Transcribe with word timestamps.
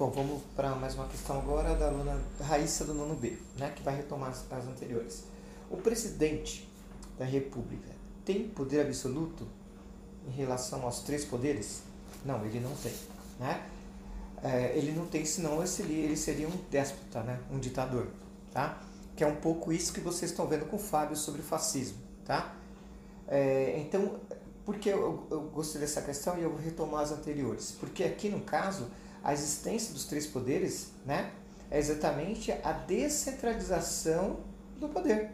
Bom, 0.00 0.08
vamos 0.08 0.40
para 0.56 0.74
mais 0.76 0.94
uma 0.94 1.06
questão 1.08 1.38
agora 1.38 1.74
da 1.74 1.88
aluna 1.88 2.18
Raíssa 2.40 2.86
do 2.86 2.94
nono 2.94 3.14
B, 3.14 3.36
né, 3.58 3.70
que 3.76 3.82
vai 3.82 3.94
retomar 3.94 4.30
as, 4.30 4.50
as 4.50 4.66
anteriores. 4.66 5.24
O 5.70 5.76
presidente 5.76 6.66
da 7.18 7.26
República 7.26 7.90
tem 8.24 8.48
poder 8.48 8.80
absoluto 8.80 9.46
em 10.26 10.30
relação 10.30 10.84
aos 10.84 11.00
três 11.00 11.22
poderes? 11.26 11.82
Não, 12.24 12.42
ele 12.46 12.60
não 12.60 12.74
tem. 12.76 12.94
Né? 13.38 13.62
É, 14.42 14.74
ele 14.74 14.92
não 14.92 15.04
tem, 15.04 15.26
senão 15.26 15.62
ele 15.62 16.16
seria 16.16 16.48
um 16.48 16.56
déspota, 16.70 17.22
né? 17.22 17.38
um 17.50 17.58
ditador. 17.58 18.06
Tá? 18.54 18.80
Que 19.14 19.22
é 19.22 19.26
um 19.26 19.36
pouco 19.36 19.70
isso 19.70 19.92
que 19.92 20.00
vocês 20.00 20.30
estão 20.30 20.46
vendo 20.46 20.64
com 20.64 20.76
o 20.76 20.80
Fábio 20.80 21.14
sobre 21.14 21.42
o 21.42 21.44
fascismo. 21.44 21.98
Tá? 22.24 22.54
É, 23.28 23.78
então, 23.78 24.18
por 24.64 24.78
que 24.78 24.88
eu, 24.88 25.26
eu 25.30 25.42
gostei 25.42 25.78
dessa 25.78 26.00
questão 26.00 26.38
e 26.38 26.42
eu 26.42 26.48
vou 26.48 26.58
retomar 26.58 27.02
as 27.02 27.12
anteriores? 27.12 27.76
Porque 27.78 28.02
aqui 28.02 28.30
no 28.30 28.40
caso, 28.40 28.86
a 29.22 29.32
existência 29.32 29.92
dos 29.92 30.04
três 30.04 30.26
poderes 30.26 30.92
né, 31.04 31.32
é 31.70 31.78
exatamente 31.78 32.52
a 32.52 32.72
descentralização 32.72 34.40
do 34.78 34.88
poder. 34.88 35.30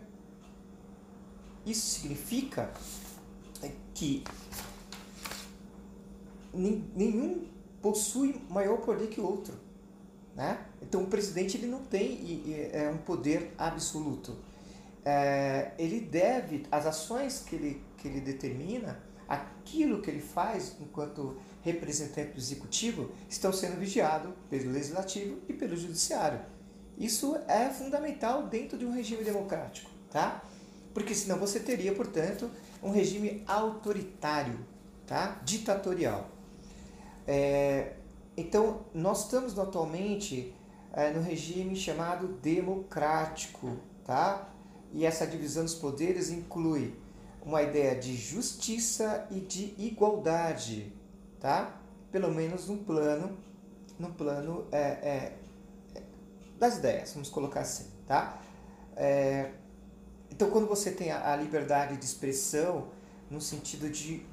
Isso 1.65 2.01
significa 2.01 2.71
que 3.95 4.23
nenhum 6.53 7.47
possui 7.81 8.41
maior 8.49 8.79
poder 8.79 9.09
que 9.09 9.21
o 9.21 9.25
outro. 9.27 9.55
Né? 10.35 10.59
Então 10.83 11.03
o 11.03 11.07
presidente 11.07 11.57
ele 11.57 11.67
não 11.67 11.83
tem 11.83 12.71
é, 12.73 12.89
um 12.91 12.99
poder 12.99 13.55
absoluto. 13.57 14.37
É, 15.05 15.73
ele 15.79 16.01
deve, 16.01 16.67
as 16.71 16.85
ações 16.85 17.41
que 17.41 17.57
ele, 17.57 17.83
que 17.97 18.09
ele 18.09 18.21
determina, 18.21 19.01
aquilo 19.29 20.03
que 20.03 20.11
ele 20.11 20.21
faz 20.21 20.77
enquanto 20.81 21.37
representante 21.67 22.33
do 22.33 22.39
executivo, 22.39 23.11
estão 23.29 23.53
sendo 23.53 23.77
vigiado 23.77 24.33
pelo 24.49 24.71
legislativo 24.71 25.39
e 25.49 25.53
pelo 25.53 25.77
judiciário. 25.77 26.41
Isso 26.97 27.37
é 27.49 27.69
fundamental 27.69 28.45
dentro 28.47 28.79
de 28.79 28.87
um 28.87 28.93
regime 28.93 29.25
democrático, 29.25 29.91
tá? 30.11 30.43
Porque 30.95 31.15
senão 31.15 31.39
você 31.39 31.61
teria, 31.61 31.93
portanto, 31.95 32.51
um 32.83 32.91
regime 32.91 33.43
autoritário, 33.47 34.59
tá? 35.07 35.41
Ditatorial. 35.45 36.31
É, 37.27 37.95
então, 38.37 38.87
nós 38.95 39.25
estamos 39.25 39.59
atualmente 39.59 40.55
é, 40.93 41.11
no 41.11 41.21
regime 41.21 41.75
chamado 41.75 42.29
democrático, 42.41 43.77
tá? 44.05 44.49
E 44.93 45.05
essa 45.05 45.27
divisão 45.27 45.65
dos 45.65 45.75
poderes 45.75 46.31
inclui 46.31 46.95
uma 47.45 47.63
ideia 47.63 47.95
de 47.95 48.17
justiça 48.17 49.27
e 49.31 49.41
de 49.41 49.75
igualdade, 49.79 50.93
tá? 51.41 51.81
Pelo 52.11 52.31
menos 52.31 52.69
no 52.69 52.79
plano, 52.79 53.37
no 53.99 54.13
plano 54.13 54.67
é, 54.73 54.79
é, 54.79 55.33
das 56.59 56.79
ideias, 56.79 57.13
vamos 57.13 57.29
colocar 57.29 57.61
assim, 57.61 57.91
tá? 58.07 58.41
É, 58.97 59.51
então, 60.31 60.51
quando 60.51 60.67
você 60.67 60.91
tem 60.91 61.11
a, 61.11 61.33
a 61.33 61.37
liberdade 61.37 61.97
de 61.97 62.05
expressão, 62.05 62.89
no 63.31 63.41
sentido 63.41 63.89
de 63.91 64.25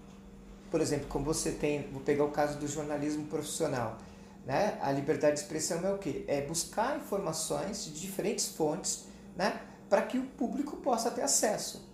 por 0.73 0.82
exemplo, 0.82 1.06
como 1.08 1.23
você 1.23 1.52
tem, 1.52 1.88
vou 1.92 2.02
pegar 2.02 2.23
o 2.23 2.32
caso 2.32 2.58
do 2.58 2.68
jornalismo 2.68 3.28
profissional, 3.28 3.95
né? 4.44 4.76
A 4.82 4.92
liberdade 4.92 5.36
de 5.36 5.42
expressão 5.42 5.86
é 5.86 5.94
o 5.94 6.00
quê? 6.00 6.26
É 6.28 6.42
buscar 6.42 6.98
informações 6.98 7.86
de 7.86 7.92
diferentes 8.02 8.48
fontes, 8.48 9.06
né? 9.36 9.62
Para 9.88 10.02
que 10.02 10.17
o 10.17 10.23
público 10.23 10.78
possa 10.78 11.12
ter 11.12 11.22
acesso, 11.22 11.88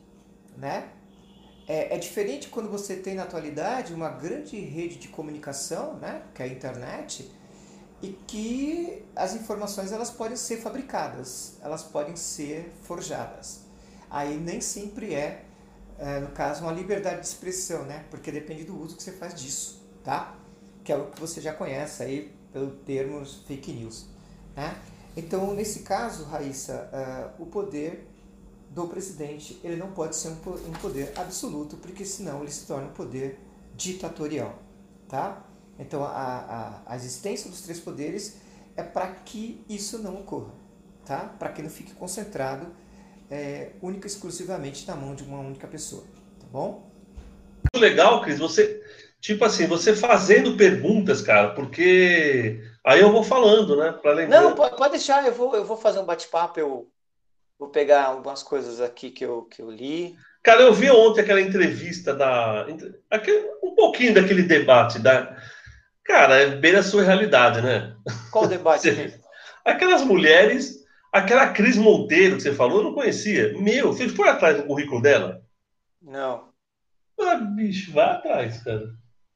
né? 0.56 0.88
É, 1.70 1.96
é, 1.96 1.98
diferente 2.00 2.50
quando 2.50 2.68
você 2.68 2.96
tem 2.96 3.14
na 3.14 3.24
atualidade 3.24 3.94
uma 3.94 4.10
grande 4.10 4.60
rede 4.60 4.96
de 4.96 5.08
comunicação, 5.08 5.94
né? 5.98 6.24
Que 6.34 6.42
é 6.42 6.46
a 6.46 6.50
internet, 6.50 7.32
e 8.02 8.10
que 8.28 9.06
as 9.16 9.36
informações 9.36 9.92
elas 9.92 10.10
podem 10.10 10.36
ser 10.36 10.58
fabricadas, 10.58 11.58
elas 11.62 11.84
podem 11.84 12.16
ser 12.16 12.72
forjadas. 12.82 13.62
Aí 14.10 14.36
nem 14.36 14.60
sempre 14.60 15.14
é 15.14 15.46
é, 16.00 16.20
no 16.22 16.30
caso, 16.30 16.64
uma 16.64 16.72
liberdade 16.72 17.20
de 17.20 17.28
expressão, 17.28 17.84
né? 17.84 18.06
Porque 18.10 18.32
depende 18.32 18.64
do 18.64 18.80
uso 18.80 18.96
que 18.96 19.04
você 19.04 19.12
faz 19.12 19.36
disso, 19.36 19.86
tá? 20.02 20.34
Que 20.84 20.94
é 20.94 20.98
o 20.98 21.08
que 21.08 21.20
você 21.20 21.42
já 21.42 21.54
conhece 21.54 22.02
aí 22.02 22.34
pelo 22.54 22.72
termo 22.72 23.24
fake 23.26 23.74
news, 23.74 24.08
né? 24.56 24.76
Então, 25.18 25.54
nesse 25.54 25.82
caso, 25.82 26.24
Raíssa, 26.24 26.90
uh, 27.38 27.44
o 27.44 27.46
poder 27.48 28.09
do 28.70 28.88
presidente 28.88 29.60
ele 29.64 29.76
não 29.76 29.92
pode 29.92 30.16
ser 30.16 30.30
um, 30.30 30.36
poder 30.82 31.12
absoluto, 31.16 31.78
porque 31.78 32.06
senão 32.06 32.42
ele 32.42 32.52
se 32.52 32.68
torna 32.68 32.88
um 32.88 32.94
poder 32.94 33.40
ditatorial, 33.76 34.62
tá? 35.08 35.44
Então, 35.78 36.04
a, 36.04 36.10
a, 36.86 36.94
a 36.94 36.96
existência 36.96 37.50
dos 37.50 37.62
três 37.62 37.80
poderes 37.80 38.38
é 38.76 38.84
para 38.84 39.08
que 39.08 39.64
isso 39.68 39.98
não 40.00 40.16
ocorra, 40.16 40.54
tá? 41.06 41.34
Para 41.40 41.50
que 41.50 41.62
não 41.62 41.70
fique 41.70 41.94
concentrado 41.94 42.68
é, 43.32 43.72
única 43.82 44.06
e 44.06 44.10
exclusivamente 44.10 44.88
na 44.88 44.96
mão 44.96 45.16
de 45.16 45.24
uma 45.24 45.40
única 45.40 45.68
pessoa, 45.68 46.04
tá 46.40 46.46
bom? 46.52 46.92
Muito 47.74 47.82
legal, 47.82 48.22
Cris, 48.22 48.40
você, 48.40 48.84
tipo 49.20 49.44
assim, 49.46 49.68
você 49.68 49.96
fazendo 49.96 50.58
perguntas, 50.58 51.22
cara, 51.22 51.54
porque 51.54 52.62
aí 52.84 53.00
eu 53.00 53.12
vou 53.12 53.24
falando, 53.24 53.78
né, 53.78 53.92
para 53.92 54.14
lembrar. 54.14 54.42
Não, 54.42 54.56
pode 54.56 54.92
deixar, 54.92 55.26
eu 55.26 55.34
vou, 55.34 55.56
eu 55.56 55.66
vou 55.66 55.78
fazer 55.78 56.00
um 56.00 56.06
bate-papo, 56.06 56.60
eu 56.60 56.88
vou 57.60 57.70
pegar 57.70 58.06
algumas 58.06 58.42
coisas 58.42 58.80
aqui 58.80 59.12
que 59.12 59.26
eu, 59.26 59.44
que 59.44 59.62
eu 59.62 59.70
li. 59.70 60.16
Cara, 60.42 60.62
eu 60.62 60.74
vi 60.74 60.90
ontem 60.90 61.22
aquela 61.22 61.42
entrevista 61.42 62.16
da, 62.16 62.66
aquele, 63.12 63.46
um 63.62 63.76
pouquinho 63.76 64.14
daquele 64.14 64.44
debate 64.44 64.98
da, 64.98 65.38
cara, 66.04 66.38
é 66.38 66.56
bem 66.56 66.76
a 66.76 66.82
sua 66.82 67.04
realidade, 67.04 67.62
né? 67.62 67.96
Qual 68.32 68.48
debate? 68.48 68.90
Aquelas 69.66 70.02
mulheres 70.02 70.80
Aquela 71.12 71.48
Cris 71.48 71.76
Monteiro 71.76 72.36
que 72.36 72.44
você 72.44 72.54
falou, 72.54 72.78
eu 72.78 72.84
não 72.84 72.94
conhecia. 72.94 73.54
Meu, 73.60 73.88
você 73.92 74.08
foi 74.08 74.30
atrás 74.30 74.58
do 74.58 74.64
currículo 74.64 75.02
dela? 75.02 75.42
Não. 76.02 76.50
Ah, 77.20 77.36
bicho, 77.36 77.92
vai 77.92 78.12
atrás, 78.12 78.64
cara. 78.64 78.90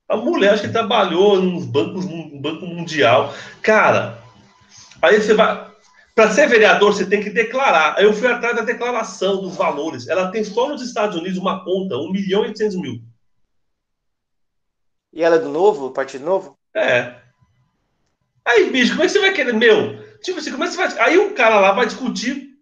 A 0.08 0.16
mulher, 0.16 0.54
acho 0.54 0.64
que 0.64 0.70
trabalhou 0.70 1.42
nos 1.42 1.66
bancos, 1.66 2.06
no 2.06 2.40
Banco 2.40 2.66
Mundial. 2.66 3.34
Cara, 3.62 4.20
aí 5.02 5.20
você 5.20 5.34
vai. 5.34 5.73
Para 6.16 6.32
ser 6.32 6.48
vereador, 6.48 6.94
você 6.94 7.06
tem 7.06 7.24
que 7.24 7.30
declarar. 7.30 7.96
Aí 7.98 8.06
eu 8.06 8.14
fui 8.14 8.28
atrás 8.28 8.56
da 8.56 8.62
declaração 8.62 9.42
dos 9.42 9.56
valores. 9.56 10.08
Ela 10.08 10.30
tem 10.30 10.44
só 10.44 10.70
nos 10.70 10.82
Estados 10.82 11.18
Unidos 11.18 11.40
uma 11.40 11.64
conta, 11.64 11.98
1 11.98 12.12
milhão 12.12 12.44
e 12.44 12.50
800 12.50 12.76
mil. 12.78 13.02
E 15.12 15.24
ela 15.24 15.36
é 15.38 15.40
do 15.40 15.50
Novo, 15.50 15.92
Partido 15.92 16.26
Novo? 16.26 16.58
É. 16.76 17.16
Aí, 18.46 18.70
bicho, 18.70 18.92
como 18.92 19.04
é 19.04 19.06
que 19.06 19.12
você 19.12 19.20
vai 19.20 19.34
querer? 19.34 19.54
Meu, 19.54 20.04
Tipo 20.24 20.40
assim, 20.40 20.52
como 20.52 20.64
é 20.64 20.68
que 20.68 20.74
você 20.74 20.78
vai. 20.78 21.00
Aí 21.00 21.18
o 21.18 21.34
cara 21.36 21.60
lá 21.60 21.74
vai 21.74 21.86
discutir 21.86 22.54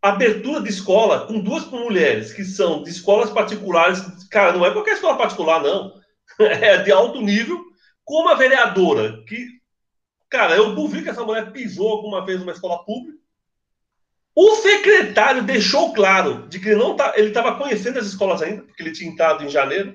abertura 0.00 0.60
de 0.60 0.68
escola 0.68 1.26
com 1.26 1.40
duas 1.40 1.66
mulheres 1.66 2.32
que 2.32 2.44
são 2.44 2.82
de 2.82 2.90
escolas 2.90 3.30
particulares. 3.30 4.00
Cara, 4.30 4.52
não 4.52 4.64
é 4.64 4.72
qualquer 4.72 4.94
escola 4.94 5.18
particular, 5.18 5.62
não. 5.62 5.92
É 6.38 6.78
de 6.78 6.90
alto 6.90 7.20
nível, 7.20 7.62
com 8.04 8.22
uma 8.22 8.36
vereadora 8.36 9.22
que. 9.26 9.60
Cara, 10.32 10.56
eu 10.56 10.74
duvido 10.74 11.02
que 11.02 11.10
essa 11.10 11.22
mulher 11.22 11.52
pisou 11.52 11.90
alguma 11.90 12.24
vez 12.24 12.40
numa 12.40 12.52
escola 12.52 12.82
pública. 12.86 13.18
O 14.34 14.56
secretário 14.56 15.42
deixou 15.42 15.92
claro 15.92 16.48
de 16.48 16.58
que 16.58 16.70
ele 16.70 16.80
não 16.80 16.96
tá, 16.96 17.12
ele 17.16 17.28
estava 17.28 17.58
conhecendo 17.58 17.98
as 17.98 18.06
escolas 18.06 18.40
ainda, 18.40 18.62
porque 18.62 18.82
ele 18.82 18.92
tinha 18.92 19.10
entrado 19.10 19.44
em 19.44 19.50
janeiro. 19.50 19.94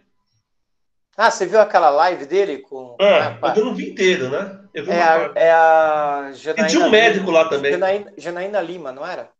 Ah, 1.17 1.31
você 1.31 1.47
viu 1.47 1.59
aquela 1.59 1.89
live 1.89 2.27
dele 2.27 2.59
com. 2.59 2.95
Ah, 3.01 3.39
eu 3.55 3.65
não 3.65 3.73
vi 3.73 3.89
inteiro, 3.89 4.29
né? 4.29 4.63
é, 4.75 5.01
a, 5.01 5.31
é 5.33 5.51
a 5.51 6.31
Janaína 6.33 6.67
E 6.67 6.69
tinha 6.69 6.85
um 6.85 6.91
médico 6.91 7.25
Lima, 7.25 7.39
lá 7.39 7.49
também. 7.49 7.71
Janaína, 7.71 8.13
Janaína, 8.15 8.61
Lima, 8.61 8.91
não 8.91 9.03
era? 9.03 9.31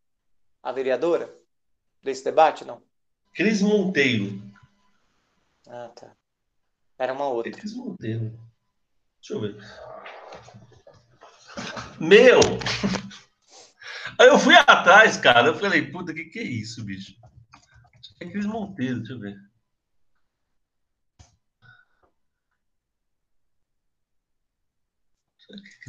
A 0.63 0.72
vereadora 0.72 1.31
desse 2.02 2.24
debate, 2.24 2.66
não? 2.66 2.81
Cris 3.36 3.62
Monteiro. 3.62 4.41
Ah, 5.69 5.91
tá. 5.94 6.12
Era 6.97 7.13
uma 7.13 7.28
outra. 7.28 7.52
Cris 7.52 7.75
Monteiro. 7.75 8.34
Deixa 9.22 9.34
eu 9.36 9.41
ver. 9.41 9.57
Meu! 11.99 12.39
Aí 14.19 14.27
eu 14.27 14.39
fui 14.39 14.55
atrás, 14.55 15.17
cara. 15.17 15.47
Eu 15.47 15.55
falei, 15.55 15.91
puta, 15.91 16.13
que 16.13 16.25
que 16.25 16.39
é 16.39 16.44
isso, 16.44 16.83
bicho? 16.83 17.13
É 18.19 18.25
Cris 18.29 18.45
Monteiro, 18.45 18.99
deixa 18.99 19.13
eu 19.13 19.19
ver. 19.19 19.35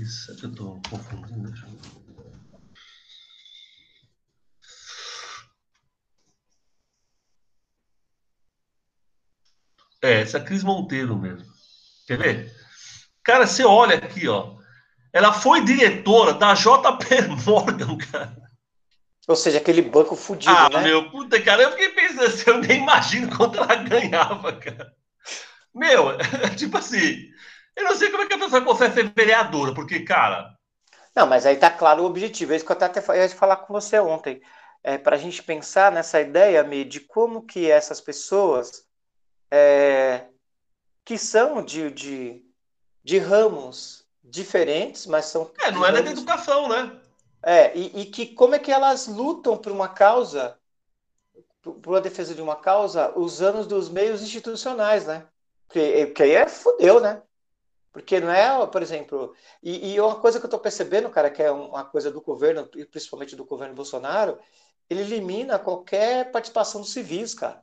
Será 0.07 0.39
que 0.39 0.45
eu 0.45 0.51
estou 0.51 0.81
confundindo? 0.89 1.53
É, 10.01 10.21
essa 10.21 10.39
é 10.39 10.45
Cris 10.45 10.63
Monteiro 10.63 11.17
mesmo. 11.19 11.47
Quer 12.07 12.19
ver? 12.19 12.53
Cara, 13.25 13.47
você 13.47 13.65
olha 13.65 13.97
aqui, 13.97 14.29
ó. 14.29 14.58
Ela 15.19 15.33
foi 15.33 15.65
diretora 15.65 16.33
da 16.33 16.55
JP 16.55 17.07
Morgan, 17.45 17.99
cara. 17.99 18.37
Ou 19.27 19.35
seja, 19.35 19.59
aquele 19.59 19.83
banco 19.83 20.15
fudido, 20.15 20.55
ah, 20.55 20.69
né? 20.69 20.83
meu, 20.85 21.11
puta, 21.11 21.43
cara, 21.43 21.65
eu 21.65 21.73
fiquei 21.73 21.89
pensando 21.89 22.23
assim, 22.23 22.49
eu 22.49 22.59
nem 22.59 22.83
imagino 22.83 23.37
quanto 23.37 23.59
ela 23.59 23.75
ganhava, 23.75 24.53
cara. 24.53 24.95
Meu, 25.75 26.17
tipo 26.57 26.79
assim, 26.79 27.29
Eu 27.75 27.83
não 27.83 27.97
sei 27.97 28.11
como 28.11 28.23
é 28.23 28.27
que 28.29 28.35
a 28.35 28.39
pessoa 28.39 28.63
consegue 28.63 28.95
ser 28.95 29.13
vereadora, 29.13 29.75
porque, 29.75 30.05
cara. 30.05 30.57
Não, 31.17 31.27
mas 31.27 31.45
aí 31.45 31.57
tá 31.57 31.69
claro 31.69 32.05
o 32.05 32.07
objetivo. 32.07 32.53
É 32.53 32.57
isso 32.57 32.65
que 32.65 32.71
eu 32.71 32.77
até 32.77 33.17
ia 33.17 33.29
falar 33.29 33.57
com 33.57 33.73
você 33.73 33.99
ontem. 33.99 34.41
É, 34.85 34.97
para 34.97 35.17
a 35.17 35.19
gente 35.19 35.43
pensar 35.43 35.91
nessa 35.91 36.21
ideia, 36.21 36.63
Mi, 36.63 36.85
de 36.85 37.01
como 37.01 37.43
que 37.43 37.69
essas 37.69 38.01
pessoas 38.01 38.85
é, 39.51 40.27
que 41.05 41.19
são 41.19 41.65
de, 41.65 41.91
de, 41.91 42.43
de 43.03 43.19
ramos 43.19 43.98
diferentes, 44.31 45.07
mas 45.07 45.27
são. 45.27 45.51
É, 45.61 45.71
não 45.71 45.85
é 45.85 45.93
da 45.93 46.11
educação, 46.11 46.69
né? 46.69 47.01
É, 47.43 47.77
e, 47.77 48.03
e, 48.03 48.07
que 48.07 48.27
como 48.27 48.55
é 48.55 48.59
que 48.59 48.73
elas 48.73 49.07
lutam 49.07 49.57
por 49.57 49.71
uma 49.71 49.89
causa, 49.89 50.59
por 51.63 51.81
uma 51.87 52.01
defesa 52.01 52.35
de 52.35 52.43
uma 52.43 52.57
causa, 52.57 53.17
usando 53.17 53.65
dos 53.67 53.89
meios 53.89 54.23
institucionais, 54.23 55.07
né? 55.07 55.27
Porque, 55.67 56.07
porque 56.07 56.23
aí 56.23 56.33
é 56.33 56.49
fodeu, 56.49 57.01
né? 57.01 57.23
Porque 57.93 58.21
não 58.21 58.31
é, 58.31 58.67
por 58.67 58.83
exemplo, 58.83 59.35
e, 59.63 59.95
e 59.95 60.01
uma 60.01 60.17
coisa 60.17 60.39
que 60.39 60.45
eu 60.45 60.49
estou 60.49 60.61
percebendo, 60.61 61.11
cara, 61.11 61.31
que 61.31 61.43
é 61.43 61.51
uma 61.51 61.85
coisa 61.85 62.11
do 62.11 62.21
governo, 62.21 62.67
principalmente 62.91 63.35
do 63.35 63.45
governo 63.45 63.75
Bolsonaro, 63.75 64.39
ele 64.89 65.01
elimina 65.01 65.59
qualquer 65.59 66.31
participação 66.31 66.81
dos 66.81 66.93
civis, 66.93 67.35
cara. 67.35 67.63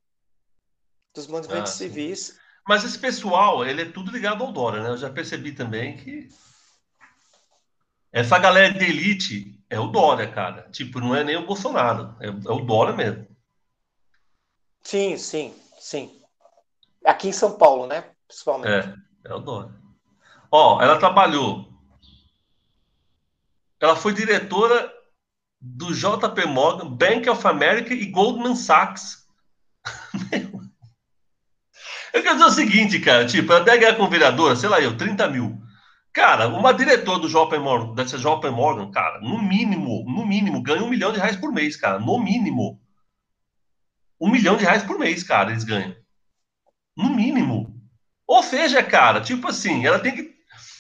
Dos 1.14 1.28
movimentos 1.28 1.74
ah, 1.74 1.76
civis. 1.76 2.38
Mas 2.68 2.84
esse 2.84 3.00
pessoal, 3.00 3.66
ele 3.66 3.84
é 3.84 3.92
tudo 3.92 4.12
ligado 4.12 4.44
ao 4.44 4.52
Dória, 4.52 4.82
né? 4.82 4.90
Eu 4.90 4.98
já 4.98 5.10
percebi 5.10 5.54
também 5.54 5.96
que 5.98 6.30
essa 8.16 8.40
galera 8.40 8.74
de 8.74 8.86
elite 8.86 9.62
é 9.70 9.78
o 9.78 9.88
Dória, 9.88 10.26
cara. 10.32 10.70
Tipo, 10.72 11.02
não 11.02 11.14
é 11.14 11.22
nem 11.22 11.36
o 11.36 11.46
Bolsonaro, 11.46 12.16
é, 12.22 12.28
é 12.28 12.52
o 12.52 12.62
Dória 12.62 12.96
mesmo. 12.96 13.28
Sim, 14.82 15.18
sim, 15.18 15.54
sim. 15.78 16.22
Aqui 17.04 17.28
em 17.28 17.34
São 17.34 17.58
Paulo, 17.58 17.86
né? 17.86 18.06
Principalmente. 18.26 18.88
É, 19.26 19.32
é 19.32 19.34
o 19.34 19.40
Dória. 19.40 19.76
Ó, 20.50 20.82
ela 20.82 20.98
trabalhou. 20.98 21.70
Ela 23.82 23.98
foi 23.98 24.14
diretora 24.14 24.90
do 25.60 25.94
JP 25.94 26.46
Morgan, 26.46 26.92
Bank 26.92 27.30
of 27.30 27.46
America 27.46 27.94
e 27.94 28.06
Goldman 28.06 28.56
Sachs. 28.56 29.28
eu 32.14 32.24
quero 32.24 32.36
dizer 32.36 32.46
o 32.46 32.52
seguinte, 32.52 32.98
cara, 33.02 33.26
tipo, 33.26 33.52
ela 33.52 33.66
deve 33.66 33.80
ganhar 33.80 33.98
com 33.98 34.08
vereadora, 34.08 34.56
sei 34.56 34.70
lá 34.70 34.80
eu, 34.80 34.96
30 34.96 35.28
mil. 35.28 35.65
Cara, 36.16 36.48
uma 36.48 36.74
diretora 36.74 37.20
do 37.20 37.28
JP 37.28 37.60
Morgan, 37.60 37.94
dessa 37.94 38.18
JP 38.18 38.50
Morgan, 38.50 38.90
cara, 38.90 39.20
no 39.20 39.38
mínimo, 39.44 40.06
no 40.08 40.26
mínimo, 40.26 40.64
ganha 40.64 40.82
um 40.82 40.88
milhão 40.88 41.12
de 41.12 41.20
reais 41.20 41.36
por 41.36 41.52
mês, 41.52 41.76
cara. 41.76 42.00
No 42.00 42.18
mínimo. 42.18 42.80
Um 44.18 44.32
milhão 44.32 44.56
de 44.56 44.64
reais 44.64 44.82
por 44.82 44.98
mês, 44.98 45.24
cara, 45.24 45.52
eles 45.52 45.66
ganham. 45.66 45.94
No 46.96 47.10
mínimo. 47.10 47.76
Ou 48.26 48.42
seja, 48.42 48.82
cara, 48.82 49.20
tipo 49.20 49.50
assim, 49.50 49.86
ela 49.86 50.00
tem 50.00 50.16
que, 50.16 50.34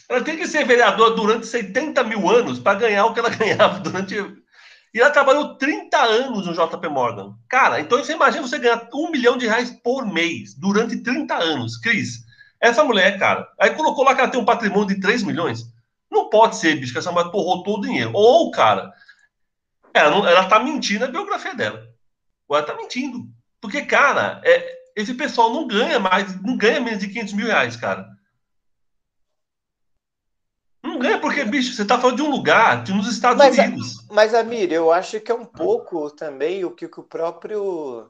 ela 0.07 0.23
tem 0.23 0.37
que 0.37 0.47
ser 0.47 0.65
vereadora 0.65 1.13
durante 1.13 1.47
70 1.47 2.01
mil 2.05 2.29
anos 2.29 2.57
para 2.57 2.79
ganhar 2.79 3.05
o 3.05 3.13
que 3.13 3.19
ela 3.19 3.27
ganhava 3.35 3.81
durante. 3.81 4.15
E 4.15 5.01
ela 5.01 5.11
trabalhou 5.11 5.57
30 5.57 5.97
anos 5.97 6.47
no 6.47 6.53
JP 6.53 6.87
Morgan. 6.87 7.35
Cara, 7.49 7.81
então 7.81 7.97
você 7.97 8.13
imagina 8.13 8.47
você 8.47 8.57
ganhar 8.57 8.87
um 8.93 9.11
milhão 9.11 9.37
de 9.37 9.47
reais 9.47 9.69
por 9.83 10.05
mês 10.05 10.55
durante 10.57 10.95
30 10.95 11.35
anos. 11.35 11.75
Cris, 11.75 12.24
essa 12.65 12.83
mulher, 12.83 13.17
cara, 13.19 13.49
aí 13.59 13.71
colocou 13.71 14.03
lá 14.03 14.15
que 14.15 14.21
ela 14.21 14.29
tem 14.29 14.39
um 14.39 14.45
patrimônio 14.45 14.87
de 14.87 14.99
3 14.99 15.23
milhões. 15.23 15.65
Não 16.09 16.29
pode 16.29 16.57
ser, 16.57 16.75
bicho, 16.75 16.93
que 16.93 16.99
essa 16.99 17.11
mulher 17.11 17.31
torrou 17.31 17.63
todo 17.63 17.83
o 17.83 17.87
dinheiro. 17.87 18.11
Ou, 18.13 18.51
cara, 18.51 18.93
ela, 19.93 20.09
não, 20.09 20.27
ela 20.27 20.47
tá 20.47 20.59
mentindo 20.59 21.05
na 21.05 21.11
biografia 21.11 21.53
dela. 21.53 21.87
Ou 22.47 22.55
ela 22.55 22.65
tá 22.65 22.75
mentindo. 22.75 23.27
Porque, 23.59 23.83
cara, 23.83 24.41
é, 24.43 24.77
esse 24.95 25.13
pessoal 25.13 25.51
não 25.51 25.67
ganha 25.67 25.99
mais, 25.99 26.41
não 26.41 26.55
ganha 26.55 26.79
menos 26.79 26.99
de 26.99 27.07
500 27.07 27.33
mil 27.33 27.47
reais, 27.47 27.75
cara. 27.75 28.07
Não 30.81 30.99
ganha 30.99 31.19
porque, 31.19 31.43
bicho, 31.43 31.73
você 31.73 31.83
tá 31.83 31.99
falando 31.99 32.17
de 32.17 32.21
um 32.21 32.29
lugar, 32.29 32.83
de 32.83 32.93
nos 32.93 33.07
Estados 33.07 33.37
mas, 33.37 33.57
Unidos. 33.57 34.07
Mas, 34.09 34.33
Amir, 34.33 34.71
eu 34.71 34.91
acho 34.91 35.19
que 35.19 35.31
é 35.31 35.35
um 35.35 35.45
pouco 35.45 36.09
também 36.11 36.63
o 36.63 36.71
que, 36.71 36.87
que 36.87 36.99
o 36.99 37.03
próprio 37.03 38.09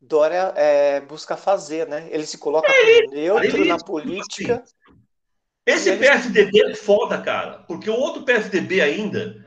Dória 0.00 0.52
é, 0.56 1.00
busca 1.00 1.36
fazer, 1.36 1.88
né? 1.88 2.08
Ele 2.10 2.26
se 2.26 2.38
coloca 2.38 2.70
é, 2.70 3.02
como 3.02 3.14
neutro 3.14 3.44
ele, 3.44 3.68
na 3.68 3.78
política. 3.78 4.62
Assim, 4.62 4.96
esse 5.66 5.90
ele... 5.90 6.06
PSDB 6.06 6.70
é 6.70 6.74
foda, 6.74 7.20
cara, 7.20 7.64
porque 7.66 7.90
o 7.90 7.94
outro 7.94 8.22
PSDB 8.22 8.80
ainda, 8.80 9.44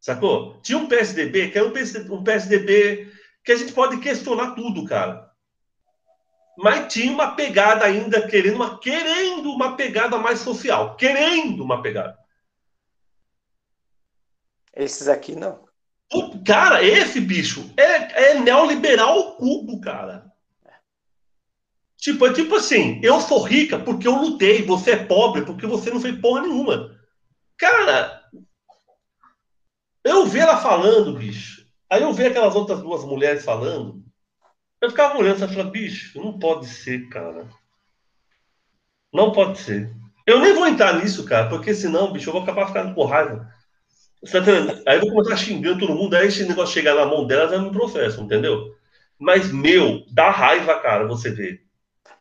sacou? 0.00 0.60
Tinha 0.60 0.78
um 0.78 0.88
PSDB 0.88 1.50
que 1.50 1.58
era 1.58 1.66
um 1.66 1.72
PSDB, 1.72 2.12
um 2.12 2.24
PSDB 2.24 3.12
que 3.44 3.52
a 3.52 3.56
gente 3.56 3.72
pode 3.72 3.98
questionar 3.98 4.54
tudo, 4.54 4.84
cara. 4.84 5.28
Mas 6.58 6.92
tinha 6.92 7.12
uma 7.12 7.36
pegada 7.36 7.84
ainda, 7.84 8.26
querendo 8.26 8.56
uma, 8.56 8.80
querendo 8.80 9.50
uma 9.50 9.76
pegada 9.76 10.18
mais 10.18 10.40
social. 10.40 10.96
Querendo 10.96 11.62
uma 11.62 11.80
pegada. 11.80 12.18
Esses 14.74 15.06
aqui 15.06 15.36
não. 15.36 15.67
O, 16.12 16.42
cara, 16.42 16.82
esse 16.82 17.20
bicho 17.20 17.70
é, 17.76 18.30
é 18.30 18.40
neoliberal 18.40 19.36
cubo, 19.36 19.80
cara. 19.80 20.26
Tipo, 21.98 22.26
é 22.26 22.32
tipo 22.32 22.54
assim, 22.54 23.00
eu 23.02 23.20
sou 23.20 23.42
rica 23.42 23.78
porque 23.78 24.06
eu 24.06 24.14
lutei, 24.14 24.62
você 24.62 24.92
é 24.92 25.04
pobre 25.04 25.42
porque 25.44 25.66
você 25.66 25.90
não 25.90 26.00
fez 26.00 26.18
porra 26.18 26.42
nenhuma. 26.42 26.96
Cara, 27.58 28.22
eu 30.04 30.24
vi 30.24 30.38
ela 30.38 30.56
falando, 30.56 31.18
bicho. 31.18 31.66
Aí 31.90 32.02
eu 32.02 32.12
vi 32.12 32.24
aquelas 32.24 32.54
outras 32.54 32.80
duas 32.80 33.04
mulheres 33.04 33.44
falando. 33.44 34.02
Eu 34.80 34.90
ficava 34.90 35.18
olhando 35.18 35.44
e 35.44 35.48
falava, 35.48 35.70
bicho, 35.70 36.20
não 36.22 36.38
pode 36.38 36.66
ser, 36.66 37.08
cara. 37.08 37.48
Não 39.12 39.32
pode 39.32 39.58
ser. 39.58 39.92
Eu 40.26 40.40
nem 40.40 40.54
vou 40.54 40.66
entrar 40.66 40.94
nisso, 40.94 41.24
cara, 41.24 41.48
porque 41.48 41.74
senão, 41.74 42.12
bicho, 42.12 42.28
eu 42.28 42.32
vou 42.34 42.42
acabar 42.42 42.68
ficando 42.68 42.94
com 42.94 43.04
raiva. 43.04 43.52
Tá 44.20 44.38
aí 44.90 44.96
eu 44.96 45.02
vou 45.02 45.10
começar 45.12 45.36
xingando 45.36 45.86
todo 45.86 45.94
mundo, 45.94 46.14
aí 46.14 46.26
esse 46.26 46.44
negócio 46.44 46.74
chegar 46.74 46.94
na 46.94 47.06
mão 47.06 47.26
delas 47.26 47.52
é 47.52 47.56
um 47.56 47.70
processo, 47.70 48.20
entendeu? 48.20 48.74
Mas, 49.18 49.52
meu, 49.52 50.04
dá 50.10 50.30
raiva, 50.30 50.78
cara, 50.80 51.06
você 51.06 51.30
vê. 51.30 51.60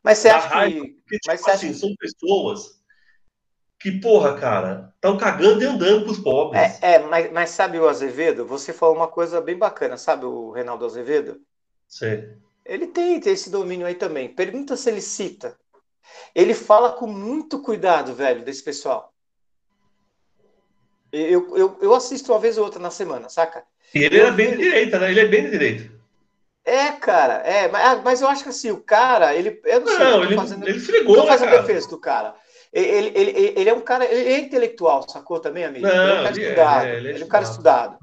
Mas 0.03 0.19
você 0.19 0.29
dá 0.29 0.37
acha 0.37 0.47
raiva, 0.47 0.81
que. 0.81 0.91
Porque, 0.91 1.19
tipo, 1.19 1.27
Mas 1.27 1.47
assim, 1.47 1.69
acha... 1.69 1.79
são 1.79 1.95
pessoas 1.95 2.77
que, 3.79 3.99
porra, 3.99 4.35
cara, 4.35 4.93
estão 4.95 5.17
cagando 5.17 5.63
e 5.63 5.65
andando 5.65 6.05
pros 6.05 6.19
pobres. 6.19 6.81
É, 6.81 6.95
é 6.95 6.99
mas, 6.99 7.31
mas 7.31 7.49
sabe 7.51 7.79
o 7.79 7.87
Azevedo? 7.87 8.45
Você 8.45 8.73
falou 8.73 8.95
uma 8.95 9.07
coisa 9.07 9.39
bem 9.39 9.57
bacana, 9.57 9.97
sabe 9.97 10.25
o 10.25 10.51
Reinaldo 10.51 10.85
Azevedo? 10.85 11.39
Sim. 11.87 12.23
Ele 12.65 12.87
tem, 12.87 13.19
tem 13.19 13.33
esse 13.33 13.49
domínio 13.49 13.87
aí 13.87 13.95
também. 13.95 14.27
Pergunta 14.27 14.75
se 14.75 14.89
ele 14.89 15.01
cita. 15.01 15.57
Ele 16.35 16.53
fala 16.53 16.91
com 16.93 17.07
muito 17.07 17.61
cuidado, 17.61 18.13
velho, 18.13 18.43
desse 18.43 18.63
pessoal. 18.63 19.13
Eu, 21.17 21.57
eu, 21.57 21.77
eu 21.81 21.95
assisto 21.95 22.31
uma 22.31 22.39
vez 22.39 22.57
ou 22.57 22.65
outra 22.65 22.79
na 22.79 22.91
semana, 22.91 23.29
saca? 23.29 23.63
E 23.93 24.03
ele 24.03 24.19
é 24.19 24.31
bem 24.31 24.51
de 24.51 24.57
direita, 24.57 24.99
né? 24.99 25.11
Ele 25.11 25.19
é 25.21 25.27
bem 25.27 25.43
de 25.45 25.51
direita. 25.51 25.97
É, 26.65 26.91
cara, 26.91 27.35
é, 27.45 27.69
mas, 27.69 27.85
ah, 27.85 28.01
mas 28.03 28.21
eu 28.21 28.27
acho 28.27 28.43
que 28.43 28.49
assim, 28.49 28.71
o 28.71 28.81
cara, 28.81 29.33
ele. 29.33 29.61
Eu 29.63 29.79
não, 29.79 29.87
sei, 29.87 29.99
não 29.99 30.23
ele, 30.25 30.35
fazendo, 30.35 30.67
ele 30.67 30.79
fregou, 30.79 31.15
tô 31.15 31.23
né, 31.23 31.27
fazendo 31.29 31.49
né, 31.51 31.59
defesa 31.59 31.87
do 31.87 31.97
cara. 31.97 32.35
Ele, 32.73 32.87
ele, 32.87 33.09
ele, 33.15 33.53
ele, 33.55 33.69
é 33.69 33.73
um 33.73 33.79
cara, 33.79 34.03
ele 34.03 34.33
é 34.33 34.39
intelectual, 34.39 35.07
sacou 35.07 35.39
também, 35.39 35.63
amigo? 35.63 35.87
Não, 35.87 35.93
ele 35.93 36.11
é 36.11 36.13
um 36.13 36.23
cara 36.23 36.35
ele 36.35 36.43
estudado. 36.43 36.85
É, 36.85 36.97
ele, 36.97 37.07
é, 37.07 37.11
ele 37.11 37.23
é 37.23 37.25
um 37.25 37.29
cara 37.29 37.43
estudado. 37.45 37.97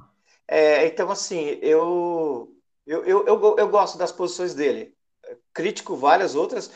É, 0.49 0.87
então, 0.87 1.11
assim, 1.11 1.59
eu, 1.61 2.51
eu, 2.87 3.05
eu, 3.05 3.27
eu, 3.27 3.57
eu, 3.59 3.69
gosto 3.69 3.99
das 3.99 4.11
posições 4.11 4.55
dele. 4.55 4.95
Critico 5.53 5.95
várias 5.95 6.35
outras. 6.35 6.71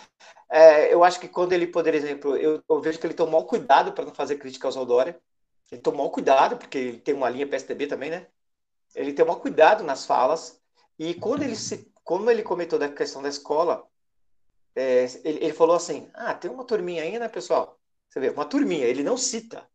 É, 0.51 0.93
eu 0.93 1.03
acho 1.03 1.19
que 1.19 1.29
quando 1.29 1.55
ele, 1.55 1.67
por 1.67 1.87
exemplo, 1.87 2.37
eu, 2.37 2.63
eu 2.69 2.81
vejo 2.81 2.99
que 2.99 3.07
ele 3.07 3.15
tomou 3.15 3.47
cuidado 3.47 3.93
para 3.93 4.05
não 4.05 4.15
fazer 4.15 4.37
crítica 4.37 4.69
ao 4.69 4.87
Dória. 4.87 5.19
Ele 5.71 5.81
tomou 5.81 6.11
cuidado, 6.11 6.57
porque 6.57 6.79
ele 6.79 6.99
tem 6.99 7.15
uma 7.15 7.29
linha 7.29 7.47
PSDB 7.47 7.87
também, 7.87 8.11
né? 8.11 8.27
Ele 8.95 9.13
tomou 9.13 9.37
cuidado 9.37 9.85
nas 9.85 10.07
falas. 10.07 10.61
E 10.99 11.15
quando 11.15 11.43
ele 11.43 11.55
se, 11.55 11.93
como 12.03 12.31
ele 12.31 12.43
comentou 12.43 12.79
da 12.79 12.89
questão 12.89 13.23
da 13.23 13.29
escola, 13.29 13.87
é, 14.75 15.05
ele, 15.25 15.45
ele, 15.45 15.53
falou 15.53 15.77
assim: 15.77 16.09
ah, 16.15 16.35
tem 16.35 16.51
uma 16.51 16.65
turminha 16.65 17.03
aí, 17.03 17.19
né, 17.19 17.29
pessoal? 17.29 17.79
Você 18.09 18.19
vê, 18.19 18.31
uma 18.31 18.45
turminha, 18.45 18.87
ele 18.87 19.03
não 19.03 19.17
cita. 19.17 19.69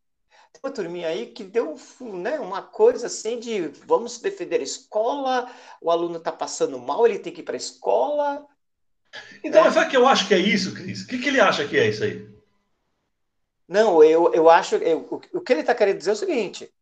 Tem 0.51 0.61
uma 0.63 0.71
turminha 0.71 1.07
aí 1.07 1.27
que 1.27 1.43
deu 1.43 1.75
né, 1.99 2.39
uma 2.39 2.61
coisa 2.61 3.07
assim 3.07 3.39
de 3.39 3.67
vamos 3.85 4.19
defender 4.19 4.59
a 4.59 4.63
escola, 4.63 5.51
o 5.81 5.91
aluno 5.91 6.17
está 6.17 6.31
passando 6.31 6.79
mal, 6.79 7.05
ele 7.05 7.19
tem 7.19 7.33
que 7.33 7.41
ir 7.41 7.43
para 7.43 7.55
a 7.55 7.57
escola. 7.57 8.45
Então, 9.43 9.65
é. 9.65 9.71
sabe 9.71 9.91
que 9.91 9.97
eu 9.97 10.07
acho 10.07 10.27
que 10.27 10.33
é 10.33 10.39
isso, 10.39 10.73
Cris? 10.73 11.03
O 11.03 11.07
que, 11.07 11.19
que 11.19 11.29
ele 11.29 11.39
acha 11.39 11.67
que 11.67 11.77
é 11.77 11.89
isso 11.89 12.03
aí? 12.03 12.32
Não, 13.67 14.03
eu, 14.03 14.33
eu 14.33 14.49
acho. 14.49 14.75
Eu, 14.75 15.07
o 15.33 15.41
que 15.41 15.53
ele 15.53 15.61
está 15.61 15.73
querendo 15.73 15.97
dizer 15.97 16.11
é 16.11 16.13
o 16.13 16.17
seguinte: 16.17 16.73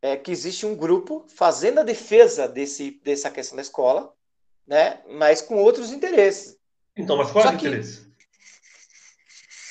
é 0.00 0.16
que 0.16 0.30
existe 0.30 0.64
um 0.64 0.74
grupo 0.74 1.24
fazendo 1.28 1.80
a 1.80 1.84
defesa 1.84 2.48
desse, 2.48 3.00
dessa 3.02 3.30
questão 3.30 3.56
da 3.56 3.62
escola, 3.62 4.12
né? 4.66 5.00
Mas 5.10 5.40
com 5.40 5.56
outros 5.56 5.92
interesses. 5.92 6.56
Então, 6.96 7.16
mas 7.16 7.30
qual 7.30 7.44
é 7.44 7.50
o 7.50 7.54
interesse? 7.54 8.08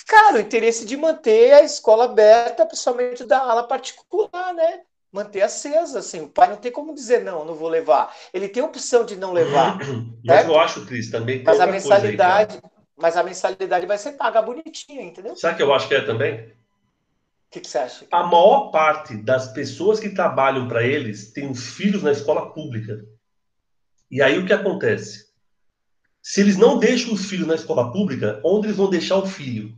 Cara, 0.07 0.37
o 0.37 0.39
interesse 0.39 0.85
de 0.85 0.95
manter 0.95 1.53
a 1.53 1.63
escola 1.63 2.05
aberta, 2.05 2.65
principalmente 2.65 3.25
da 3.25 3.39
ala 3.39 3.67
particular, 3.67 4.53
né? 4.53 4.81
Manter 5.11 5.41
acesa, 5.41 5.99
assim. 5.99 6.21
O 6.21 6.29
pai 6.29 6.49
não 6.49 6.55
tem 6.57 6.71
como 6.71 6.93
dizer 6.93 7.23
não, 7.23 7.43
não 7.43 7.55
vou 7.55 7.67
levar. 7.67 8.15
Ele 8.33 8.47
tem 8.47 8.63
a 8.63 8.65
opção 8.65 9.05
de 9.05 9.17
não 9.17 9.33
levar. 9.33 9.77
mas 10.23 10.47
eu 10.47 10.57
acho, 10.57 10.85
Cris, 10.85 11.09
também. 11.09 11.43
Mas 11.43 11.59
a 11.59 11.67
mensalidade. 11.67 12.59
Aí, 12.63 12.76
mas 12.97 13.15
a 13.15 13.23
mensalidade 13.23 13.85
vai 13.85 13.97
ser 13.97 14.13
paga 14.13 14.41
bonitinha, 14.41 15.03
entendeu? 15.03 15.35
Sabe 15.35 15.53
o 15.53 15.57
que 15.57 15.63
eu 15.63 15.73
acho 15.73 15.87
que 15.87 15.95
é 15.95 16.01
também? 16.01 16.47
O 16.47 17.49
que, 17.51 17.61
que 17.61 17.69
você 17.69 17.77
acha? 17.77 18.07
A 18.11 18.23
maior 18.23 18.71
parte 18.71 19.15
das 19.15 19.53
pessoas 19.53 19.99
que 19.99 20.09
trabalham 20.09 20.67
para 20.67 20.83
eles 20.83 21.31
tem 21.31 21.49
os 21.49 21.75
filhos 21.75 22.01
na 22.01 22.11
escola 22.11 22.51
pública. 22.51 23.05
E 24.09 24.21
aí 24.21 24.39
o 24.39 24.45
que 24.45 24.51
acontece? 24.51 25.27
Se 26.21 26.41
eles 26.41 26.57
não 26.57 26.79
deixam 26.79 27.13
os 27.13 27.25
filhos 27.25 27.47
na 27.47 27.55
escola 27.55 27.91
pública, 27.91 28.41
onde 28.43 28.67
eles 28.67 28.77
vão 28.77 28.89
deixar 28.89 29.17
o 29.17 29.27
filho 29.27 29.77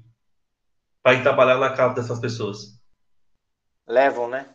para 1.03 1.13
ir 1.13 1.21
trabalhar 1.21 1.57
na 1.57 1.73
casa 1.73 1.95
dessas 1.95 2.19
pessoas? 2.19 2.79
Levam, 3.85 4.29
né? 4.29 4.49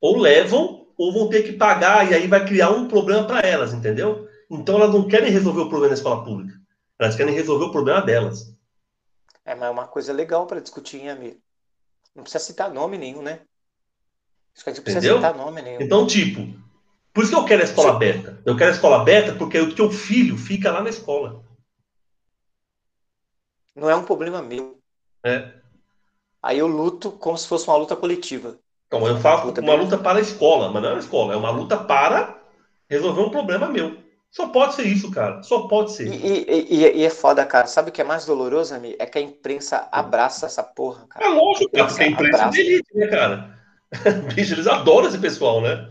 Ou 0.00 0.18
levam, 0.18 0.88
ou 0.98 1.12
vão 1.12 1.28
ter 1.28 1.42
que 1.42 1.52
pagar, 1.52 2.10
e 2.10 2.14
aí 2.14 2.26
vai 2.26 2.44
criar 2.44 2.70
um 2.70 2.88
problema 2.88 3.26
para 3.26 3.46
elas, 3.46 3.72
entendeu? 3.72 4.28
Então 4.50 4.76
elas 4.76 4.92
não 4.92 5.08
querem 5.08 5.30
resolver 5.30 5.60
o 5.60 5.68
problema 5.68 5.88
na 5.88 5.94
escola 5.94 6.24
pública. 6.24 6.65
Elas 6.98 7.16
querem 7.16 7.34
resolver 7.34 7.66
o 7.66 7.72
problema 7.72 8.00
delas. 8.00 8.54
É, 9.44 9.54
mas 9.54 9.68
é 9.68 9.70
uma 9.70 9.86
coisa 9.86 10.12
legal 10.12 10.46
para 10.46 10.60
discutir, 10.60 10.98
hein, 10.98 11.10
amigo? 11.10 11.40
Não 12.14 12.22
precisa 12.22 12.42
citar 12.42 12.72
nome 12.72 12.96
nenhum, 12.96 13.22
né? 13.22 13.40
A 14.66 14.70
gente 14.70 14.80
precisa 14.80 15.06
Entendeu? 15.06 15.16
citar 15.16 15.34
nome 15.34 15.60
nenhum. 15.60 15.82
Então, 15.82 16.06
tipo, 16.06 16.40
por 17.12 17.22
isso 17.22 17.32
que 17.32 17.38
eu 17.38 17.44
quero 17.44 17.60
a 17.60 17.64
escola 17.64 17.92
aberta. 17.92 18.42
Eu 18.44 18.56
quero 18.56 18.70
a 18.70 18.74
escola 18.74 19.00
aberta 19.02 19.34
porque 19.34 19.58
o 19.58 19.74
teu 19.74 19.90
filho 19.90 20.36
fica 20.38 20.72
lá 20.72 20.82
na 20.82 20.88
escola. 20.88 21.44
Não 23.74 23.90
é 23.90 23.94
um 23.94 24.04
problema 24.04 24.40
meu. 24.40 24.80
É. 25.22 25.52
Aí 26.42 26.58
eu 26.58 26.66
luto 26.66 27.12
como 27.12 27.36
se 27.36 27.46
fosse 27.46 27.68
uma 27.68 27.76
luta 27.76 27.94
coletiva. 27.94 28.58
Então, 28.86 29.06
eu 29.06 29.18
faço 29.18 29.48
uma 29.60 29.74
luta 29.74 29.98
para 29.98 30.18
a 30.18 30.22
escola, 30.22 30.70
mas 30.70 30.82
não 30.82 30.90
é 30.90 30.92
uma 30.92 31.00
escola, 31.00 31.34
é 31.34 31.36
uma 31.36 31.50
luta 31.50 31.76
para 31.76 32.40
resolver 32.88 33.20
um 33.20 33.30
problema 33.30 33.68
meu. 33.68 34.05
Só 34.36 34.48
pode 34.48 34.74
ser 34.74 34.86
isso, 34.86 35.10
cara. 35.10 35.42
Só 35.42 35.66
pode 35.66 35.92
ser. 35.92 36.08
e- 36.12 36.44
e- 36.70 36.98
e 37.00 37.04
é 37.04 37.10
foda, 37.10 37.44
cara. 37.46 37.66
Sabe 37.66 37.88
o 37.88 37.92
que 37.92 38.02
é 38.02 38.04
mais 38.04 38.26
doloroso, 38.26 38.74
amigo? 38.74 38.96
É 38.98 39.06
que 39.06 39.16
a 39.18 39.20
imprensa 39.20 39.88
abraça 39.90 40.44
essa 40.44 40.62
porra, 40.62 41.06
É 41.18 41.24
cara. 41.24 41.28
lógico, 41.28 41.72
cara, 41.72 41.86
porque 41.88 42.02
a 42.04 42.08
Imprensa 42.08 42.42
é 42.42 42.42
abraça. 42.42 42.50
de 42.50 42.60
elite, 42.60 42.94
né, 42.94 43.06
cara? 43.06 43.58
Bicho, 44.34 44.54
eles 44.54 44.66
adoram 44.66 45.08
esse 45.08 45.18
pessoal, 45.18 45.62
né? 45.62 45.88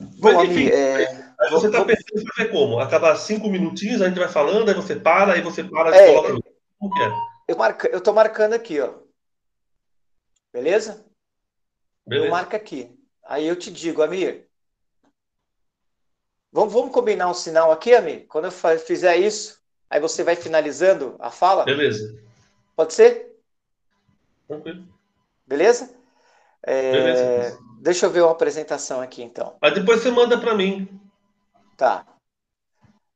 Bom, 0.00 0.28
Mas, 0.34 0.48
enfim, 0.50 0.66
amigo, 0.66 0.76
é, 0.76 1.04
aí 1.40 1.50
você 1.50 1.70
tá 1.70 1.84
pensando 1.84 2.22
em 2.22 2.26
fazer 2.34 2.48
como? 2.50 2.78
Acabar 2.78 3.16
cinco 3.16 3.48
minutinhos, 3.48 4.00
a 4.02 4.08
gente 4.08 4.18
vai 4.18 4.28
falando, 4.28 4.68
aí 4.68 4.74
você 4.74 4.94
para, 4.96 5.32
aí 5.34 5.42
você 5.42 5.64
para 5.64 5.90
É, 5.96 6.10
e 6.10 6.14
coloca. 6.14 6.40
Como 6.78 6.94
que 6.94 7.02
é? 7.02 7.12
eu, 7.48 7.56
marca, 7.56 7.88
eu 7.88 8.00
tô 8.00 8.12
marcando 8.12 8.54
aqui, 8.54 8.80
ó. 8.80 8.94
Beleza? 10.52 11.06
Eu 12.06 12.10
Beleza. 12.10 12.30
marco 12.30 12.56
aqui. 12.56 12.94
Aí 13.24 13.46
eu 13.46 13.56
te 13.56 13.70
digo, 13.70 14.02
Amir. 14.02 14.47
Vamos, 16.50 16.72
vamos 16.72 16.92
combinar 16.92 17.28
um 17.28 17.34
sinal 17.34 17.70
aqui, 17.70 17.94
Amir? 17.94 18.26
Quando 18.26 18.46
eu 18.46 18.78
fizer 18.78 19.16
isso, 19.16 19.60
aí 19.90 20.00
você 20.00 20.24
vai 20.24 20.34
finalizando 20.34 21.16
a 21.18 21.30
fala? 21.30 21.64
Beleza. 21.64 22.18
Pode 22.74 22.94
ser? 22.94 23.36
Tranquilo. 24.46 24.86
Beleza? 25.46 25.94
É, 26.62 26.92
Beleza. 26.92 27.58
deixa 27.80 28.06
eu 28.06 28.10
ver 28.10 28.22
uma 28.22 28.32
apresentação 28.32 29.00
aqui, 29.00 29.22
então. 29.22 29.56
Aí 29.60 29.72
depois 29.72 30.00
você 30.02 30.10
manda 30.10 30.40
para 30.40 30.54
mim. 30.54 30.88
Tá. 31.76 32.06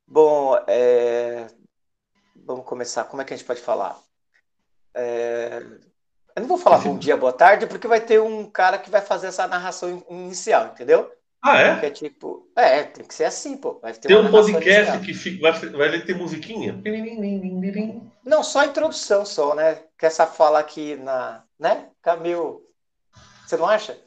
Bom, 0.07 0.57
é, 0.67 1.47
vamos 2.37 2.67
começar. 2.67 3.05
Como 3.05 3.23
é 3.23 3.25
que 3.25 3.33
a 3.33 3.37
gente 3.37 3.47
pode 3.47 3.61
falar? 3.61 3.99
É, 4.95 5.59
Eu 6.37 6.43
não 6.43 6.49
vou 6.49 6.59
falar 6.59 6.79
bom 6.79 6.99
dia, 6.99 7.17
boa 7.17 7.33
tarde, 7.33 7.67
porque 7.67 7.89
vai 7.89 8.01
ter 8.01 8.21
um 8.21 8.49
cara 8.51 8.79
que 8.79 8.91
vai 8.91 9.01
fazer 9.01 9.29
essa 9.29 9.47
narração 9.47 9.91
in- 9.91 10.05
inicial, 10.11 10.67
entendeu? 10.67 11.11
Ah, 11.43 11.59
é? 11.59 11.81
Que 11.81 11.87
é 11.87 11.91
tipo, 11.91 12.49
é, 12.55 12.85
tem 12.85 13.05
que 13.05 13.13
ser 13.13 13.25
assim, 13.25 13.57
pô. 13.57 13.81
Vai 13.83 13.93
ter 13.93 14.07
Tem 14.07 14.17
um 14.17 14.31
podcast 14.31 14.99
que 15.01 15.13
fica, 15.13 15.51
vai, 15.51 15.69
vai 15.71 16.01
ter 16.01 16.15
musiquinha? 16.15 16.81
Não, 18.25 18.45
só 18.45 18.61
a 18.61 18.67
introdução, 18.67 19.27
só, 19.27 19.53
né? 19.55 19.79
Que 19.99 20.07
essa 20.07 20.25
fala 20.25 20.61
aqui 20.61 20.95
na, 20.97 21.43
né? 21.59 21.89
Fica 21.97 22.17
meio, 22.17 22.63
você 23.45 23.57
não 23.57 23.67
acha? 23.67 23.99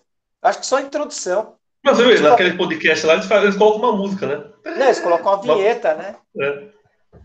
Acho 0.41 0.59
que 0.59 0.65
só 0.65 0.77
a 0.77 0.81
introdução. 0.81 1.55
Mas 1.83 1.97
vê, 1.97 2.15
Tipo- 2.15 2.29
naquele 2.29 2.57
podcast 2.57 3.05
lá, 3.05 3.13
eles, 3.15 3.25
fazem, 3.25 3.43
eles 3.43 3.57
colocam 3.57 3.81
uma 3.81 3.97
música, 3.97 4.25
né? 4.25 4.51
Não, 4.63 4.85
eles 4.85 4.99
colocam 5.01 5.33
uma 5.33 5.41
vinheta, 5.41 5.93
né? 5.93 6.15
É. 6.39 6.63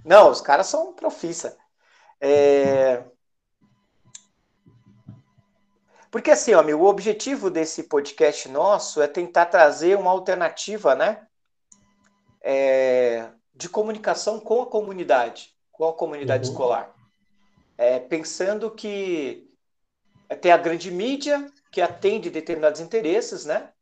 Não, 0.05 0.29
os 0.31 0.41
caras 0.41 0.67
são 0.67 0.93
profissa. 0.93 1.57
É... 2.21 3.03
Porque 6.11 6.31
assim, 6.31 6.53
ó, 6.55 6.61
amigo, 6.61 6.83
o 6.83 6.89
objetivo 6.89 7.51
desse 7.51 7.85
podcast 7.85 8.49
nosso 8.49 9.01
é 9.01 9.07
tentar 9.07 9.47
trazer 9.47 9.97
uma 9.97 10.11
alternativa, 10.11 10.95
né? 10.95 11.27
É, 12.43 13.31
De 13.55 13.69
comunicação 13.69 14.41
com 14.41 14.63
a 14.63 14.67
comunidade, 14.67 15.55
com 15.71 15.87
a 15.87 15.93
comunidade 15.93 16.47
Uhum. 16.47 16.53
escolar. 16.53 16.95
É, 17.77 17.99
pensando 17.99 18.71
que 18.71 19.49
tem 20.41 20.51
a 20.51 20.57
grande 20.57 20.91
mídia 20.91 21.47
que 21.71 21.81
atende 21.81 22.31
determinados 22.31 22.81
interesses, 22.81 23.45
né? 23.45 23.73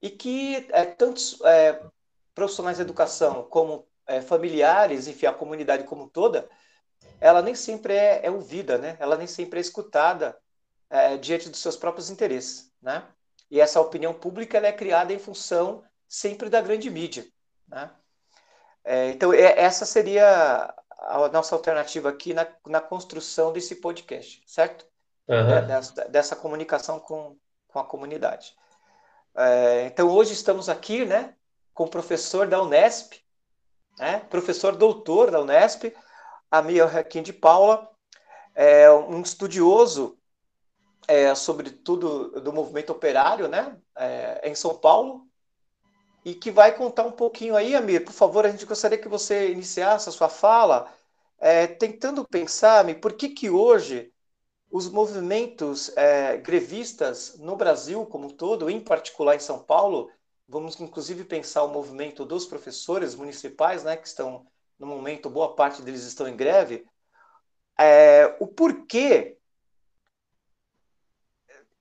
E 0.00 0.10
que 0.10 0.66
é, 0.70 0.84
tantos 0.84 1.40
é, 1.44 1.82
profissionais 2.34 2.76
de 2.76 2.82
educação 2.82 3.42
como 3.44 3.86
é, 4.06 4.20
familiares, 4.20 5.08
enfim, 5.08 5.26
a 5.26 5.32
comunidade 5.32 5.84
como 5.84 6.08
toda, 6.08 6.48
ela 7.20 7.42
nem 7.42 7.54
sempre 7.54 7.94
é, 7.94 8.20
é 8.24 8.30
ouvida, 8.30 8.78
né? 8.78 8.96
Ela 9.00 9.16
nem 9.16 9.26
sempre 9.26 9.58
é 9.58 9.62
escutada 9.62 10.36
é, 10.94 11.16
diante 11.16 11.48
dos 11.48 11.58
seus 11.58 11.76
próprios 11.76 12.08
interesses, 12.08 12.72
né? 12.80 13.02
E 13.50 13.60
essa 13.60 13.80
opinião 13.80 14.14
pública 14.14 14.58
é 14.58 14.72
criada 14.72 15.12
em 15.12 15.18
função 15.18 15.82
sempre 16.08 16.48
da 16.48 16.60
grande 16.60 16.88
mídia, 16.88 17.26
né? 17.66 17.90
É, 18.84 19.10
então 19.10 19.32
é- 19.32 19.58
essa 19.58 19.84
seria 19.84 20.72
a 20.98 21.28
nossa 21.30 21.54
alternativa 21.54 22.08
aqui 22.08 22.32
na, 22.32 22.46
na 22.66 22.80
construção 22.80 23.52
desse 23.52 23.76
podcast, 23.76 24.40
certo? 24.46 24.86
Né, 25.26 25.62
dessa, 25.62 26.04
dessa 26.04 26.36
comunicação 26.36 27.00
com, 27.00 27.36
com 27.68 27.78
a 27.78 27.84
comunidade. 27.84 28.54
É, 29.34 29.86
então, 29.86 30.08
hoje 30.08 30.32
estamos 30.32 30.68
aqui 30.68 31.04
né, 31.04 31.34
com 31.72 31.84
o 31.84 31.90
professor 31.90 32.46
da 32.46 32.62
Unesp, 32.62 33.14
né, 33.98 34.20
professor 34.30 34.76
doutor 34.76 35.30
da 35.30 35.40
Unesp, 35.40 35.92
Amir 36.50 36.86
Raquim 36.86 37.22
de 37.22 37.32
Paula, 37.32 37.90
é 38.54 38.90
um 38.90 39.20
estudioso 39.22 40.16
é, 41.06 41.34
sobre 41.34 41.70
tudo 41.70 42.40
do 42.40 42.52
movimento 42.52 42.90
operário 42.90 43.48
né, 43.48 43.76
é, 43.96 44.48
em 44.48 44.54
São 44.54 44.74
Paulo, 44.74 45.26
e 46.24 46.34
que 46.34 46.50
vai 46.50 46.74
contar 46.74 47.04
um 47.04 47.12
pouquinho 47.12 47.54
aí, 47.54 47.76
Amir, 47.76 48.04
por 48.04 48.12
favor, 48.12 48.46
a 48.46 48.50
gente 48.50 48.64
gostaria 48.64 48.96
que 48.96 49.08
você 49.08 49.50
iniciasse 49.50 50.08
a 50.08 50.12
sua 50.12 50.28
fala, 50.28 50.90
é, 51.38 51.66
tentando 51.66 52.26
pensar, 52.26 52.80
Amir, 52.80 53.00
por 53.00 53.12
que 53.12 53.28
que 53.28 53.50
hoje 53.50 54.10
os 54.70 54.88
movimentos 54.88 55.94
é, 55.96 56.36
grevistas 56.38 57.36
no 57.38 57.54
Brasil 57.56 58.04
como 58.06 58.26
um 58.26 58.30
todo, 58.30 58.70
em 58.70 58.80
particular 58.80 59.36
em 59.36 59.40
São 59.40 59.58
Paulo, 59.58 60.10
vamos 60.48 60.80
inclusive 60.80 61.24
pensar 61.24 61.62
o 61.62 61.68
movimento 61.68 62.24
dos 62.24 62.46
professores 62.46 63.14
municipais, 63.14 63.84
né, 63.84 63.96
que 63.96 64.08
estão 64.08 64.46
no 64.78 64.86
momento, 64.86 65.30
boa 65.30 65.54
parte 65.54 65.82
deles 65.82 66.04
estão 66.04 66.26
em 66.26 66.36
greve, 66.36 66.84
é, 67.78 68.36
o 68.40 68.46
porquê, 68.46 69.36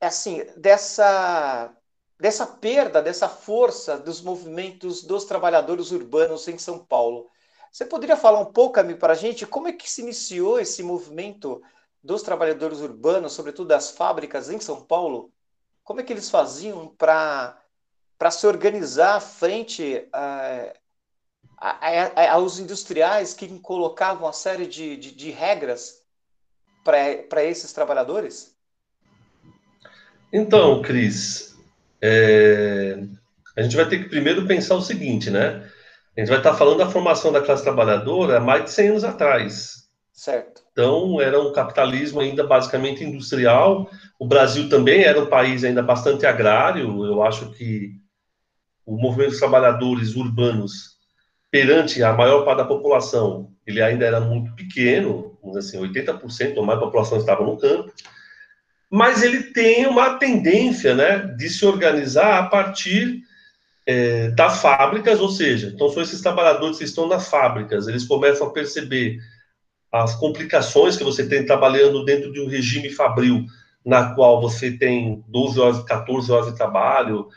assim, 0.05 0.43
dessa, 0.57 1.75
dessa 2.19 2.45
perda, 2.45 3.01
dessa 3.01 3.29
força 3.29 3.97
dos 3.97 4.21
movimentos 4.21 5.03
dos 5.03 5.25
trabalhadores 5.25 5.91
urbanos 5.91 6.47
em 6.47 6.57
São 6.57 6.79
Paulo. 6.79 7.29
Você 7.71 7.85
poderia 7.85 8.15
falar 8.15 8.39
um 8.39 8.51
pouco, 8.51 8.79
para 8.97 9.13
a 9.13 9.15
gente 9.15 9.47
como 9.47 9.67
é 9.67 9.73
que 9.73 9.89
se 9.89 10.01
iniciou 10.01 10.59
esse 10.59 10.83
movimento 10.83 11.61
dos 12.03 12.21
trabalhadores 12.21 12.79
urbanos, 12.79 13.33
sobretudo 13.33 13.69
das 13.69 13.91
fábricas 13.91 14.49
em 14.49 14.59
São 14.59 14.81
Paulo? 14.81 15.31
Como 15.83 15.99
é 15.99 16.03
que 16.03 16.13
eles 16.13 16.29
faziam 16.29 16.87
para 16.87 17.59
para 18.17 18.31
se 18.31 18.47
organizar 18.47 19.19
frente 19.19 20.07
a, 20.13 20.73
a, 21.57 22.21
a, 22.21 22.31
aos 22.33 22.57
industriais 22.57 23.33
que 23.33 23.59
colocavam 23.59 24.23
uma 24.23 24.31
série 24.31 24.65
de, 24.65 24.95
de, 24.95 25.11
de 25.11 25.29
regras 25.29 26.01
para 26.85 27.43
esses 27.43 27.73
trabalhadores? 27.73 28.52
Então, 30.33 30.81
Cris, 30.81 31.55
é, 32.01 32.97
a 33.55 33.61
gente 33.61 33.75
vai 33.75 33.87
ter 33.87 33.99
que 33.99 34.09
primeiro 34.09 34.47
pensar 34.47 34.73
o 34.73 34.81
seguinte, 34.81 35.29
né? 35.29 35.63
A 36.17 36.19
gente 36.19 36.29
vai 36.29 36.39
estar 36.39 36.55
falando 36.55 36.79
da 36.79 36.89
formação 36.89 37.31
da 37.31 37.39
classe 37.39 37.61
trabalhadora 37.61 38.37
há 38.37 38.39
mais 38.39 38.63
de 38.63 38.71
100 38.71 38.87
anos 38.89 39.03
atrás. 39.03 39.83
Certo. 40.11 40.63
Então, 40.71 41.21
era 41.21 41.39
um 41.39 41.53
capitalismo 41.53 42.19
ainda 42.19 42.43
basicamente 42.43 43.03
industrial. 43.03 43.87
O 44.19 44.27
Brasil 44.27 44.67
também 44.69 45.03
era 45.03 45.21
um 45.21 45.27
país 45.27 45.63
ainda 45.63 45.83
bastante 45.83 46.25
agrário. 46.25 47.05
Eu 47.05 47.21
acho 47.21 47.51
que 47.51 47.91
o 48.87 48.97
movimento 48.97 49.31
dos 49.31 49.39
trabalhadores 49.39 50.15
urbanos, 50.15 50.97
perante 51.51 52.01
a 52.01 52.11
maior 52.11 52.43
parte 52.43 52.57
da 52.57 52.65
população, 52.65 53.51
ele 53.67 53.83
ainda 53.83 54.03
era 54.03 54.19
muito 54.19 54.55
pequeno, 54.55 55.37
assim, 55.55 55.79
80% 55.79 56.57
ou 56.57 56.65
mais 56.65 56.79
da 56.79 56.85
população 56.85 57.19
estava 57.19 57.45
no 57.45 57.57
campo. 57.57 57.91
Mas 58.95 59.23
ele 59.23 59.41
tem 59.45 59.87
uma 59.87 60.19
tendência 60.19 60.93
né, 60.93 61.17
de 61.35 61.49
se 61.49 61.65
organizar 61.65 62.37
a 62.37 62.45
partir 62.45 63.23
é, 63.87 64.29
das 64.29 64.61
fábricas, 64.61 65.19
ou 65.19 65.29
seja, 65.29 65.71
então 65.73 65.89
são 65.89 66.03
esses 66.03 66.21
trabalhadores 66.21 66.77
que 66.77 66.83
estão 66.83 67.07
nas 67.07 67.27
fábricas, 67.27 67.87
eles 67.87 68.05
começam 68.05 68.45
a 68.45 68.53
perceber 68.53 69.17
as 69.91 70.13
complicações 70.13 70.95
que 70.95 71.03
você 71.03 71.27
tem 71.27 71.43
trabalhando 71.43 72.05
dentro 72.05 72.31
de 72.31 72.39
um 72.39 72.47
regime 72.47 72.91
fabril, 72.91 73.47
na 73.83 74.13
qual 74.13 74.39
você 74.39 74.69
tem 74.77 75.23
12 75.27 75.59
horas, 75.59 75.83
14 75.85 76.31
horas 76.31 76.51
de 76.51 76.55
trabalho, 76.55 77.29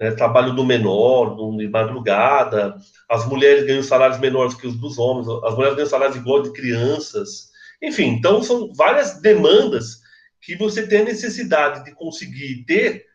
né, 0.00 0.12
trabalho 0.12 0.54
do 0.54 0.64
menor, 0.64 1.36
de 1.58 1.68
madrugada, 1.68 2.74
as 3.06 3.26
mulheres 3.26 3.66
ganham 3.66 3.82
salários 3.82 4.18
menores 4.18 4.54
que 4.54 4.66
os 4.66 4.80
dos 4.80 4.98
homens, 4.98 5.28
as 5.44 5.54
mulheres 5.54 5.76
ganham 5.76 5.90
salários 5.90 6.16
igual 6.16 6.42
de 6.42 6.54
crianças, 6.54 7.50
enfim, 7.82 8.14
então 8.14 8.42
são 8.42 8.72
várias 8.72 9.20
demandas 9.20 10.00
que 10.42 10.56
você 10.56 10.86
tem 10.86 11.02
a 11.02 11.04
necessidade 11.04 11.84
de 11.84 11.92
conseguir 11.92 12.64
ter, 12.66 13.06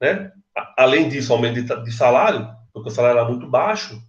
né, 0.00 0.32
além 0.78 1.08
disso, 1.08 1.32
aumento 1.32 1.82
de 1.82 1.92
salário, 1.92 2.48
porque 2.72 2.88
o 2.88 2.92
salário 2.92 3.18
era 3.18 3.28
muito 3.28 3.48
baixo, 3.48 4.00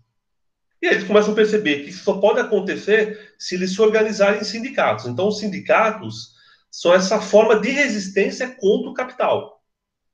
e 0.81 0.88
aí 0.88 0.93
eles 0.93 1.07
começam 1.07 1.34
a 1.34 1.36
perceber 1.36 1.84
que 1.84 1.89
isso 1.89 2.03
só 2.03 2.19
pode 2.19 2.39
acontecer 2.39 3.34
se 3.39 3.55
eles 3.55 3.74
se 3.74 3.81
organizarem 3.81 4.41
em 4.41 4.43
sindicatos. 4.43 5.07
Então, 5.07 5.27
os 5.27 5.39
sindicatos 5.39 6.36
são 6.69 6.93
essa 6.93 7.19
forma 7.19 7.60
de 7.60 7.72
resistência 7.72 8.55
contra 8.60 8.91
o 8.91 8.93
capital. 8.93 9.63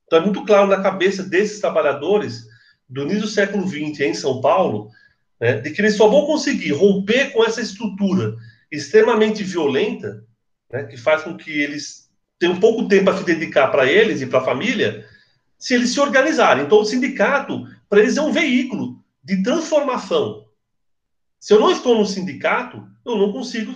Então, 0.06 0.18
é 0.18 0.22
muito 0.22 0.42
claro 0.44 0.66
na 0.66 0.82
cabeça 0.82 1.22
desses 1.22 1.60
trabalhadores 1.60 2.46
do 2.88 3.02
início 3.02 3.22
do 3.22 3.28
século 3.28 3.68
XX 3.68 4.00
em 4.00 4.14
São 4.14 4.40
Paulo, 4.40 4.90
né, 5.38 5.60
de 5.60 5.70
que 5.70 5.82
eles 5.82 5.96
só 5.96 6.08
vão 6.08 6.24
conseguir 6.24 6.72
romper 6.72 7.30
com 7.32 7.44
essa 7.44 7.60
estrutura 7.60 8.34
extremamente 8.72 9.42
violenta, 9.42 10.24
né, 10.72 10.84
que 10.84 10.96
faz 10.96 11.22
com 11.22 11.36
que 11.36 11.50
eles 11.50 12.03
tenham 12.38 12.60
pouco 12.60 12.88
tempo 12.88 13.10
a 13.10 13.16
se 13.16 13.24
dedicar 13.24 13.68
para 13.68 13.90
eles 13.90 14.20
e 14.20 14.26
para 14.26 14.40
a 14.40 14.44
família, 14.44 15.06
se 15.58 15.74
eles 15.74 15.90
se 15.90 16.00
organizarem. 16.00 16.64
Então, 16.64 16.80
o 16.80 16.84
sindicato, 16.84 17.66
para 17.88 18.00
eles, 18.00 18.16
é 18.16 18.22
um 18.22 18.32
veículo 18.32 19.02
de 19.22 19.42
transformação. 19.42 20.44
Se 21.40 21.52
eu 21.54 21.60
não 21.60 21.70
estou 21.70 21.96
no 21.96 22.06
sindicato, 22.06 22.86
eu 23.04 23.16
não 23.16 23.32
consigo 23.32 23.72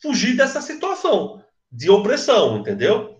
fugir 0.00 0.36
dessa 0.36 0.60
situação 0.60 1.42
de 1.70 1.90
opressão, 1.90 2.58
entendeu? 2.58 3.16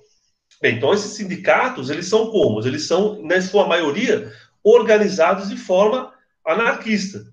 Bem, 0.61 0.77
então 0.77 0.95
esses 0.95 1.13
sindicatos, 1.13 1.91
eles 1.91 2.07
são 2.07 2.31
como? 2.31 2.65
Eles 2.67 2.87
são, 2.87 3.21
na 3.23 3.41
sua 3.41 3.67
maioria, 3.67 4.33
organizados 4.63 5.49
de 5.49 5.57
forma 5.57 6.13
anarquista. 6.47 7.25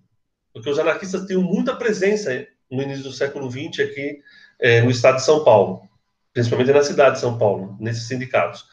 Porque 0.54 0.70
os 0.70 0.80
anarquistas 0.80 1.26
têm 1.26 1.38
muita 1.38 1.76
presença 1.76 2.46
no 2.70 2.82
início 2.82 3.04
do 3.04 3.12
século 3.12 3.50
XX 3.50 3.86
aqui 3.86 4.22
é, 4.60 4.82
no 4.82 4.92
estado 4.92 5.18
de 5.18 5.26
São 5.26 5.44
Paulo, 5.44 5.90
principalmente 6.34 6.72
na 6.72 6.84
cidade 6.84 7.16
de 7.16 7.22
São 7.22 7.38
Paulo, 7.38 7.76
nesses 7.80 8.08
sindicatos. 8.08 8.66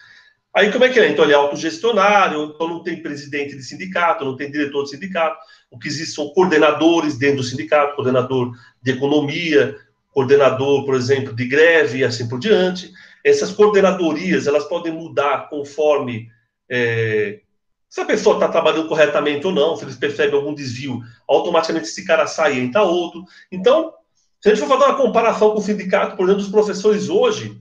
Aí 0.54 0.72
como 0.72 0.84
é 0.84 0.88
que 0.88 0.98
é? 0.98 1.08
Então 1.08 1.24
ele 1.24 1.32
é 1.32 1.36
autogestionário, 1.36 2.42
então 2.44 2.68
não 2.68 2.82
tem 2.82 3.02
presidente 3.02 3.54
de 3.54 3.62
sindicato, 3.62 4.24
não 4.24 4.36
tem 4.36 4.50
diretor 4.50 4.84
de 4.84 4.90
sindicato. 4.90 5.38
O 5.70 5.78
que 5.78 5.88
existe 5.88 6.14
são 6.14 6.30
coordenadores 6.30 7.16
dentro 7.16 7.38
do 7.38 7.42
sindicato, 7.42 7.94
coordenador 7.94 8.52
de 8.82 8.92
economia, 8.92 9.76
coordenador, 10.12 10.84
por 10.84 10.94
exemplo, 10.94 11.34
de 11.34 11.46
greve 11.46 11.98
e 11.98 12.04
assim 12.04 12.28
por 12.28 12.38
diante. 12.38 12.90
Essas 13.24 13.52
coordenadorias, 13.52 14.46
elas 14.46 14.64
podem 14.64 14.92
mudar 14.92 15.48
conforme 15.48 16.28
é, 16.68 17.40
se 17.88 18.00
a 18.00 18.04
pessoa 18.04 18.36
está 18.36 18.48
trabalhando 18.48 18.88
corretamente 18.88 19.46
ou 19.46 19.52
não, 19.52 19.76
se 19.76 19.84
eles 19.84 19.96
percebem 19.96 20.34
algum 20.34 20.54
desvio, 20.54 21.00
automaticamente 21.26 21.86
esse 21.86 22.04
cara 22.04 22.26
sai 22.26 22.56
e 22.56 22.60
entra 22.60 22.82
outro. 22.82 23.24
Então, 23.50 23.94
se 24.40 24.48
a 24.48 24.54
gente 24.54 24.66
for 24.66 24.68
fazer 24.68 24.90
uma 24.90 24.96
comparação 24.96 25.50
com 25.50 25.58
o 25.58 25.62
sindicato, 25.62 26.16
por 26.16 26.24
exemplo, 26.24 26.42
dos 26.42 26.50
professores 26.50 27.08
hoje, 27.08 27.60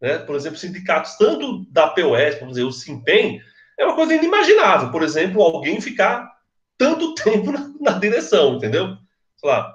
né? 0.00 0.18
Por 0.18 0.34
exemplo, 0.36 0.58
sindicatos 0.58 1.16
tanto 1.16 1.64
da 1.70 1.88
POS, 1.88 2.38
vamos 2.38 2.54
dizer, 2.54 2.64
o 2.64 2.72
Simpem, 2.72 3.40
é 3.78 3.84
uma 3.84 3.94
coisa 3.94 4.14
inimaginável, 4.14 4.90
por 4.90 5.02
exemplo, 5.02 5.42
alguém 5.42 5.80
ficar 5.80 6.30
tanto 6.78 7.14
tempo 7.22 7.52
na, 7.52 7.70
na 7.80 7.98
direção, 7.98 8.56
entendeu? 8.56 8.96
Sei 9.36 9.48
lá, 9.48 9.74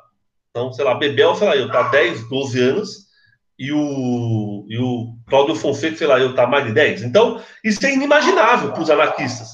então, 0.49 0.71
sei 0.73 0.83
lá, 0.83 0.95
Bebel, 0.95 1.35
sei 1.35 1.47
lá, 1.47 1.55
eu 1.55 1.71
tá 1.71 1.89
10, 1.89 2.27
12 2.29 2.59
anos, 2.59 3.09
e 3.57 3.73
o, 3.73 4.65
e 4.69 4.77
o 4.77 5.17
Cláudio 5.27 5.53
Fonseca, 5.53 5.97
sei 5.97 6.07
lá, 6.07 6.17
eu 6.17 6.33
tá 6.33 6.47
mais 6.47 6.65
de 6.65 6.71
10. 6.71 7.03
Então, 7.03 7.43
isso 7.61 7.85
é 7.85 7.93
inimaginável 7.93 8.71
para 8.71 8.81
os 8.81 8.89
anarquistas. 8.89 9.49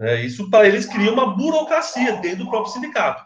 É, 0.00 0.24
isso 0.24 0.48
para 0.50 0.66
eles 0.66 0.86
cria 0.86 1.12
uma 1.12 1.36
burocracia 1.36 2.16
dentro 2.16 2.44
do 2.44 2.50
próprio 2.50 2.72
sindicato. 2.72 3.22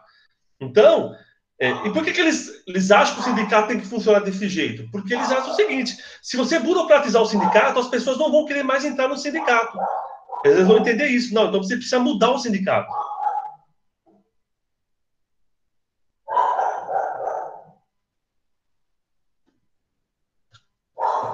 Então, 0.60 1.14
é, 1.58 1.70
e 1.70 1.92
por 1.92 2.04
que, 2.04 2.12
que 2.12 2.20
eles, 2.20 2.62
eles 2.66 2.90
acham 2.90 3.14
que 3.14 3.20
o 3.22 3.24
sindicato 3.24 3.68
tem 3.68 3.80
que 3.80 3.86
funcionar 3.86 4.20
desse 4.20 4.46
jeito? 4.46 4.90
Porque 4.90 5.14
eles 5.14 5.30
acham 5.32 5.52
o 5.52 5.54
seguinte: 5.54 5.96
se 6.20 6.36
você 6.36 6.58
burocratizar 6.58 7.22
o 7.22 7.26
sindicato, 7.26 7.80
as 7.80 7.88
pessoas 7.88 8.18
não 8.18 8.30
vão 8.30 8.44
querer 8.44 8.62
mais 8.62 8.84
entrar 8.84 9.08
no 9.08 9.16
sindicato. 9.16 9.78
Eles 10.44 10.66
vão 10.66 10.78
entender 10.78 11.06
isso. 11.06 11.32
Não, 11.32 11.46
então 11.48 11.62
você 11.62 11.76
precisa 11.76 11.98
mudar 11.98 12.30
o 12.30 12.38
sindicato. 12.38 12.92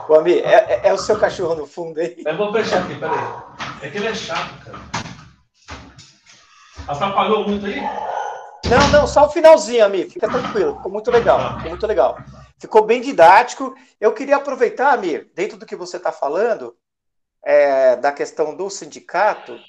Ô, 0.08 0.14
Ami, 0.14 0.34
é, 0.34 0.54
é, 0.54 0.80
é, 0.88 0.92
o 0.92 0.98
seu 0.98 1.18
cachorro 1.18 1.56
no 1.56 1.66
fundo 1.66 1.98
aí? 1.98 2.22
Eu 2.24 2.36
vou 2.36 2.52
fechar 2.52 2.84
aqui, 2.84 2.94
peraí. 2.94 3.18
É 3.82 3.90
que 3.90 3.98
ele 3.98 4.06
é 4.06 4.14
chato, 4.14 4.64
cara. 4.64 4.78
Atrapalhou 6.86 7.48
muito 7.48 7.66
aí? 7.66 7.80
Não, 8.72 8.90
não, 8.90 9.06
só 9.06 9.26
o 9.26 9.30
finalzinho, 9.30 9.84
amigo. 9.84 10.10
Fica 10.10 10.26
tranquilo. 10.26 10.76
Ficou 10.76 10.90
muito 10.90 11.10
legal. 11.10 11.56
Ficou 11.56 11.68
muito 11.68 11.86
legal. 11.86 12.18
Ficou 12.58 12.82
bem 12.86 13.02
didático. 13.02 13.74
Eu 14.00 14.14
queria 14.14 14.36
aproveitar, 14.36 14.94
Amir, 14.94 15.30
dentro 15.34 15.58
do 15.58 15.66
que 15.66 15.76
você 15.76 15.98
está 15.98 16.10
falando, 16.10 16.74
é, 17.44 17.96
da 17.96 18.10
questão 18.10 18.56
do 18.56 18.70
sindicato, 18.70 19.60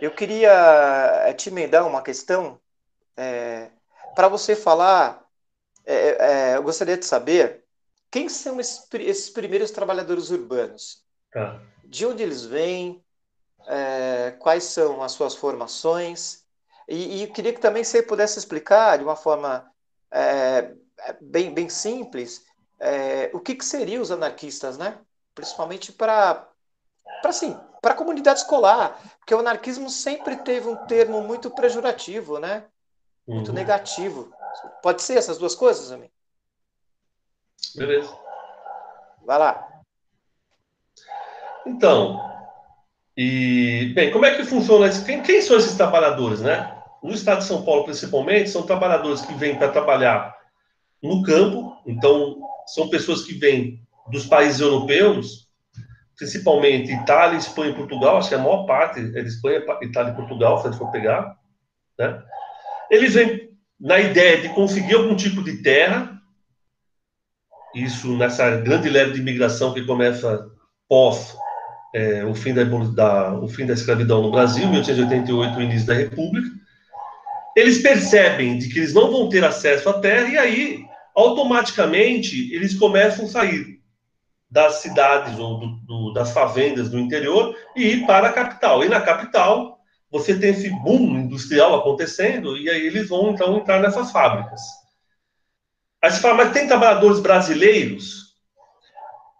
eu 0.00 0.10
queria 0.12 0.50
é, 1.26 1.32
te 1.34 1.50
emendar 1.50 1.86
uma 1.86 2.00
questão 2.00 2.58
é, 3.18 3.68
para 4.14 4.28
você 4.28 4.56
falar. 4.56 5.22
É, 5.84 5.94
é, 5.96 6.56
eu 6.56 6.62
gostaria 6.62 6.96
de 6.96 7.04
saber 7.04 7.64
quem 8.10 8.30
são 8.30 8.58
esses, 8.58 8.88
esses 8.94 9.28
primeiros 9.28 9.70
trabalhadores 9.70 10.30
urbanos. 10.30 11.04
Tá. 11.30 11.60
De 11.84 12.06
onde 12.06 12.22
eles 12.22 12.46
vêm? 12.46 13.04
É, 13.66 14.34
quais 14.38 14.64
são 14.64 15.02
as 15.02 15.12
suas 15.12 15.34
formações? 15.34 16.41
E, 16.88 17.22
e 17.22 17.26
queria 17.28 17.52
que 17.52 17.60
também 17.60 17.84
você 17.84 18.02
pudesse 18.02 18.38
explicar 18.38 18.98
de 18.98 19.04
uma 19.04 19.16
forma 19.16 19.70
é, 20.10 20.72
bem, 21.20 21.52
bem 21.52 21.68
simples 21.68 22.44
é, 22.82 23.30
o 23.32 23.38
que, 23.38 23.54
que 23.54 23.64
seriam 23.64 24.02
os 24.02 24.10
anarquistas, 24.10 24.76
né? 24.76 24.98
Principalmente 25.34 25.92
para 25.92 26.48
para 27.20 27.30
assim, 27.30 27.56
para 27.80 27.94
a 27.94 27.96
comunidade 27.96 28.40
escolar, 28.40 29.00
porque 29.18 29.34
o 29.34 29.38
anarquismo 29.38 29.88
sempre 29.88 30.36
teve 30.36 30.68
um 30.68 30.74
termo 30.86 31.22
muito 31.22 31.48
pejorativo, 31.50 32.40
né? 32.40 32.64
Muito 33.26 33.48
uhum. 33.48 33.54
negativo. 33.54 34.32
Pode 34.82 35.02
ser 35.02 35.16
essas 35.16 35.38
duas 35.38 35.54
coisas, 35.54 35.92
amigo? 35.92 36.12
Beleza. 37.76 38.12
Vai 39.24 39.38
lá. 39.38 39.68
Então, 41.64 42.18
e, 43.16 43.92
bem, 43.94 44.10
como 44.10 44.24
é 44.24 44.34
que 44.34 44.44
funciona 44.44 44.86
isso? 44.86 45.04
Quem, 45.04 45.22
quem, 45.22 45.42
são 45.42 45.56
esses 45.56 45.74
trabalhadores, 45.74 46.40
né? 46.40 46.74
No 47.02 47.12
estado 47.12 47.38
de 47.38 47.44
São 47.44 47.64
Paulo, 47.64 47.84
principalmente, 47.84 48.48
são 48.48 48.62
trabalhadores 48.62 49.22
que 49.22 49.34
vêm 49.34 49.56
para 49.56 49.68
trabalhar 49.68 50.34
no 51.02 51.22
campo, 51.22 51.76
então, 51.86 52.40
são 52.66 52.88
pessoas 52.88 53.22
que 53.22 53.34
vêm 53.34 53.82
dos 54.10 54.26
países 54.26 54.60
europeus, 54.60 55.48
principalmente 56.16 56.92
Itália, 56.92 57.36
Espanha 57.36 57.72
e 57.72 57.76
Portugal, 57.76 58.16
acho 58.16 58.28
que 58.28 58.34
a 58.34 58.38
maior 58.38 58.64
parte 58.64 59.00
é 59.00 59.22
de 59.22 59.28
Espanha, 59.28 59.62
Itália 59.82 60.12
e 60.12 60.16
Portugal, 60.16 60.58
se 60.58 60.68
a 60.68 60.70
gente 60.70 60.78
for 60.78 60.90
pegar, 60.90 61.36
né? 61.98 62.22
Eles 62.90 63.14
vêm 63.14 63.50
na 63.80 63.98
ideia 63.98 64.40
de 64.40 64.48
conseguir 64.50 64.94
algum 64.94 65.16
tipo 65.16 65.42
de 65.42 65.60
terra, 65.62 66.20
isso 67.74 68.16
nessa 68.16 68.58
grande 68.58 68.88
leve 68.88 69.12
de 69.12 69.20
imigração 69.20 69.74
que 69.74 69.84
começa 69.84 70.46
pós 70.88 71.36
é, 71.94 72.24
o, 72.24 72.34
fim 72.34 72.54
da, 72.54 72.64
da, 72.64 73.34
o 73.34 73.48
fim 73.48 73.66
da 73.66 73.74
escravidão 73.74 74.22
no 74.22 74.30
Brasil, 74.30 74.66
1888, 74.68 75.58
o 75.58 75.62
início 75.62 75.86
da 75.86 75.94
República. 75.94 76.48
Eles 77.54 77.82
percebem 77.82 78.58
de 78.58 78.68
que 78.68 78.78
eles 78.78 78.94
não 78.94 79.10
vão 79.10 79.28
ter 79.28 79.44
acesso 79.44 79.88
à 79.88 80.00
terra 80.00 80.28
e 80.28 80.38
aí, 80.38 80.84
automaticamente, 81.14 82.52
eles 82.54 82.78
começam 82.78 83.26
a 83.26 83.28
sair 83.28 83.80
das 84.50 84.76
cidades 84.76 85.38
ou 85.38 85.58
do, 85.58 85.66
do, 85.86 86.12
das 86.12 86.32
favendas 86.32 86.90
do 86.90 86.98
interior 86.98 87.56
e 87.76 87.88
ir 87.88 88.06
para 88.06 88.28
a 88.28 88.32
capital. 88.32 88.84
E 88.84 88.88
na 88.88 89.00
capital, 89.00 89.78
você 90.10 90.38
tem 90.38 90.50
esse 90.50 90.68
boom 90.68 91.18
industrial 91.20 91.74
acontecendo 91.74 92.56
e 92.56 92.68
aí 92.68 92.86
eles 92.86 93.08
vão, 93.08 93.30
então, 93.30 93.56
entrar 93.56 93.80
nessas 93.80 94.10
fábricas. 94.10 94.60
Aí 96.02 96.10
você 96.10 96.20
fala, 96.20 96.34
mas 96.34 96.52
tem 96.52 96.66
trabalhadores 96.66 97.20
brasileiros? 97.20 98.34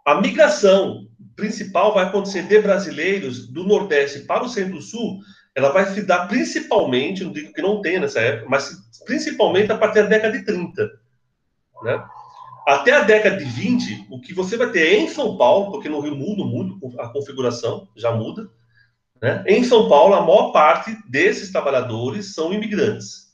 A 0.06 0.20
migração 0.20 1.01
principal 1.36 1.94
vai 1.94 2.04
acontecer 2.04 2.42
de 2.42 2.60
brasileiros 2.60 3.48
do 3.48 3.64
Nordeste 3.64 4.20
para 4.20 4.44
o 4.44 4.48
Centro-Sul, 4.48 5.20
ela 5.54 5.70
vai 5.70 5.86
se 5.86 6.02
dar 6.02 6.26
principalmente, 6.28 7.24
não 7.24 7.32
digo 7.32 7.52
que 7.52 7.62
não 7.62 7.80
tenha 7.80 8.00
nessa 8.00 8.20
época, 8.20 8.48
mas 8.48 8.74
principalmente 9.04 9.70
a 9.70 9.78
partir 9.78 10.02
da 10.02 10.08
década 10.08 10.38
de 10.38 10.44
30. 10.44 10.90
Né? 11.82 12.04
Até 12.66 12.92
a 12.92 13.02
década 13.02 13.36
de 13.36 13.44
20, 13.44 14.06
o 14.10 14.20
que 14.20 14.32
você 14.32 14.56
vai 14.56 14.70
ter 14.70 14.98
em 14.98 15.08
São 15.08 15.36
Paulo, 15.36 15.70
porque 15.70 15.88
no 15.88 16.00
Rio 16.00 16.16
muda 16.16 16.44
muito 16.44 16.78
a 17.00 17.08
configuração, 17.08 17.88
já 17.96 18.12
muda, 18.12 18.48
Né? 19.20 19.44
Em 19.46 19.62
São 19.62 19.88
Paulo, 19.88 20.14
a 20.14 20.20
maior 20.20 20.50
parte 20.50 20.96
desses 21.08 21.52
trabalhadores 21.52 22.34
são 22.34 22.52
imigrantes. 22.52 23.31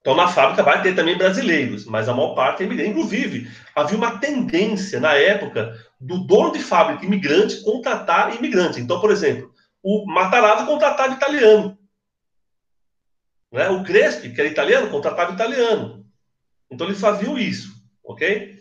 Então, 0.00 0.14
na 0.14 0.28
fábrica 0.28 0.62
vai 0.62 0.82
ter 0.82 0.94
também 0.94 1.16
brasileiros, 1.16 1.84
mas 1.84 2.08
a 2.08 2.14
maior 2.14 2.34
parte 2.34 2.62
é 2.62 2.66
imigrante. 2.66 2.90
Inclusive, 2.90 3.50
havia 3.74 3.98
uma 3.98 4.18
tendência 4.18 4.98
na 4.98 5.14
época 5.14 5.76
do 6.00 6.18
dono 6.26 6.52
de 6.52 6.58
fábrica 6.58 7.04
imigrante 7.04 7.62
contratar 7.62 8.34
imigrante. 8.34 8.80
Então, 8.80 8.98
por 8.98 9.10
exemplo, 9.10 9.52
o 9.82 10.06
Matarazzo 10.06 10.66
contratava 10.66 11.12
italiano. 11.12 11.78
Né? 13.52 13.68
O 13.68 13.84
Crespi, 13.84 14.30
que 14.30 14.40
era 14.40 14.48
italiano, 14.48 14.90
contratava 14.90 15.32
italiano. 15.32 16.06
Então, 16.70 16.86
eles 16.86 17.00
faziam 17.00 17.36
isso, 17.38 17.68
ok? 18.02 18.58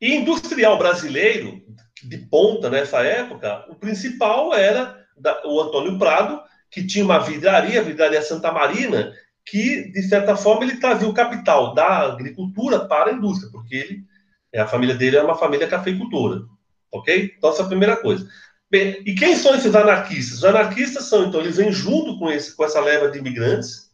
E 0.00 0.14
industrial 0.16 0.76
brasileiro, 0.76 1.62
de 2.02 2.18
ponta 2.18 2.68
nessa 2.68 3.00
época, 3.02 3.64
o 3.68 3.76
principal 3.76 4.52
era 4.52 5.06
o 5.44 5.60
Antônio 5.60 5.98
Prado, 5.98 6.42
que 6.68 6.84
tinha 6.84 7.04
uma 7.04 7.20
vidraria, 7.20 7.80
a 7.80 7.84
vidraria 7.84 8.20
Santa 8.20 8.50
Marina, 8.50 9.14
que, 9.46 9.90
de 9.90 10.02
certa 10.02 10.36
forma, 10.36 10.64
ele 10.64 10.78
trazia 10.78 11.08
o 11.08 11.14
capital 11.14 11.74
da 11.74 12.12
agricultura 12.12 12.86
para 12.86 13.10
a 13.10 13.14
indústria, 13.14 13.50
porque 13.50 13.74
ele, 13.74 14.04
é, 14.52 14.60
a 14.60 14.66
família 14.66 14.94
dele 14.94 15.16
era 15.16 15.24
uma 15.24 15.36
família 15.36 15.68
cafeicultora. 15.68 16.42
Ok? 16.90 17.34
Então, 17.36 17.50
essa 17.50 17.62
é 17.62 17.64
a 17.64 17.68
primeira 17.68 17.96
coisa. 17.96 18.28
Bem, 18.70 19.02
e 19.04 19.14
quem 19.14 19.36
são 19.36 19.54
esses 19.54 19.74
anarquistas? 19.74 20.38
Os 20.38 20.44
anarquistas 20.44 21.04
são, 21.04 21.26
então, 21.26 21.40
eles 21.40 21.56
vêm 21.56 21.70
junto 21.70 22.18
com, 22.18 22.30
esse, 22.30 22.56
com 22.56 22.64
essa 22.64 22.80
leva 22.80 23.10
de 23.10 23.18
imigrantes. 23.18 23.90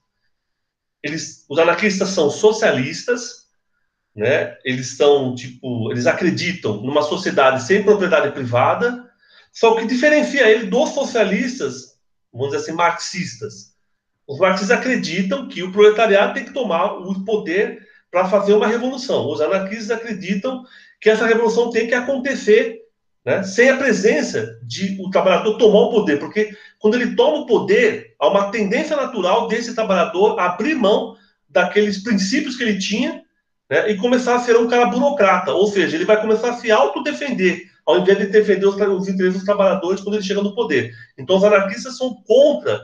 Eles, 1.03 1.45
os 1.49 1.59
anarquistas 1.59 2.11
são 2.11 2.31
socialistas, 2.31 3.49
né? 4.15 4.57
Eles 4.65 4.97
são, 4.97 5.35
tipo, 5.35 5.91
eles 5.91 6.07
acreditam 6.07 6.83
numa 6.83 7.03
sociedade 7.03 7.63
sem 7.63 7.83
propriedade 7.83 8.33
privada, 8.33 9.09
só 9.53 9.75
que 9.75 9.87
diferencia 9.87 10.49
ele 10.49 10.67
dos 10.67 10.91
socialistas, 10.91 11.99
vamos 12.33 12.51
dizer 12.51 12.63
assim, 12.63 12.73
marxistas. 12.73 13.70
Os 14.31 14.39
marxistas 14.39 14.79
acreditam 14.79 15.49
que 15.49 15.61
o 15.61 15.73
proletariado 15.73 16.35
tem 16.35 16.45
que 16.45 16.55
tomar 16.55 16.93
o 16.93 17.25
poder 17.25 17.81
para 18.13 18.29
fazer 18.29 18.53
uma 18.53 18.69
revolução. 18.69 19.29
Os 19.29 19.41
anarquistas 19.41 19.91
acreditam 19.91 20.63
que 21.01 21.11
essa 21.11 21.27
revolução 21.27 21.69
tem 21.69 21.89
que 21.89 21.97
acontecer 21.97 22.79
né, 23.27 23.43
sem 23.43 23.71
a 23.71 23.77
presença 23.77 24.57
de 24.63 24.97
o 25.01 25.11
trabalhador 25.11 25.59
tomar 25.59 25.81
o 25.81 25.91
poder, 25.91 26.21
porque 26.21 26.57
quando 26.79 26.95
ele 26.95 27.17
toma 27.17 27.39
o 27.39 27.47
poder, 27.47 28.15
há 28.21 28.29
uma 28.29 28.53
tendência 28.53 28.97
natural 28.97 29.49
desse 29.49 29.75
trabalhador 29.75 30.39
abrir 30.39 30.77
mão 30.77 31.17
daqueles 31.49 32.01
princípios 32.01 32.55
que 32.55 32.63
ele 32.63 32.79
tinha 32.79 33.23
né, 33.69 33.91
e 33.91 33.97
começar 33.97 34.37
a 34.37 34.41
ser 34.41 34.57
um 34.57 34.69
cara 34.69 34.87
burocrata, 34.87 35.53
ou 35.53 35.67
seja, 35.67 35.97
ele 35.97 36.05
vai 36.05 36.21
começar 36.21 36.51
a 36.51 36.57
se 36.57 36.71
autodefender, 36.71 37.63
ao 37.85 37.99
invés 37.99 38.17
de 38.17 38.27
defender 38.27 38.65
os, 38.65 38.77
os 38.77 39.09
interesses 39.09 39.39
dos 39.39 39.45
trabalhadores 39.45 40.01
quando 40.01 40.15
ele 40.15 40.25
chega 40.25 40.41
no 40.41 40.55
poder. 40.55 40.93
Então, 41.19 41.37
os 41.37 41.43
anarquistas 41.43 41.97
são 41.97 42.15
contra 42.23 42.81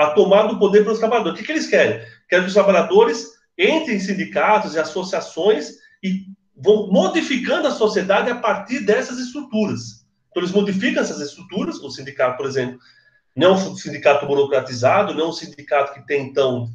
a 0.00 0.10
tomada 0.10 0.48
do 0.48 0.58
poder 0.58 0.82
pelos 0.82 0.98
trabalhadores. 0.98 1.34
O 1.34 1.40
que, 1.40 1.46
que 1.46 1.52
eles 1.52 1.66
querem? 1.66 2.00
Querem 2.28 2.44
que 2.44 2.48
os 2.48 2.54
trabalhadores 2.54 3.26
entrem 3.58 3.96
em 3.96 4.00
sindicatos 4.00 4.74
e 4.74 4.78
associações 4.78 5.72
e 6.02 6.24
vão 6.56 6.88
modificando 6.90 7.68
a 7.68 7.72
sociedade 7.72 8.30
a 8.30 8.34
partir 8.34 8.80
dessas 8.80 9.18
estruturas. 9.18 10.06
Então, 10.30 10.42
eles 10.42 10.52
modificam 10.54 11.02
essas 11.02 11.20
estruturas, 11.20 11.76
o 11.76 11.90
sindicato, 11.90 12.36
por 12.36 12.46
exemplo, 12.46 12.78
não 13.36 13.48
é 13.48 13.52
um 13.52 13.76
sindicato 13.76 14.26
burocratizado, 14.26 15.14
não 15.14 15.26
é 15.26 15.28
um 15.28 15.32
sindicato 15.32 15.92
que 15.92 16.06
tem, 16.06 16.26
então, 16.26 16.68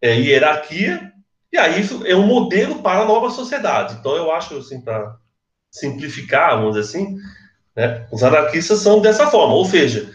é, 0.00 0.14
hierarquia, 0.14 1.12
e 1.52 1.58
aí 1.58 1.82
é 2.06 2.14
um 2.14 2.26
modelo 2.26 2.82
para 2.82 3.02
a 3.02 3.04
nova 3.04 3.30
sociedade. 3.30 3.96
Então, 3.98 4.16
eu 4.16 4.30
acho, 4.32 4.56
assim, 4.56 4.80
para 4.80 5.16
simplificar, 5.70 6.56
vamos 6.56 6.74
dizer 6.74 6.88
assim, 6.88 7.16
né, 7.76 8.06
os 8.10 8.22
anarquistas 8.22 8.80
são 8.80 9.00
dessa 9.00 9.28
forma, 9.28 9.54
ou 9.54 9.64
seja, 9.64 10.14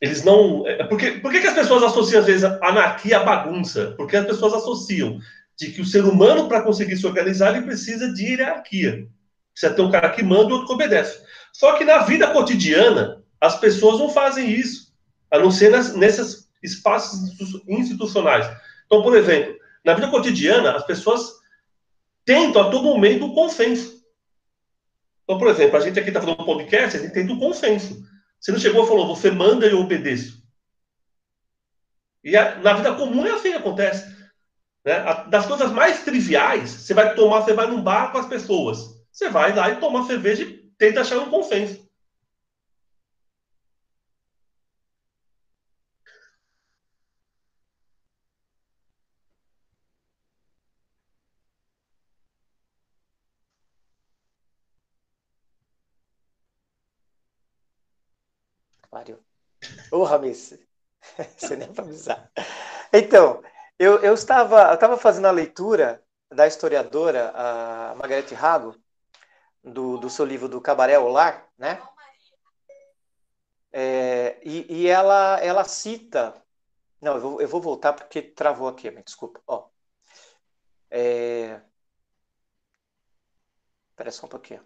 eles 0.00 0.24
não. 0.24 0.66
É, 0.66 0.84
porque, 0.84 1.12
por 1.12 1.30
que, 1.30 1.38
as 1.38 1.54
pessoas 1.54 1.82
associam, 1.82 2.20
às 2.20 2.26
vezes, 2.26 2.44
anarquia 2.44 3.18
à 3.18 3.24
bagunça? 3.24 3.94
Porque 3.96 4.16
as 4.16 4.26
pessoas 4.26 4.54
associam 4.54 5.18
de 5.58 5.70
que 5.70 5.80
o 5.80 5.86
ser 5.86 6.04
humano, 6.04 6.48
para 6.48 6.62
conseguir 6.62 6.96
se 6.96 7.06
organizar, 7.06 7.54
ele 7.54 7.64
precisa 7.64 8.12
de 8.12 8.24
hierarquia. 8.24 9.08
Precisa 9.52 9.74
ter 9.74 9.82
um 9.82 9.90
cara 9.90 10.10
que 10.10 10.22
manda 10.22 10.50
e 10.50 10.52
outro 10.52 10.66
que 10.66 10.74
obedece. 10.74 11.18
Só 11.52 11.72
que 11.78 11.84
na 11.84 11.98
vida 11.98 12.30
cotidiana, 12.30 13.22
as 13.40 13.58
pessoas 13.58 13.98
não 13.98 14.10
fazem 14.10 14.50
isso, 14.50 14.92
a 15.30 15.38
não 15.38 15.50
ser 15.50 15.70
nas, 15.70 15.94
nesses 15.94 16.46
espaços 16.62 17.18
institucionais. 17.66 18.46
Então, 18.84 19.02
por 19.02 19.16
exemplo, 19.16 19.56
na 19.84 19.94
vida 19.94 20.08
cotidiana, 20.08 20.72
as 20.72 20.84
pessoas 20.84 21.36
tentam 22.24 22.62
a 22.62 22.70
todo 22.70 22.84
momento 22.84 23.26
o 23.26 23.34
consenso. 23.34 24.04
Então, 25.24 25.38
por 25.38 25.48
exemplo, 25.48 25.76
a 25.76 25.80
gente 25.80 25.98
aqui 25.98 26.08
está 26.08 26.20
falando 26.20 26.42
um 26.42 26.44
podcast, 26.44 26.96
a 26.96 27.00
gente 27.00 27.12
tenta 27.12 27.32
o 27.32 27.38
consenso. 27.38 28.04
Você 28.46 28.52
não 28.52 28.60
chegou 28.60 28.84
e 28.84 28.86
falou, 28.86 29.08
você 29.08 29.28
manda 29.28 29.66
e 29.66 29.72
eu 29.72 29.80
obedeço. 29.80 30.40
E 32.22 32.36
a, 32.36 32.54
na 32.58 32.74
vida 32.74 32.94
comum 32.94 33.26
é 33.26 33.32
assim 33.32 33.50
que 33.50 33.56
acontece. 33.56 34.06
Né? 34.84 35.00
Das 35.28 35.46
coisas 35.46 35.72
mais 35.72 36.04
triviais, 36.04 36.70
você 36.70 36.94
vai 36.94 37.12
tomar, 37.16 37.40
você 37.40 37.52
vai 37.52 37.66
num 37.66 37.82
bar 37.82 38.12
com 38.12 38.18
as 38.18 38.28
pessoas. 38.28 39.04
Você 39.10 39.28
vai 39.28 39.52
lá 39.52 39.68
e 39.70 39.80
toma 39.80 40.06
cerveja 40.06 40.44
e 40.44 40.58
tenta 40.78 41.00
achar 41.00 41.18
um 41.18 41.28
consenso. 41.28 41.85
Pariu. 58.96 59.22
Ô, 59.92 60.04
Ramis, 60.04 60.58
você 61.36 61.54
nem 61.54 61.70
para 61.70 61.84
avisar. 61.84 62.32
Então, 62.90 63.42
eu, 63.78 64.02
eu, 64.02 64.14
estava, 64.14 64.70
eu 64.70 64.74
estava 64.74 64.96
fazendo 64.96 65.26
a 65.26 65.30
leitura 65.30 66.02
da 66.32 66.46
historiadora 66.46 67.30
a 67.34 67.94
Margarete 67.94 68.34
Rago, 68.34 68.74
do, 69.62 69.98
do 69.98 70.08
seu 70.08 70.24
livro 70.24 70.48
do 70.48 70.62
Cabaré 70.62 70.94
ao 70.94 71.08
Lar, 71.08 71.46
né? 71.58 71.78
É, 73.70 74.40
e, 74.42 74.84
e 74.84 74.86
ela, 74.86 75.38
ela 75.42 75.64
cita. 75.64 76.32
Não, 76.98 77.16
eu 77.16 77.20
vou, 77.20 77.40
eu 77.42 77.48
vou 77.48 77.60
voltar 77.60 77.92
porque 77.92 78.22
travou 78.22 78.66
aqui, 78.66 78.90
me 78.90 79.02
desculpa. 79.02 79.42
Ó, 79.46 79.68
é, 80.90 81.60
Espera 83.90 84.10
só 84.10 84.24
um 84.24 84.30
pouquinho. 84.30 84.64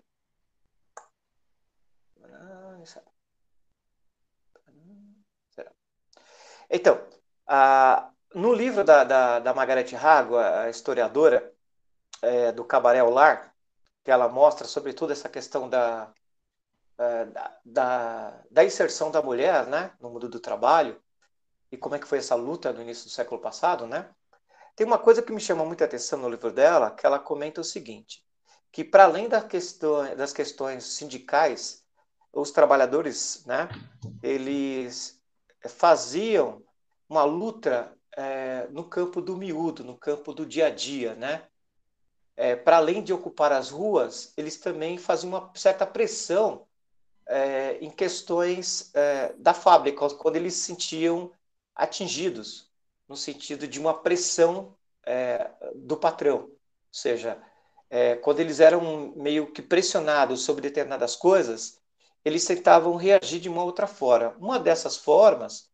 Então, 6.70 7.04
a, 7.46 8.10
no 8.34 8.52
livro 8.52 8.84
da, 8.84 9.02
da, 9.02 9.38
da 9.40 9.52
Margarete 9.52 9.96
Rago, 9.96 10.36
a 10.36 10.70
historiadora 10.70 11.52
é, 12.22 12.52
do 12.52 12.64
Cabaré 12.64 13.02
Lar, 13.02 13.52
que 14.04 14.10
ela 14.10 14.28
mostra 14.28 14.66
sobretudo 14.66 15.12
essa 15.12 15.28
questão 15.28 15.68
da, 15.68 16.12
é, 16.96 17.26
da, 17.64 18.42
da 18.50 18.64
inserção 18.64 19.10
da 19.10 19.20
mulher 19.20 19.66
né, 19.66 19.92
no 20.00 20.10
mundo 20.10 20.28
do 20.28 20.38
trabalho 20.38 21.00
e 21.72 21.76
como 21.76 21.94
é 21.94 21.98
que 21.98 22.06
foi 22.06 22.18
essa 22.18 22.34
luta 22.34 22.72
no 22.72 22.82
início 22.82 23.04
do 23.04 23.10
século 23.10 23.40
passado, 23.40 23.86
né? 23.86 24.08
Tem 24.74 24.86
uma 24.86 24.98
coisa 24.98 25.22
que 25.22 25.32
me 25.32 25.40
chama 25.40 25.64
muita 25.64 25.84
atenção 25.84 26.18
no 26.18 26.28
livro 26.28 26.50
dela, 26.52 26.90
que 26.90 27.04
ela 27.04 27.18
comenta 27.18 27.60
o 27.60 27.64
seguinte, 27.64 28.24
que 28.72 28.82
para 28.82 29.04
além 29.04 29.28
da 29.28 29.42
questão, 29.42 30.14
das 30.16 30.32
questões 30.32 30.84
sindicais, 30.84 31.84
os 32.32 32.50
trabalhadores, 32.50 33.44
né, 33.44 33.68
eles 34.22 35.19
faziam 35.68 36.62
uma 37.08 37.24
luta 37.24 37.92
é, 38.16 38.66
no 38.70 38.84
campo 38.84 39.20
do 39.20 39.36
miúdo, 39.36 39.84
no 39.84 39.96
campo 39.96 40.32
do 40.32 40.46
dia 40.46 40.66
a 40.66 40.70
dia, 40.70 41.14
né? 41.14 41.46
É, 42.36 42.56
Para 42.56 42.76
além 42.76 43.02
de 43.02 43.12
ocupar 43.12 43.52
as 43.52 43.70
ruas, 43.70 44.32
eles 44.36 44.56
também 44.56 44.96
faziam 44.96 45.30
uma 45.30 45.52
certa 45.54 45.86
pressão 45.86 46.66
é, 47.26 47.78
em 47.80 47.90
questões 47.90 48.92
da 49.38 49.54
fábrica, 49.54 50.08
quando 50.10 50.36
eles 50.36 50.54
se 50.54 50.64
sentiam 50.64 51.32
atingidos, 51.74 52.70
no 53.08 53.16
sentido 53.16 53.68
de 53.68 53.78
uma 53.78 53.94
pressão 53.94 54.74
do 55.76 55.96
patrão. 55.96 56.40
Ou 56.40 56.58
seja, 56.90 57.40
quando 58.22 58.40
eles 58.40 58.58
eram 58.58 59.12
meio 59.16 59.52
que 59.52 59.62
pressionados 59.62 60.42
sobre 60.42 60.62
determinadas 60.62 61.14
coisas, 61.14 61.79
eles 62.24 62.44
tentavam 62.44 62.96
reagir 62.96 63.40
de 63.40 63.48
uma 63.48 63.64
outra 63.64 63.86
forma. 63.86 64.36
Uma 64.38 64.58
dessas 64.58 64.96
formas 64.96 65.70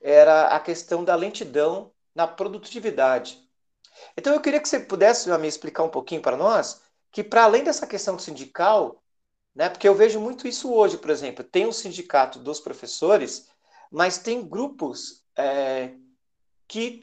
era 0.00 0.48
a 0.48 0.60
questão 0.60 1.04
da 1.04 1.14
lentidão 1.14 1.92
na 2.14 2.26
produtividade. 2.26 3.38
Então 4.16 4.32
eu 4.32 4.40
queria 4.40 4.60
que 4.60 4.68
você 4.68 4.80
pudesse 4.80 5.28
me 5.38 5.48
explicar 5.48 5.82
um 5.82 5.88
pouquinho 5.88 6.22
para 6.22 6.36
nós 6.36 6.82
que 7.10 7.24
para 7.24 7.44
além 7.44 7.64
dessa 7.64 7.86
questão 7.86 8.18
sindical, 8.18 9.02
né, 9.54 9.68
porque 9.68 9.88
eu 9.88 9.94
vejo 9.94 10.20
muito 10.20 10.46
isso 10.46 10.72
hoje, 10.72 10.98
por 10.98 11.10
exemplo, 11.10 11.42
tem 11.42 11.64
o 11.64 11.70
um 11.70 11.72
sindicato 11.72 12.38
dos 12.38 12.60
professores, 12.60 13.48
mas 13.90 14.18
tem 14.18 14.46
grupos 14.46 15.24
é, 15.34 15.94
que 16.66 17.02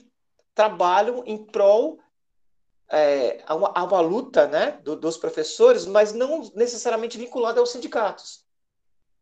trabalham 0.54 1.24
em 1.26 1.44
prol 1.44 2.00
é, 2.88 3.44
a, 3.48 3.56
uma, 3.56 3.72
a 3.76 3.84
uma 3.84 4.00
luta 4.00 4.48
né, 4.48 4.80
do, 4.84 4.96
dos 4.96 5.18
professores, 5.18 5.86
mas 5.86 6.14
não 6.14 6.50
necessariamente 6.54 7.18
vinculada 7.18 7.60
aos 7.60 7.72
sindicatos. 7.72 8.45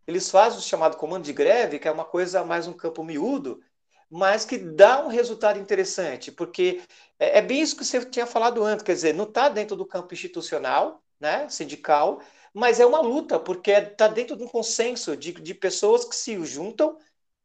Eles 0.07 0.29
fazem 0.29 0.59
o 0.59 0.61
chamado 0.61 0.97
comando 0.97 1.23
de 1.23 1.33
greve, 1.33 1.79
que 1.79 1.87
é 1.87 1.91
uma 1.91 2.05
coisa 2.05 2.43
mais 2.43 2.67
um 2.67 2.73
campo 2.73 3.03
miúdo, 3.03 3.61
mas 4.09 4.45
que 4.45 4.57
dá 4.57 5.03
um 5.03 5.07
resultado 5.07 5.59
interessante, 5.59 6.31
porque 6.31 6.81
é, 7.17 7.39
é 7.39 7.41
bem 7.41 7.61
isso 7.61 7.75
que 7.75 7.83
você 7.83 8.03
tinha 8.05 8.27
falado 8.27 8.63
antes, 8.63 8.83
quer 8.83 8.93
dizer, 8.93 9.13
não 9.13 9.25
está 9.25 9.49
dentro 9.49 9.75
do 9.75 9.85
campo 9.85 10.13
institucional, 10.13 11.01
né, 11.19 11.47
sindical, 11.49 12.21
mas 12.53 12.79
é 12.79 12.85
uma 12.85 13.01
luta, 13.01 13.39
porque 13.39 13.71
está 13.71 14.07
dentro 14.07 14.35
de 14.35 14.43
um 14.43 14.47
consenso 14.47 15.17
de, 15.17 15.31
de 15.31 15.53
pessoas 15.53 16.05
que 16.05 16.15
se 16.15 16.43
juntam 16.45 16.97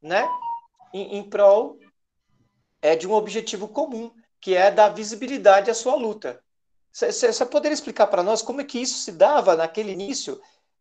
né, 0.03 0.29
em, 0.92 1.18
em 1.18 1.23
prol 1.31 1.79
é, 2.83 2.94
de 2.94 3.09
um 3.09 3.12
objetivo 3.12 3.68
comum, 3.68 4.12
que 4.40 4.55
é 4.55 4.71
dar 4.71 4.90
visibilidade 4.90 5.71
à 5.71 5.75
sua 5.75 5.94
luta. 5.94 6.42
Você 6.92 7.47
poderia 7.47 7.75
explicar 7.75 8.09
para 8.09 8.23
nós 8.23 8.42
como 8.42 8.61
é 8.61 8.64
que 8.64 8.81
isso 8.81 8.99
se 8.99 9.12
dava 9.12 9.57
naquele 9.57 9.92
início 9.92 10.40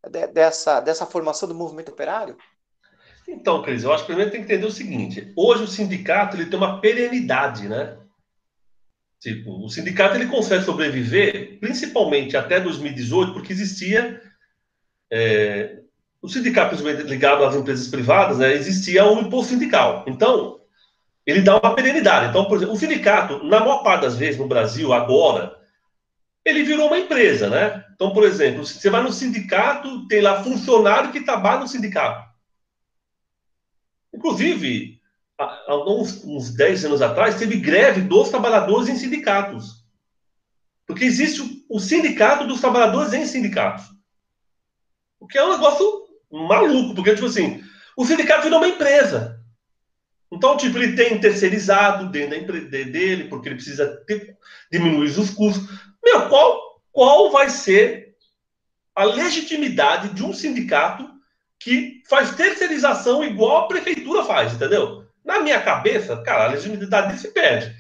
de, 0.10 0.27
dessa, 0.27 0.79
dessa 0.79 1.05
formação 1.05 1.47
do 1.47 1.55
movimento 1.55 1.89
operário? 1.89 2.38
Então, 3.27 3.62
Cris, 3.62 3.83
eu 3.83 3.91
acho 3.91 4.03
que 4.03 4.07
primeiro 4.07 4.31
tem 4.31 4.39
que 4.43 4.51
entender 4.51 4.65
o 4.65 4.71
seguinte: 4.71 5.33
hoje 5.36 5.63
o 5.63 5.67
sindicato 5.67 6.38
ele 6.38 6.45
tem 6.45 6.57
uma 6.57 6.79
perenidade, 6.79 7.67
né? 7.67 7.97
Tipo, 9.19 9.65
o 9.65 9.69
sindicato 9.69 10.15
ele 10.15 10.27
consegue 10.27 10.63
sobreviver, 10.63 11.60
principalmente 11.60 12.38
até 12.38 12.60
2018, 12.60 13.33
porque 13.33 13.51
existia 13.51 14.21
é, 15.12 15.79
o 16.21 16.29
sindicato 16.29 16.75
ligado 16.75 17.43
às 17.43 17.55
empresas 17.55 17.88
privadas, 17.88 18.38
né, 18.38 18.53
existia 18.53 19.05
o 19.05 19.19
imposto 19.19 19.53
sindical. 19.53 20.03
Então, 20.07 20.60
ele 21.25 21.41
dá 21.41 21.57
uma 21.57 21.75
perenidade. 21.75 22.29
Então, 22.29 22.45
por 22.45 22.57
exemplo, 22.57 22.73
o 22.73 22.77
sindicato, 22.77 23.43
na 23.43 23.60
maior 23.60 23.83
parte 23.83 24.01
das 24.01 24.15
vezes 24.15 24.39
no 24.39 24.47
Brasil, 24.47 24.93
agora, 24.93 25.56
ele 26.47 26.63
virou 26.63 26.88
uma 26.88 26.97
empresa, 26.97 27.49
né? 27.49 27.83
Então, 27.93 28.13
por 28.13 28.23
exemplo, 28.23 28.65
você 28.65 28.89
vai 28.89 29.03
no 29.03 29.12
sindicato, 29.12 30.07
tem 30.07 30.21
lá 30.21 30.41
funcionário 30.43 31.12
que 31.12 31.19
trabalha 31.19 31.60
no 31.60 31.67
sindicato. 31.67 32.25
Inclusive, 34.13 35.01
há 35.38 35.75
uns, 35.86 36.23
uns 36.23 36.55
10 36.55 36.86
anos 36.86 37.01
atrás, 37.01 37.36
teve 37.36 37.57
greve 37.57 38.01
dos 38.01 38.29
trabalhadores 38.29 38.88
em 38.88 38.95
sindicatos. 38.95 39.86
Porque 40.86 41.03
existe 41.03 41.65
o, 41.69 41.79
sindicato 41.81 42.47
dos 42.47 42.62
trabalhadores 42.62 43.12
em 43.12 43.25
sindicatos. 43.25 43.86
O 45.19 45.27
que 45.27 45.38
é 45.38 45.43
um 45.43 45.51
negócio 45.51 46.07
maluco, 46.31 46.95
porque, 46.95 47.13
tipo 47.13 47.27
assim, 47.27 47.62
o 47.97 48.05
sindicato 48.05 48.43
virou 48.43 48.60
uma 48.60 48.69
empresa. 48.69 49.38
Então, 50.31 50.55
tipo, 50.55 50.77
ele 50.77 50.95
tem 50.95 51.19
terceirizado 51.19 52.10
dentro 52.10 52.31
da 52.31 52.38
empresa 52.38 52.69
dele, 52.69 53.25
porque 53.25 53.49
ele 53.49 53.55
precisa 53.55 53.86
ter, 54.05 54.38
diminuir 54.71 55.10
os 55.10 55.29
custos. 55.31 55.87
Meu, 56.03 56.29
qual, 56.29 56.81
qual 56.91 57.31
vai 57.31 57.49
ser 57.49 58.15
a 58.95 59.03
legitimidade 59.03 60.10
de 60.10 60.23
um 60.23 60.33
sindicato 60.33 61.07
que 61.60 62.01
faz 62.10 62.36
terceirização 62.36 63.23
igual 63.23 63.57
a 63.57 63.67
prefeitura 63.67 64.23
faz, 64.23 64.53
entendeu? 64.53 65.05
Na 65.23 65.39
minha 65.39 65.62
cabeça, 65.62 66.15
cara, 66.23 66.45
a 66.45 66.47
legitimidade 66.47 67.19
se 67.19 67.31
perde. 67.31 67.75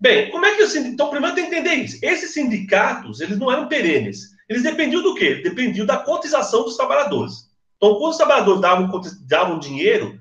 Bem, 0.00 0.30
como 0.30 0.44
é 0.44 0.56
que 0.56 0.62
o 0.62 0.66
sindicato... 0.66 0.94
Então, 0.94 1.10
primeiro 1.10 1.34
tem 1.34 1.48
que 1.48 1.54
entender 1.54 1.74
isso. 1.74 1.98
Esses 2.02 2.32
sindicatos, 2.32 3.20
eles 3.20 3.38
não 3.38 3.50
eram 3.50 3.68
perenes. 3.68 4.32
Eles 4.48 4.62
dependiam 4.62 5.02
do 5.02 5.14
quê? 5.14 5.36
Dependiam 5.36 5.86
da 5.86 5.98
cotização 5.98 6.64
dos 6.64 6.76
trabalhadores. 6.76 7.50
Então, 7.76 7.94
quando 7.96 8.10
os 8.10 8.16
trabalhadores 8.16 8.60
davam, 8.60 9.00
davam 9.26 9.58
dinheiro, 9.58 10.20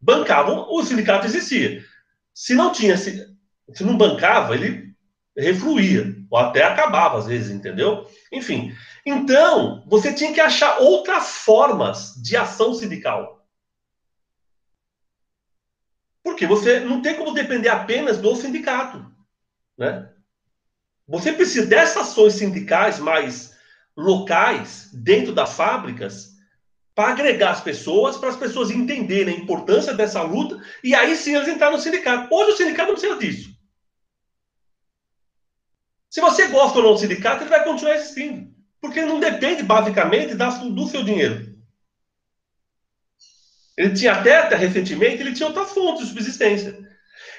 bancavam, 0.00 0.66
o 0.70 0.82
sindicato 0.82 1.26
existia. 1.26 1.84
Se 2.32 2.54
não 2.54 2.72
tinha, 2.72 2.96
se, 2.96 3.26
se 3.72 3.84
não 3.84 3.96
bancava, 3.96 4.54
ele 4.54 4.94
refluía, 5.36 6.14
ou 6.34 6.40
até 6.40 6.64
acabava 6.64 7.16
às 7.16 7.26
vezes, 7.26 7.48
entendeu? 7.48 8.10
Enfim. 8.32 8.74
Então, 9.06 9.84
você 9.86 10.12
tinha 10.12 10.32
que 10.32 10.40
achar 10.40 10.80
outras 10.80 11.36
formas 11.36 12.12
de 12.20 12.36
ação 12.36 12.74
sindical. 12.74 13.46
Porque 16.24 16.44
você 16.44 16.80
não 16.80 17.00
tem 17.00 17.14
como 17.14 17.32
depender 17.32 17.68
apenas 17.68 18.18
do 18.18 18.34
sindicato, 18.34 19.06
né? 19.78 20.10
Você 21.06 21.32
precisa 21.32 21.66
dessas 21.66 22.08
ações 22.08 22.32
sindicais 22.32 22.98
mais 22.98 23.54
locais 23.96 24.90
dentro 24.92 25.32
das 25.32 25.52
fábricas 25.54 26.30
para 26.96 27.12
agregar 27.12 27.50
as 27.50 27.60
pessoas, 27.60 28.16
para 28.16 28.30
as 28.30 28.36
pessoas 28.36 28.72
entenderem 28.72 29.36
a 29.36 29.38
importância 29.38 29.94
dessa 29.94 30.20
luta, 30.22 30.60
e 30.82 30.96
aí 30.96 31.14
sim 31.14 31.36
eles 31.36 31.46
entrarem 31.46 31.76
no 31.76 31.82
sindicato. 31.82 32.34
Hoje 32.34 32.50
o 32.50 32.56
sindicato 32.56 32.88
não 32.88 32.98
precisa 32.98 33.18
disso. 33.20 33.53
Se 36.14 36.20
você 36.20 36.46
gosta 36.46 36.78
ou 36.78 36.84
não 36.84 36.92
do 36.92 37.00
sindicato, 37.00 37.42
ele 37.42 37.50
vai 37.50 37.64
continuar 37.64 37.96
existindo. 37.96 38.48
Porque 38.80 39.00
ele 39.00 39.08
não 39.08 39.18
depende, 39.18 39.64
basicamente, 39.64 40.36
do 40.36 40.86
seu 40.86 41.02
dinheiro. 41.02 41.58
Ele 43.76 43.92
tinha 43.94 44.12
até, 44.12 44.36
até 44.36 44.54
recentemente, 44.54 45.20
ele 45.20 45.32
tinha 45.32 45.48
outras 45.48 45.72
fontes 45.72 46.04
de 46.04 46.08
subsistência. 46.10 46.78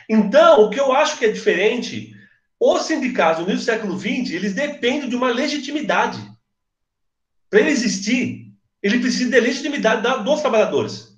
Então, 0.10 0.60
o 0.60 0.70
que 0.70 0.78
eu 0.78 0.92
acho 0.92 1.18
que 1.18 1.24
é 1.24 1.32
diferente, 1.32 2.14
os 2.60 2.82
sindicatos 2.82 3.46
no 3.46 3.50
início 3.50 3.66
do 3.66 3.72
século 3.72 3.98
XX, 3.98 4.32
eles 4.32 4.54
dependem 4.54 5.08
de 5.08 5.16
uma 5.16 5.32
legitimidade. 5.32 6.20
Para 7.50 7.62
ele 7.62 7.70
existir, 7.70 8.52
ele 8.84 9.00
precisa 9.00 9.32
de 9.32 9.40
legitimidade 9.40 10.02
dos 10.26 10.42
trabalhadores. 10.42 11.18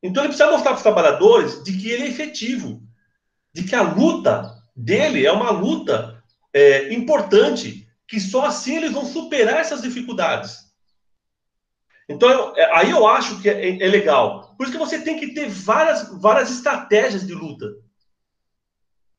Então 0.00 0.22
ele 0.22 0.28
precisa 0.28 0.52
mostrar 0.52 0.70
para 0.70 0.76
os 0.76 0.84
trabalhadores 0.84 1.64
de 1.64 1.76
que 1.76 1.90
ele 1.90 2.04
é 2.04 2.08
efetivo, 2.10 2.80
de 3.52 3.64
que 3.64 3.74
a 3.74 3.82
luta 3.82 4.48
dele 4.76 5.26
é 5.26 5.32
uma 5.32 5.50
luta 5.50 6.19
é, 6.52 6.92
importante, 6.92 7.86
que 8.06 8.18
só 8.18 8.46
assim 8.46 8.76
eles 8.76 8.92
vão 8.92 9.04
superar 9.04 9.60
essas 9.60 9.82
dificuldades. 9.82 10.70
Então, 12.08 12.52
é, 12.56 12.76
aí 12.76 12.90
eu 12.90 13.06
acho 13.06 13.40
que 13.40 13.48
é, 13.48 13.80
é, 13.80 13.88
legal. 13.88 14.56
Por 14.56 14.64
isso 14.64 14.72
que 14.72 14.84
você 14.84 15.00
tem 15.00 15.16
que 15.18 15.32
ter 15.32 15.48
várias, 15.48 16.10
várias 16.20 16.50
estratégias 16.50 17.24
de 17.24 17.32
luta. 17.32 17.66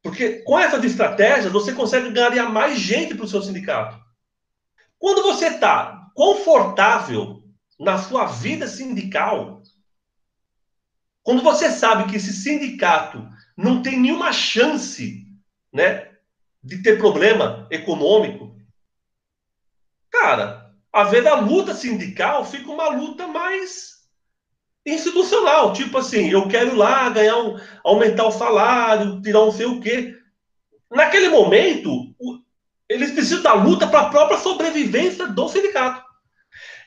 Porque 0.03 0.41
com 0.43 0.59
essas 0.59 0.83
estratégias, 0.83 1.53
você 1.53 1.71
consegue 1.71 2.11
ganhar 2.11 2.49
mais 2.49 2.77
gente 2.77 3.15
para 3.15 3.23
o 3.23 3.27
seu 3.27 3.41
sindicato. 3.41 3.97
Quando 4.99 5.23
você 5.23 5.47
está 5.47 6.09
confortável 6.13 7.41
na 7.79 7.97
sua 7.97 8.25
vida 8.25 8.67
sindical, 8.67 9.61
quando 11.23 11.41
você 11.41 11.71
sabe 11.71 12.09
que 12.09 12.17
esse 12.17 12.33
sindicato 12.33 13.25
não 13.55 13.81
tem 13.81 13.97
nenhuma 13.97 14.33
chance, 14.33 15.27
né, 15.71 16.10
de 16.63 16.81
ter 16.81 16.97
problema 16.97 17.67
econômico, 17.71 18.55
cara, 20.11 20.71
a 20.93 21.03
ver 21.03 21.23
da 21.23 21.35
luta 21.35 21.73
sindical 21.73 22.45
fica 22.45 22.69
uma 22.69 22.89
luta 22.89 23.27
mais 23.27 24.01
institucional, 24.85 25.73
tipo 25.73 25.97
assim, 25.97 26.29
eu 26.29 26.47
quero 26.47 26.75
lá 26.75 27.09
ganhar 27.09 27.37
um, 27.37 27.59
aumentar 27.83 28.25
o 28.25 28.31
salário, 28.31 29.21
tirar 29.21 29.43
um 29.43 29.51
sei 29.51 29.65
o 29.65 29.79
quê. 29.79 30.15
Naquele 30.89 31.29
momento, 31.29 32.13
eles 32.89 33.11
precisam 33.11 33.43
da 33.43 33.53
luta 33.53 33.87
para 33.87 34.01
a 34.01 34.09
própria 34.09 34.37
sobrevivência 34.37 35.27
do 35.27 35.47
sindicato. 35.47 36.03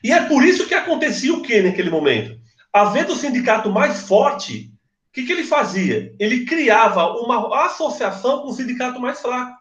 E 0.03 0.11
é 0.11 0.23
por 0.27 0.43
isso 0.43 0.67
que 0.67 0.75
acontecia 0.75 1.33
o 1.33 1.41
que 1.41 1.61
naquele 1.61 1.89
momento? 1.89 2.37
Havendo 2.71 3.13
o 3.13 3.15
sindicato 3.15 3.71
mais 3.71 4.01
forte, 4.01 4.71
o 5.09 5.13
que, 5.13 5.23
que 5.23 5.31
ele 5.31 5.45
fazia? 5.45 6.13
Ele 6.19 6.45
criava 6.45 7.07
uma 7.21 7.65
associação 7.65 8.41
com 8.41 8.49
o 8.49 8.53
sindicato 8.53 8.99
mais 8.99 9.21
fraco. 9.21 9.57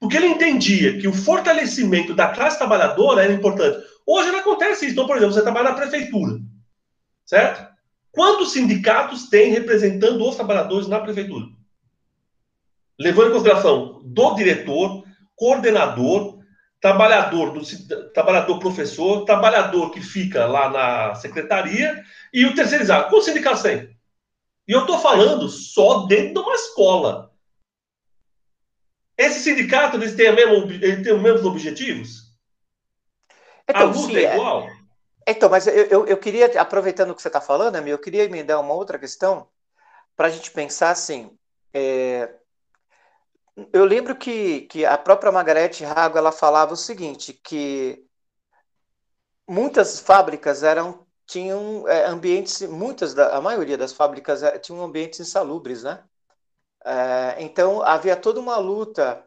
Porque 0.00 0.16
ele 0.16 0.28
entendia 0.28 0.98
que 0.98 1.06
o 1.06 1.12
fortalecimento 1.12 2.14
da 2.14 2.28
classe 2.28 2.56
trabalhadora 2.56 3.22
era 3.22 3.32
importante. 3.32 3.86
Hoje 4.06 4.30
não 4.30 4.38
acontece 4.38 4.86
isso. 4.86 4.94
Então, 4.94 5.06
por 5.06 5.16
exemplo, 5.16 5.34
você 5.34 5.42
trabalha 5.42 5.70
na 5.70 5.76
prefeitura, 5.76 6.40
certo? 7.26 7.70
Quantos 8.10 8.52
sindicatos 8.52 9.28
tem 9.28 9.52
representando 9.52 10.26
os 10.26 10.34
trabalhadores 10.34 10.88
na 10.88 10.98
prefeitura? 10.98 11.46
Levando 12.98 13.28
em 13.28 13.32
consideração 13.32 14.00
do 14.04 14.34
diretor, 14.34 15.04
coordenador, 15.36 16.40
trabalhador 16.80 17.52
do 17.52 17.60
trabalhador 18.12 18.58
professor, 18.58 19.24
trabalhador 19.24 19.90
que 19.90 20.00
fica 20.00 20.46
lá 20.46 20.70
na 20.70 21.14
secretaria 21.14 22.02
e 22.32 22.44
o 22.46 22.54
terceirizado. 22.54 23.10
Quantos 23.10 23.26
sindicatos 23.26 23.62
tem? 23.62 23.90
E 24.66 24.72
eu 24.72 24.80
estou 24.80 24.98
falando 24.98 25.48
só 25.48 26.06
dentro 26.06 26.34
de 26.34 26.40
uma 26.40 26.54
escola. 26.54 27.29
Esse 29.20 29.40
sindicato 29.40 29.98
eles 29.98 30.16
têm, 30.16 30.34
mesmo, 30.34 30.70
eles 30.72 31.02
têm 31.02 31.12
os 31.12 31.20
mesmos 31.20 31.44
objetivos? 31.44 32.34
Então, 33.68 33.82
a 33.82 33.84
luta 33.84 34.18
é, 34.18 34.34
igual? 34.34 34.66
Então, 35.28 35.50
mas 35.50 35.66
eu, 35.66 35.74
eu, 35.74 36.06
eu, 36.06 36.16
queria, 36.16 36.46
aproveitando 36.58 37.10
o 37.10 37.14
que 37.14 37.20
você 37.20 37.28
está 37.28 37.40
falando, 37.40 37.76
Amy, 37.76 37.90
eu 37.90 37.98
queria 37.98 38.24
emendar 38.24 38.58
uma 38.58 38.72
outra 38.72 38.98
questão 38.98 39.46
para 40.16 40.28
a 40.28 40.30
gente 40.30 40.50
pensar 40.50 40.90
assim. 40.90 41.36
É, 41.74 42.30
eu 43.74 43.84
lembro 43.84 44.16
que, 44.16 44.62
que 44.62 44.86
a 44.86 44.96
própria 44.96 45.30
Margarete 45.30 45.84
Rago 45.84 46.16
ela 46.16 46.32
falava 46.32 46.72
o 46.72 46.76
seguinte, 46.76 47.34
que 47.34 48.02
muitas 49.46 50.00
fábricas 50.00 50.62
eram 50.62 51.06
tinham 51.26 51.86
é, 51.86 52.06
ambientes, 52.06 52.62
muitas 52.62 53.12
da, 53.14 53.36
a 53.36 53.40
maioria 53.40 53.76
das 53.76 53.92
fábricas 53.92 54.42
é, 54.42 54.58
tinham 54.58 54.82
ambientes 54.82 55.20
insalubres, 55.20 55.82
né? 55.84 56.02
É, 56.84 57.42
então 57.42 57.82
havia 57.82 58.16
toda 58.16 58.40
uma 58.40 58.56
luta 58.56 59.24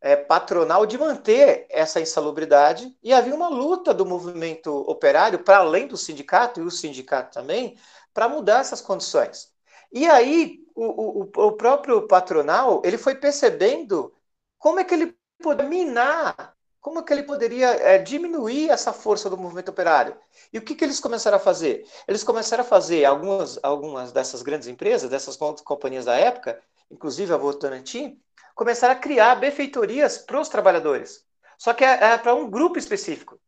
é, 0.00 0.16
patronal 0.16 0.86
de 0.86 0.98
manter 0.98 1.66
essa 1.70 2.00
insalubridade 2.00 2.96
e 3.02 3.12
havia 3.12 3.34
uma 3.34 3.48
luta 3.48 3.92
do 3.94 4.06
movimento 4.06 4.70
operário, 4.90 5.40
para 5.42 5.58
além 5.58 5.86
do 5.86 5.96
sindicato, 5.96 6.60
e 6.60 6.64
o 6.64 6.70
sindicato 6.70 7.34
também, 7.34 7.76
para 8.14 8.28
mudar 8.28 8.60
essas 8.60 8.80
condições. 8.80 9.52
E 9.92 10.06
aí, 10.08 10.60
o, 10.74 11.22
o, 11.22 11.46
o 11.48 11.52
próprio 11.52 12.06
patronal, 12.06 12.82
ele 12.84 12.98
foi 12.98 13.14
percebendo 13.14 14.14
como 14.58 14.80
é 14.80 14.84
que 14.84 14.94
ele 14.94 15.16
poderia 15.42 15.68
minar, 15.70 16.54
como 16.80 17.00
é 17.00 17.02
que 17.02 17.12
ele 17.12 17.22
poderia 17.24 17.68
é, 17.70 17.98
diminuir 17.98 18.70
essa 18.70 18.92
força 18.92 19.28
do 19.28 19.36
movimento 19.36 19.70
operário. 19.70 20.16
E 20.52 20.58
o 20.58 20.62
que, 20.62 20.74
que 20.74 20.84
eles 20.84 21.00
começaram 21.00 21.36
a 21.36 21.40
fazer? 21.40 21.86
Eles 22.06 22.24
começaram 22.24 22.62
a 22.62 22.66
fazer, 22.66 23.04
algumas, 23.04 23.58
algumas 23.62 24.12
dessas 24.12 24.42
grandes 24.42 24.68
empresas, 24.68 25.10
dessas 25.10 25.36
companhias 25.36 26.04
da 26.04 26.16
época, 26.16 26.60
inclusive 26.90 27.32
a 27.32 27.36
Votorantim, 27.36 28.20
começaram 28.54 28.94
a 28.94 28.98
criar 28.98 29.36
benfeitorias 29.36 30.18
para 30.18 30.40
os 30.40 30.48
trabalhadores. 30.48 31.24
Só 31.56 31.72
que 31.72 31.84
é, 31.84 32.12
é 32.12 32.18
para 32.18 32.34
um 32.34 32.50
grupo 32.50 32.78
específico. 32.78 33.40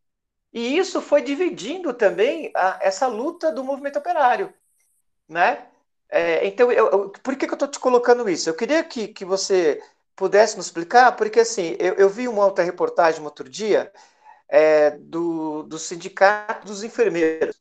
E 0.53 0.77
isso 0.77 1.01
foi 1.01 1.23
dividindo 1.23 1.95
também 1.95 2.51
a, 2.55 2.79
essa 2.83 3.07
luta 3.07 3.53
do 3.53 3.63
movimento 3.65 3.99
operário. 3.99 4.53
Né? 5.29 5.67
É, 6.09 6.47
então, 6.47 6.73
eu, 6.73 6.91
eu, 6.91 7.11
por 7.11 7.37
que, 7.37 7.47
que 7.47 7.53
eu 7.53 7.57
estou 7.57 7.69
te 7.69 7.79
colocando 7.79 8.29
isso? 8.29 8.51
Eu 8.51 8.55
queria 8.55 8.83
que, 8.83 9.09
que 9.09 9.25
você 9.25 9.81
pudesse 10.17 10.57
nos 10.57 10.67
explicar, 10.67 11.17
porque 11.17 11.41
assim, 11.41 11.77
eu, 11.79 11.95
eu 11.95 12.09
vi 12.09 12.27
uma 12.27 12.45
outra 12.45 12.65
reportagem 12.65 13.21
um 13.21 13.25
outro 13.25 13.49
dia 13.49 13.93
é, 14.49 14.91
do, 14.91 15.63
do 15.63 15.79
Sindicato 15.79 16.67
dos 16.67 16.83
Enfermeiros, 16.83 17.60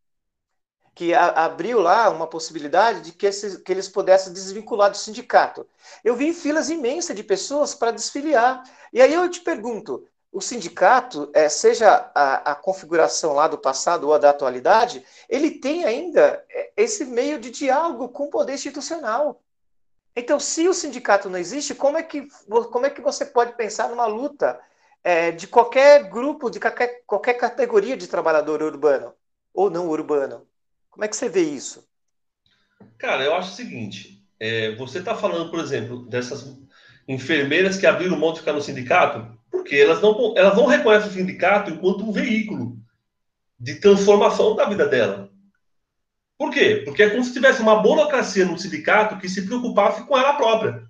que 0.99 1.13
a, 1.13 1.45
abriu 1.45 1.79
lá 1.79 2.09
uma 2.09 2.27
possibilidade 2.27 2.99
de 2.99 3.13
que, 3.13 3.25
esses, 3.25 3.55
que 3.55 3.71
eles 3.71 3.88
pudessem 3.88 4.33
desvincular 4.33 4.91
do 4.91 4.97
sindicato. 4.97 5.65
Eu 6.03 6.13
vi 6.13 6.33
filas 6.33 6.69
imensas 6.69 7.15
de 7.15 7.23
pessoas 7.23 7.73
para 7.73 7.91
desfiliar. 7.91 8.62
E 8.91 9.01
aí 9.01 9.13
eu 9.13 9.29
te 9.29 9.39
pergunto, 9.39 10.05
o 10.29 10.41
sindicato, 10.41 11.31
é, 11.33 11.47
seja 11.47 12.12
a, 12.13 12.51
a, 12.51 12.55
configuração 12.55 13.31
lá 13.31 13.47
do 13.47 13.57
passado 13.57 14.07
ou 14.07 14.13
a 14.13 14.17
da 14.17 14.31
atualidade, 14.31 15.05
ele 15.29 15.51
tem 15.51 15.85
ainda 15.85 16.43
é, 16.49 16.73
esse 16.75 17.05
meio 17.05 17.39
de 17.39 17.49
diálogo 17.49 18.09
com 18.09 18.25
o 18.25 18.29
poder 18.29 18.55
institucional. 18.55 19.41
Então, 20.13 20.38
se 20.38 20.67
o 20.67 20.73
sindicato 20.73 21.29
não 21.29 21.39
existe, 21.39 21.73
como 21.73 21.97
é 21.97 22.03
que, 22.03 22.27
como 22.73 22.85
é 22.85 22.89
que 22.89 22.99
você 22.99 23.25
pode 23.25 23.53
pensar 23.53 23.88
numa 23.88 24.05
luta 24.05 24.59
é, 25.01 25.31
de 25.31 25.47
qualquer 25.47 26.09
grupo, 26.09 26.49
de 26.49 26.59
qualquer, 26.59 27.03
qualquer 27.07 27.35
categoria 27.35 27.95
de 27.95 28.05
trabalhador 28.05 28.62
urbano 28.62 29.13
ou 29.53 29.69
não 29.69 29.88
urbano? 29.88 30.48
Como 30.89 31.04
é 31.04 31.08
que 31.08 31.15
você 31.15 31.30
vê 31.30 31.41
isso? 31.41 31.88
Cara, 32.97 33.23
eu 33.23 33.36
acho 33.36 33.52
o 33.52 33.56
seguinte: 33.56 34.23
é, 34.39 34.75
você 34.75 34.99
está 34.99 35.15
falando, 35.15 35.49
por 35.49 35.60
exemplo, 35.60 36.06
dessas 36.08 36.58
enfermeiras 37.08 37.78
que 37.78 37.88
abriram 37.88 38.17
mão 38.17 38.34
de 38.34 38.39
ficar 38.39 38.54
no 38.54 38.62
sindicato, 38.62 39.38
porque 39.49 39.75
elas 39.75 40.02
não, 40.02 40.34
elas 40.38 40.56
não 40.56 40.65
reconhecem 40.65 41.10
o 41.10 41.13
sindicato 41.13 41.71
enquanto 41.71 42.04
um 42.04 42.12
veículo 42.12 42.78
de 43.60 43.75
transformação 43.75 44.56
da 44.56 44.65
vida 44.65 44.88
dela. 44.88 45.30
Por 46.38 46.52
quê? 46.52 46.84
Porque 46.86 47.04
é 47.04 47.10
como 47.10 47.23
se 47.23 47.34
tivesse 47.34 47.62
uma 47.62 47.82
burocracia 47.82 48.45
no 48.45 48.58
sindicato 48.58 49.17
que 49.17 49.28
se 49.28 49.45
preocupasse 49.45 50.06
com 50.06 50.17
ela 50.17 50.36
própria. 50.36 50.88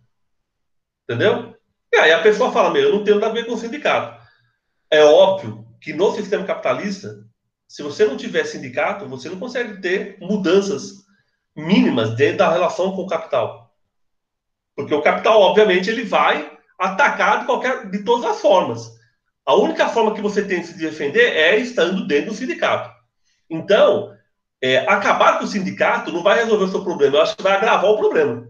Entendeu? 1.04 1.56
E 1.92 1.98
aí 1.98 2.12
a 2.12 2.22
pessoa 2.22 2.52
fala, 2.52 2.70
meu, 2.70 2.84
eu 2.84 2.94
não 2.94 3.04
tenho 3.04 3.20
nada 3.20 3.32
a 3.32 3.34
ver 3.34 3.48
com 3.48 3.54
o 3.54 3.58
sindicato. 3.58 4.24
É 4.92 5.04
óbvio 5.04 5.66
que 5.82 5.92
no 5.92 6.14
sistema 6.14 6.46
capitalista, 6.46 7.26
se 7.70 7.84
você 7.84 8.04
não 8.04 8.18
tiver 8.18 8.46
sindicato, 8.46 9.08
você 9.08 9.30
não 9.30 9.40
consegue 9.40 9.80
ter 9.80 10.18
mudanças 10.20 11.06
mínimas 11.56 12.16
dentro 12.16 12.40
da 12.40 12.52
relação 12.52 12.96
com 12.96 13.04
o 13.04 13.08
capital. 13.08 13.72
Porque 14.76 14.94
o 14.94 15.04
capital, 15.04 15.40
obviamente, 15.40 15.88
ele 15.88 16.04
vai 16.04 16.58
atacar 16.80 17.42
de, 17.42 17.46
qualquer, 17.46 17.88
de 17.92 18.04
todas 18.04 18.26
as 18.26 18.42
formas. 18.42 18.98
A 19.46 19.54
única 19.54 19.88
forma 19.88 20.16
que 20.16 20.22
você 20.22 20.44
tem 20.44 20.62
de 20.62 20.68
se 20.68 20.78
defender 20.80 21.36
é 21.36 21.58
estando 21.58 22.08
dentro 22.08 22.32
do 22.32 22.36
sindicato. 22.36 22.90
Então, 23.48 24.18
é, 24.60 24.80
acabar 24.80 25.38
com 25.38 25.46
o 25.46 25.48
sindicato 25.48 26.12
não 26.12 26.24
vai 26.24 26.40
resolver 26.40 26.66
o 26.66 26.72
seu 26.72 26.84
problema, 26.84 27.18
eu 27.18 27.22
acho 27.22 27.38
que 27.38 27.44
vai 27.44 27.54
agravar 27.54 27.92
o 27.92 27.98
problema. 27.98 28.50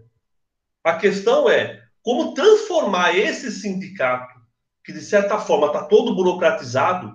A 0.82 0.94
questão 0.94 1.48
é 1.48 1.82
como 2.02 2.32
transformar 2.32 3.14
esse 3.14 3.52
sindicato, 3.52 4.34
que 4.82 4.92
de 4.92 5.02
certa 5.02 5.38
forma 5.38 5.66
está 5.66 5.82
todo 5.84 6.14
burocratizado, 6.14 7.14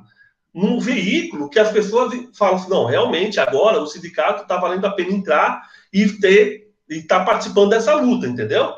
num 0.55 0.79
veículo 0.79 1.49
que 1.49 1.59
as 1.59 1.69
pessoas 1.69 2.13
falam 2.33 2.55
assim, 2.55 2.69
não, 2.69 2.85
realmente 2.85 3.41
agora 3.41 3.81
o 3.81 3.87
sindicato 3.87 4.43
está 4.43 4.55
valendo 4.55 4.85
a 4.85 4.91
pena 4.91 5.11
entrar 5.11 5.69
e 5.91 6.07
ter 6.07 6.71
e 6.89 6.99
estar 6.99 7.19
tá 7.19 7.25
participando 7.25 7.71
dessa 7.71 7.93
luta, 7.95 8.25
entendeu? 8.25 8.73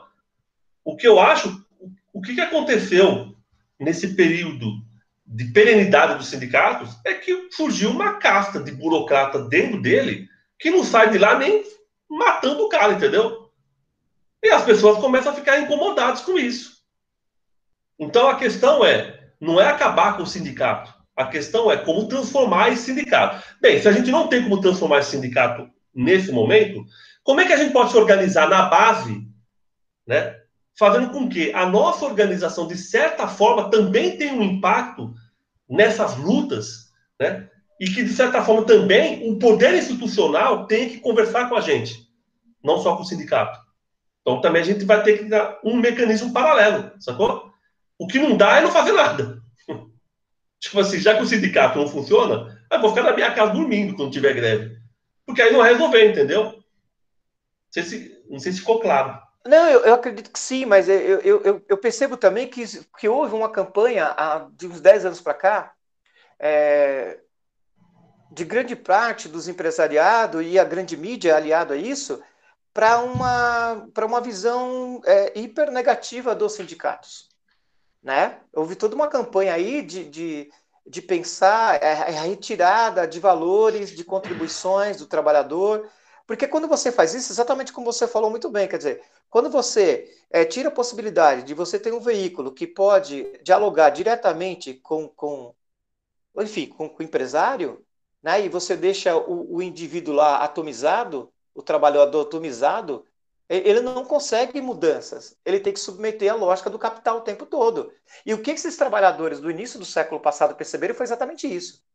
O 0.83 0.95
que 0.95 1.07
eu 1.07 1.19
acho, 1.19 1.63
o 2.11 2.19
que, 2.19 2.33
que 2.33 2.41
aconteceu 2.41 3.35
nesse 3.79 4.15
período 4.15 4.81
de 5.23 5.45
perenidade 5.45 6.17
dos 6.17 6.29
sindicatos 6.29 6.97
é 7.05 7.13
que 7.13 7.49
surgiu 7.51 7.91
uma 7.91 8.15
casta 8.15 8.59
de 8.59 8.71
burocrata 8.71 9.39
dentro 9.47 9.79
dele 9.79 10.27
que 10.57 10.71
não 10.71 10.83
sai 10.83 11.11
de 11.11 11.19
lá 11.19 11.37
nem 11.37 11.63
matando 12.09 12.63
o 12.63 12.69
cara, 12.69 12.93
entendeu? 12.93 13.51
E 14.41 14.49
as 14.49 14.63
pessoas 14.63 14.97
começam 14.97 15.31
a 15.31 15.35
ficar 15.35 15.59
incomodadas 15.59 16.21
com 16.21 16.39
isso. 16.39 16.77
Então 17.99 18.27
a 18.27 18.35
questão 18.35 18.83
é, 18.83 19.29
não 19.39 19.61
é 19.61 19.67
acabar 19.67 20.17
com 20.17 20.23
o 20.23 20.27
sindicato. 20.27 20.96
A 21.17 21.25
questão 21.25 21.71
é 21.71 21.77
como 21.77 22.07
transformar 22.07 22.69
esse 22.69 22.83
sindicato. 22.83 23.43
Bem, 23.59 23.81
se 23.81 23.87
a 23.87 23.91
gente 23.91 24.11
não 24.11 24.27
tem 24.27 24.43
como 24.43 24.61
transformar 24.61 24.99
esse 24.99 25.11
sindicato 25.11 25.67
nesse 25.93 26.31
momento, 26.31 26.85
como 27.23 27.41
é 27.41 27.45
que 27.45 27.53
a 27.53 27.57
gente 27.57 27.73
pode 27.73 27.91
se 27.91 27.97
organizar 27.97 28.47
na 28.47 28.69
base, 28.69 29.27
né? 30.07 30.35
fazendo 30.77 31.09
com 31.09 31.27
que 31.27 31.51
a 31.53 31.65
nossa 31.65 32.05
organização, 32.05 32.67
de 32.67 32.77
certa 32.77 33.27
forma, 33.27 33.69
também 33.69 34.15
tenha 34.15 34.33
um 34.33 34.43
impacto 34.43 35.13
nessas 35.67 36.15
lutas, 36.17 36.91
né? 37.19 37.49
E 37.79 37.89
que, 37.89 38.03
de 38.03 38.13
certa 38.13 38.43
forma, 38.43 38.63
também 38.65 39.29
o 39.29 39.37
poder 39.37 39.73
institucional 39.73 40.67
tem 40.67 40.89
que 40.89 40.99
conversar 40.99 41.49
com 41.49 41.55
a 41.55 41.61
gente, 41.61 42.07
não 42.63 42.79
só 42.79 42.95
com 42.95 43.01
o 43.01 43.05
sindicato. 43.05 43.59
Então, 44.21 44.39
também 44.41 44.61
a 44.61 44.65
gente 44.65 44.85
vai 44.85 45.01
ter 45.03 45.17
que 45.17 45.25
dar 45.25 45.59
um 45.63 45.75
mecanismo 45.75 46.31
paralelo, 46.31 46.91
sacou? 46.99 47.51
O 47.99 48.07
que 48.07 48.19
não 48.19 48.37
dá 48.37 48.57
é 48.57 48.61
não 48.61 48.71
fazer 48.71 48.91
nada. 48.91 49.41
Tipo 50.59 50.79
assim, 50.79 50.99
já 50.99 51.15
que 51.15 51.23
o 51.23 51.27
sindicato 51.27 51.77
não 51.77 51.87
funciona, 51.87 52.57
eu 52.71 52.81
vou 52.81 52.89
ficar 52.89 53.03
na 53.03 53.13
minha 53.13 53.33
casa 53.33 53.53
dormindo 53.53 53.95
quando 53.95 54.11
tiver 54.11 54.33
greve. 54.33 54.77
Porque 55.25 55.41
aí 55.41 55.51
não 55.51 55.59
vai 55.59 55.73
resolver, 55.73 56.09
entendeu? 56.09 56.43
Não 56.43 56.63
sei 57.71 57.83
se, 57.83 58.23
não 58.29 58.39
sei 58.39 58.51
se 58.51 58.59
ficou 58.59 58.79
claro. 58.79 59.21
Não, 59.45 59.69
eu, 59.69 59.81
eu, 59.81 59.93
acredito 59.93 60.31
que 60.31 60.39
sim, 60.39 60.65
mas 60.65 60.89
eu, 60.89 61.21
eu, 61.21 61.65
eu, 61.69 61.77
percebo 61.77 62.17
também 62.17 62.47
que, 62.47 62.65
que 62.97 63.07
houve 63.07 63.33
uma 63.33 63.49
campanha 63.49 64.13
há, 64.17 64.47
de 64.51 64.67
uns 64.67 64.81
10 64.81 65.05
anos 65.05 65.21
para 65.21 65.33
cá, 65.33 65.73
é, 66.37 67.19
de 68.31 68.43
grande 68.43 68.75
parte 68.75 69.29
dos 69.29 69.47
empresariados 69.47 70.45
e 70.45 70.59
a 70.59 70.65
grande 70.65 70.97
mídia 70.97 71.35
aliado 71.35 71.73
a 71.73 71.77
isso, 71.77 72.21
para 72.73 72.99
uma, 72.99 73.87
uma 74.05 74.21
visão 74.21 75.01
é, 75.05 75.39
hiper 75.39 75.71
negativa 75.71 76.35
dos 76.35 76.53
sindicatos. 76.53 77.26
Né? 78.07 78.39
Houve 78.53 78.77
toda 78.77 78.95
uma 78.95 79.09
campanha 79.09 79.53
aí 79.53 79.81
de, 79.81 80.05
de, 80.05 80.49
de 80.85 81.01
pensar 81.01 81.83
a 81.83 82.21
retirada 82.21 83.05
de 83.05 83.19
valores, 83.19 83.89
de 83.89 84.01
contribuições 84.05 84.95
do 84.95 85.05
trabalhador, 85.05 85.89
porque 86.25 86.47
quando 86.47 86.69
você 86.69 86.89
faz 86.89 87.13
isso, 87.13 87.33
exatamente 87.33 87.73
como 87.73 87.91
você 87.91 88.07
falou 88.07 88.29
muito 88.29 88.49
bem, 88.49 88.65
quer 88.65 88.77
dizer, 88.77 89.03
quando 89.29 89.49
você 89.49 90.09
é, 90.29 90.45
tira 90.45 90.69
a 90.69 90.71
possibilidade 90.71 91.43
de 91.43 91.53
você 91.53 91.77
ter 91.77 91.93
um 91.93 91.99
veículo 91.99 92.53
que 92.53 92.65
pode 92.65 93.25
dialogar 93.43 93.89
diretamente 93.89 94.75
com, 94.75 95.09
com 95.09 95.53
enfim, 96.39 96.65
com, 96.67 96.87
com 96.87 97.03
o 97.03 97.05
empresário, 97.05 97.85
né, 98.23 98.39
e 98.45 98.47
você 98.47 98.77
deixa 98.77 99.17
o, 99.17 99.57
o 99.57 99.61
indivíduo 99.61 100.13
lá 100.15 100.37
atomizado, 100.37 101.29
o 101.53 101.61
trabalhador 101.61 102.21
atomizado, 102.21 103.05
ele 103.49 103.81
não 103.81 104.03
consegue 104.03 104.59
mudanças. 104.61 105.35
Ele 105.45 105.59
tem 105.59 105.73
que 105.73 105.79
submeter 105.79 106.31
a 106.31 106.35
lógica 106.35 106.69
do 106.69 106.79
capital 106.79 107.17
o 107.17 107.21
tempo 107.21 107.45
todo. 107.45 107.91
E 108.25 108.33
o 108.33 108.41
que 108.41 108.51
esses 108.51 108.75
trabalhadores 108.75 109.39
do 109.39 109.49
início 109.49 109.79
do 109.79 109.85
século 109.85 110.19
passado 110.19 110.55
perceberam 110.55 110.95
foi 110.95 111.05
exatamente 111.05 111.47
isso 111.47 111.85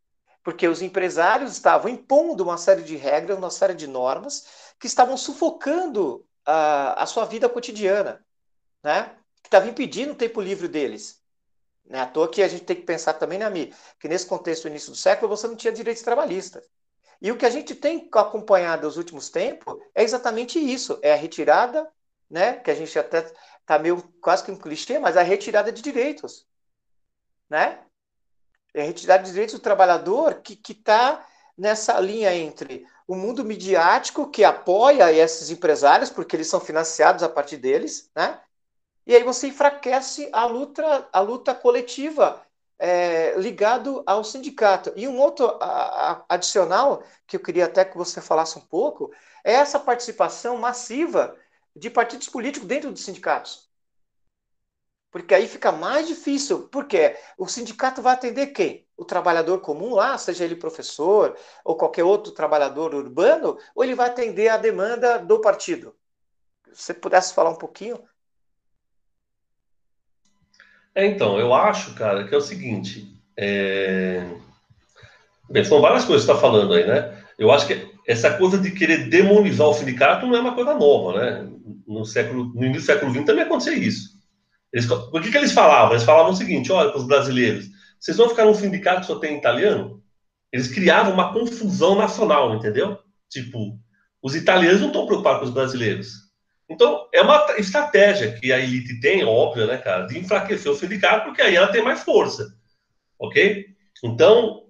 porque 0.42 0.66
os 0.66 0.82
empresários 0.82 1.52
estavam 1.52 1.90
impondo 1.90 2.42
uma 2.42 2.58
série 2.58 2.82
de 2.82 2.96
regras, 2.96 3.38
uma 3.38 3.50
série 3.50 3.74
de 3.74 3.86
normas 3.86 4.74
que 4.78 4.86
estavam 4.86 5.16
sufocando 5.16 6.26
a, 6.44 7.02
a 7.02 7.06
sua 7.06 7.24
vida 7.24 7.48
cotidiana, 7.48 8.24
né? 8.82 9.16
que 9.42 9.48
estavam 9.48 9.68
impedindo 9.68 10.12
o 10.12 10.16
tempo 10.16 10.40
livre 10.40 10.68
deles. 10.68 11.20
Não 11.84 11.98
é 11.98 12.02
à 12.02 12.06
toa 12.06 12.28
que 12.28 12.42
a 12.42 12.48
gente 12.48 12.64
tem 12.64 12.76
que 12.76 12.82
pensar 12.82 13.14
também, 13.14 13.38
né, 13.38 13.50
Mi, 13.50 13.74
que 13.98 14.08
nesse 14.08 14.26
contexto 14.26 14.62
do 14.62 14.68
início 14.68 14.90
do 14.90 14.96
século 14.96 15.28
você 15.28 15.46
não 15.46 15.56
tinha 15.56 15.72
direitos 15.72 16.02
trabalhistas. 16.02 16.64
E 17.22 17.30
o 17.30 17.36
que 17.36 17.46
a 17.46 17.50
gente 17.50 17.74
tem 17.74 18.08
acompanhado 18.12 18.86
nos 18.86 18.96
últimos 18.98 19.30
tempos 19.30 19.78
é 19.94 20.02
exatamente 20.02 20.58
isso: 20.58 20.98
é 21.00 21.12
a 21.12 21.16
retirada, 21.16 21.88
né, 22.28 22.54
que 22.56 22.70
a 22.70 22.74
gente 22.74 22.98
até 22.98 23.32
está 23.60 23.78
meio 23.78 24.02
quase 24.20 24.44
que 24.44 24.50
um 24.50 24.58
clichê, 24.58 24.98
mas 24.98 25.16
a 25.16 25.22
retirada 25.22 25.70
de 25.72 25.80
direitos. 25.80 26.46
Né? 27.48 27.78
é 28.74 28.82
retirada 28.82 29.22
de 29.22 29.30
direitos 29.30 29.54
do 29.54 29.60
trabalhador 29.60 30.40
que 30.40 30.72
está 30.72 31.26
nessa 31.56 32.00
linha 32.00 32.34
entre 32.34 32.86
o 33.06 33.14
mundo 33.14 33.44
midiático 33.44 34.30
que 34.30 34.42
apoia 34.42 35.12
esses 35.12 35.50
empresários, 35.50 36.08
porque 36.08 36.34
eles 36.34 36.48
são 36.48 36.58
financiados 36.58 37.22
a 37.22 37.28
partir 37.28 37.58
deles, 37.58 38.10
né? 38.16 38.40
E 39.06 39.14
aí 39.14 39.22
você 39.22 39.48
enfraquece 39.48 40.30
a 40.32 40.46
luta, 40.46 41.08
a 41.12 41.20
luta 41.20 41.54
coletiva 41.54 42.40
é, 42.82 43.38
ligado 43.38 44.02
ao 44.04 44.24
sindicato. 44.24 44.92
E 44.96 45.06
um 45.06 45.16
outro 45.20 45.46
a, 45.60 46.10
a, 46.14 46.24
adicional, 46.30 47.04
que 47.28 47.36
eu 47.36 47.40
queria 47.40 47.66
até 47.66 47.84
que 47.84 47.96
você 47.96 48.20
falasse 48.20 48.58
um 48.58 48.60
pouco, 48.60 49.12
é 49.44 49.52
essa 49.52 49.78
participação 49.78 50.56
massiva 50.58 51.36
de 51.76 51.88
partidos 51.88 52.28
políticos 52.28 52.66
dentro 52.66 52.90
dos 52.90 53.04
sindicatos. 53.04 53.70
Porque 55.12 55.32
aí 55.32 55.46
fica 55.46 55.70
mais 55.70 56.08
difícil, 56.08 56.68
porque 56.70 57.16
o 57.38 57.46
sindicato 57.46 58.02
vai 58.02 58.14
atender 58.14 58.48
quem? 58.48 58.88
O 58.96 59.04
trabalhador 59.04 59.60
comum 59.60 59.94
lá, 59.94 60.18
seja 60.18 60.44
ele 60.44 60.56
professor 60.56 61.38
ou 61.64 61.76
qualquer 61.76 62.02
outro 62.02 62.32
trabalhador 62.32 62.96
urbano, 62.96 63.58
ou 63.76 63.84
ele 63.84 63.94
vai 63.94 64.08
atender 64.08 64.48
a 64.48 64.56
demanda 64.56 65.18
do 65.18 65.40
partido? 65.40 65.94
Se 66.72 66.82
você 66.82 66.94
pudesse 66.94 67.32
falar 67.32 67.50
um 67.50 67.58
pouquinho. 67.58 68.02
É, 70.94 71.06
então, 71.06 71.38
eu 71.38 71.54
acho, 71.54 71.94
cara, 71.94 72.24
que 72.24 72.34
é 72.34 72.38
o 72.38 72.42
seguinte. 72.42 73.06
É... 73.36 74.26
Bem, 75.50 75.64
são 75.64 75.80
várias 75.80 76.04
coisas 76.04 76.24
que 76.24 76.32
você 76.32 76.38
está 76.38 76.40
falando 76.40 76.74
aí, 76.74 76.86
né? 76.86 77.18
Eu 77.38 77.50
acho 77.50 77.66
que 77.66 77.90
essa 78.06 78.36
coisa 78.36 78.58
de 78.58 78.70
querer 78.70 79.08
demonizar 79.08 79.68
o 79.68 79.74
sindicato 79.74 80.26
não 80.26 80.36
é 80.36 80.40
uma 80.40 80.54
coisa 80.54 80.74
nova, 80.74 81.18
né? 81.18 81.48
No, 81.86 82.04
século, 82.04 82.52
no 82.54 82.64
início 82.64 82.82
do 82.82 82.86
século 82.86 83.12
XX 83.12 83.24
também 83.24 83.44
acontecia 83.44 83.74
isso. 83.74 84.12
Eles, 84.72 84.90
o 84.90 85.20
que, 85.20 85.30
que 85.30 85.36
eles 85.36 85.52
falavam? 85.52 85.92
Eles 85.92 86.04
falavam 86.04 86.32
o 86.32 86.36
seguinte: 86.36 86.72
olha, 86.72 86.90
para 86.90 86.98
os 86.98 87.06
brasileiros, 87.06 87.66
vocês 88.00 88.16
vão 88.16 88.28
ficar 88.28 88.44
num 88.44 88.54
sindicato 88.54 89.02
que 89.02 89.06
só 89.06 89.18
tem 89.18 89.36
italiano? 89.36 90.02
Eles 90.52 90.68
criavam 90.68 91.14
uma 91.14 91.32
confusão 91.32 91.94
nacional, 91.94 92.54
entendeu? 92.54 92.98
Tipo, 93.30 93.78
os 94.22 94.34
italianos 94.34 94.80
não 94.80 94.88
estão 94.88 95.06
preocupados 95.06 95.40
com 95.40 95.46
os 95.46 95.54
brasileiros. 95.54 96.21
Então, 96.72 97.06
é 97.12 97.20
uma 97.20 97.44
estratégia 97.58 98.32
que 98.32 98.52
a 98.52 98.58
elite 98.58 98.98
tem, 98.98 99.24
óbvio, 99.24 99.66
né, 99.66 99.76
cara, 99.76 100.06
de 100.06 100.18
enfraquecer 100.18 100.72
o 100.72 100.74
sindicato, 100.74 101.26
porque 101.26 101.42
aí 101.42 101.54
ela 101.54 101.68
tem 101.68 101.82
mais 101.82 102.02
força. 102.02 102.56
Ok? 103.18 103.66
Então, 104.02 104.62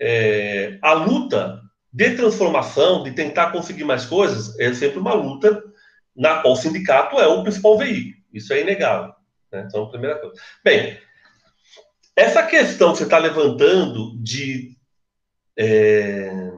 é, 0.00 0.78
a 0.80 0.92
luta 0.92 1.60
de 1.92 2.14
transformação, 2.14 3.02
de 3.02 3.10
tentar 3.10 3.50
conseguir 3.50 3.84
mais 3.84 4.06
coisas, 4.06 4.58
é 4.58 4.72
sempre 4.72 4.98
uma 4.98 5.14
luta 5.14 5.62
na 6.16 6.40
qual 6.40 6.54
o 6.54 6.56
sindicato 6.56 7.18
é 7.18 7.26
o 7.26 7.42
principal 7.42 7.76
veículo. 7.76 8.22
Isso 8.32 8.52
é 8.52 8.60
inegável. 8.60 9.12
Né? 9.50 9.64
Então, 9.66 9.90
primeira 9.90 10.18
coisa. 10.18 10.40
Bem, 10.64 10.98
essa 12.14 12.42
questão 12.44 12.92
que 12.92 12.98
você 12.98 13.04
está 13.04 13.18
levantando 13.18 14.16
de 14.22 14.76
é, 15.58 16.52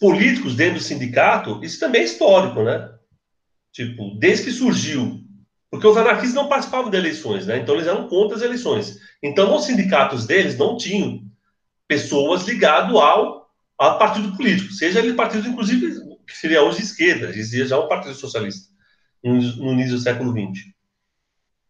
políticos 0.00 0.56
dentro 0.56 0.78
do 0.78 0.80
sindicato, 0.80 1.62
isso 1.62 1.78
também 1.78 2.00
é 2.00 2.04
histórico, 2.04 2.62
né? 2.62 2.97
Tipo, 3.78 4.10
desde 4.18 4.46
que 4.46 4.50
surgiu. 4.50 5.20
Porque 5.70 5.86
os 5.86 5.96
anarquistas 5.96 6.34
não 6.34 6.48
participavam 6.48 6.90
de 6.90 6.96
eleições, 6.96 7.46
né? 7.46 7.58
Então 7.58 7.76
eles 7.76 7.86
eram 7.86 8.08
contra 8.08 8.36
as 8.36 8.42
eleições. 8.42 8.98
Então, 9.22 9.54
os 9.54 9.66
sindicatos 9.66 10.26
deles 10.26 10.58
não 10.58 10.76
tinham 10.76 11.22
pessoas 11.86 12.42
ligadas 12.42 12.92
ao, 12.96 13.48
ao 13.78 13.96
partido 13.96 14.36
político, 14.36 14.72
seja 14.72 14.98
ele 14.98 15.14
partido, 15.14 15.46
inclusive, 15.46 15.94
que 16.26 16.36
seria 16.36 16.60
hoje 16.64 16.82
esquerda, 16.82 17.32
dizia 17.32 17.66
já 17.66 17.78
o 17.78 17.86
Partido 17.86 18.16
Socialista, 18.16 18.68
no, 19.22 19.72
início 19.72 19.94
do 19.94 20.00
século 20.00 20.32
XX. 20.32 20.72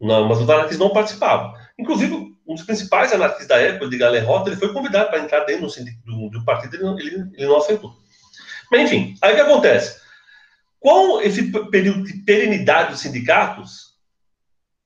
Não, 0.00 0.28
mas 0.28 0.38
os 0.38 0.48
anarquistas 0.48 0.78
não 0.78 0.94
participavam. 0.94 1.52
Inclusive, 1.78 2.14
um 2.46 2.54
dos 2.54 2.64
principais 2.64 3.12
anarquistas 3.12 3.48
da 3.48 3.58
época, 3.58 3.90
de 3.90 3.98
Galerrota, 3.98 4.48
ele 4.48 4.56
foi 4.56 4.72
convidado 4.72 5.10
para 5.10 5.20
entrar 5.20 5.40
dentro 5.40 5.68
do, 6.06 6.30
do, 6.30 6.42
partido, 6.42 6.74
ele, 6.74 7.00
ele, 7.00 7.30
ele 7.34 7.46
não 7.46 7.58
aceitou. 7.58 7.94
Mas, 8.72 8.80
enfim, 8.80 9.14
aí 9.20 9.32
o 9.32 9.36
que 9.36 9.42
acontece? 9.42 9.97
Com 10.80 11.20
esse 11.20 11.50
período 11.70 12.04
de 12.04 12.14
perenidade 12.24 12.92
dos 12.92 13.00
sindicatos, 13.00 13.96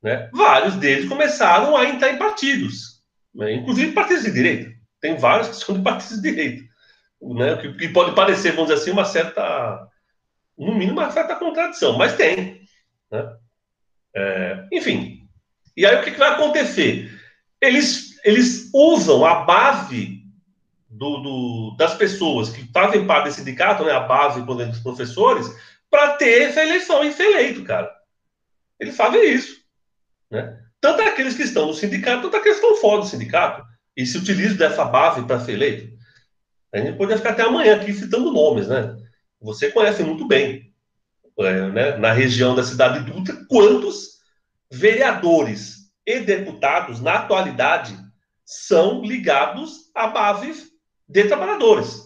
né, 0.03 0.29
vários 0.33 0.75
deles 0.77 1.09
começaram 1.09 1.77
a 1.77 1.85
entrar 1.85 2.11
em 2.13 2.19
partidos, 2.19 3.03
né, 3.35 3.55
inclusive 3.55 3.93
partidos 3.93 4.25
de 4.25 4.33
direita. 4.33 4.73
Tem 5.01 5.17
vários 5.17 5.49
que 5.49 5.57
são 5.57 5.77
de 5.77 5.83
partidos 5.83 6.21
de 6.21 6.31
direita, 6.31 6.65
né, 7.21 7.57
que, 7.57 7.73
que 7.75 7.89
pode 7.89 8.15
parecer, 8.15 8.53
vamos 8.53 8.71
dizer 8.71 8.81
assim, 8.81 8.91
uma 8.91 9.05
certa, 9.05 9.89
no 10.59 10.75
mínimo, 10.75 10.99
uma 10.99 11.11
certa 11.11 11.37
contradição, 11.37 11.97
mas 11.97 12.17
tem. 12.17 12.63
Né? 13.11 13.37
É, 14.15 14.67
enfim. 14.73 15.29
E 15.77 15.87
aí 15.87 15.97
o 15.97 16.05
que, 16.05 16.11
que 16.11 16.19
vai 16.19 16.33
acontecer? 16.33 17.11
Eles, 17.61 18.19
eles 18.25 18.71
usam 18.75 19.25
a 19.25 19.45
base 19.45 20.23
do, 20.89 21.19
do, 21.19 21.77
das 21.77 21.95
pessoas 21.95 22.51
que 22.51 22.71
fazem 22.73 23.07
parte 23.07 23.25
desse 23.25 23.39
sindicato, 23.39 23.85
né, 23.85 23.93
a 23.93 24.01
base 24.01 24.45
por 24.45 24.55
exemplo, 24.57 24.73
dos 24.73 24.83
professores, 24.83 25.49
para 25.93 26.15
ter 26.15 26.45
essa 26.49 26.63
eleição 26.63 27.05
e 27.05 27.13
ser 27.13 27.25
eleito, 27.25 27.63
cara. 27.65 27.95
Eles 28.81 28.97
fazem 28.97 29.31
isso. 29.31 29.61
Né? 30.31 30.59
Tanto 30.81 31.03
aqueles 31.03 31.37
que 31.37 31.43
estão 31.43 31.67
no 31.67 31.75
sindicato, 31.75 32.23
tanto 32.23 32.37
aqueles 32.39 32.59
que 32.59 32.65
estão 32.65 32.81
fora 32.81 33.03
do 33.03 33.07
sindicato, 33.07 33.63
e 33.95 34.07
se 34.07 34.17
utilizam 34.17 34.57
dessa 34.57 34.87
base 34.87 35.23
para 35.27 35.39
ser 35.39 35.53
eleito. 35.53 35.93
A 36.73 36.79
gente 36.79 36.97
poderia 36.97 37.19
ficar 37.19 37.33
até 37.33 37.43
amanhã 37.43 37.77
aqui 37.77 37.93
citando 37.93 38.33
nomes, 38.33 38.69
né? 38.69 38.97
Você 39.39 39.71
conhece 39.71 40.03
muito 40.03 40.27
bem 40.27 40.73
é, 41.39 41.69
né, 41.71 41.97
na 41.99 42.13
região 42.13 42.55
da 42.55 42.65
cidade 42.65 43.05
de 43.05 43.13
Dutra, 43.13 43.45
quantos 43.47 44.13
vereadores 44.71 45.93
e 46.07 46.21
deputados, 46.21 47.03
na 47.03 47.17
atualidade, 47.17 47.95
são 48.47 49.03
ligados 49.03 49.91
a 49.95 50.07
bases 50.07 50.71
de 51.07 51.25
trabalhadores. 51.25 52.02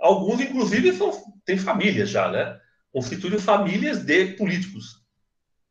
Alguns, 0.00 0.40
inclusive, 0.40 0.92
são, 0.92 1.12
têm 1.44 1.58
famílias 1.58 2.10
já, 2.10 2.30
né? 2.30 2.58
Constituem 2.92 3.38
famílias 3.38 4.04
de 4.04 4.26
políticos. 4.34 5.04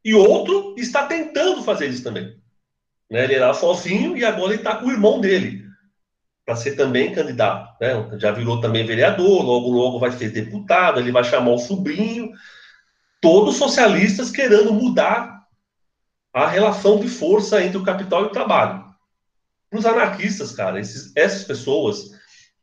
E 0.03 0.13
outro 0.13 0.75
está 0.77 1.05
tentando 1.05 1.63
fazer 1.63 1.87
isso 1.87 2.03
também. 2.03 2.35
Né? 3.09 3.23
Ele 3.23 3.35
era 3.35 3.53
sozinho 3.53 4.15
e 4.15 4.23
agora 4.23 4.53
ele 4.53 4.61
está 4.61 4.75
com 4.75 4.87
o 4.87 4.91
irmão 4.91 5.19
dele 5.19 5.65
para 6.45 6.55
ser 6.55 6.75
também 6.75 7.11
candidato. 7.11 7.75
Né? 7.81 8.19
Já 8.19 8.31
virou 8.31 8.61
também 8.61 8.85
vereador, 8.85 9.43
logo, 9.43 9.71
logo 9.71 9.99
vai 9.99 10.11
ser 10.11 10.29
deputado, 10.29 10.99
ele 10.99 11.11
vai 11.11 11.23
chamar 11.23 11.51
o 11.51 11.57
sobrinho. 11.57 12.31
Todos 13.19 13.57
socialistas 13.57 14.29
querendo 14.29 14.71
mudar 14.71 15.43
a 16.31 16.47
relação 16.47 16.99
de 16.99 17.07
força 17.07 17.63
entre 17.63 17.77
o 17.77 17.83
capital 17.83 18.23
e 18.23 18.25
o 18.27 18.31
trabalho. 18.31 18.85
Para 19.69 19.79
os 19.79 19.85
anarquistas, 19.85 20.51
cara, 20.51 20.79
esses, 20.79 21.11
essas 21.15 21.43
pessoas 21.43 22.11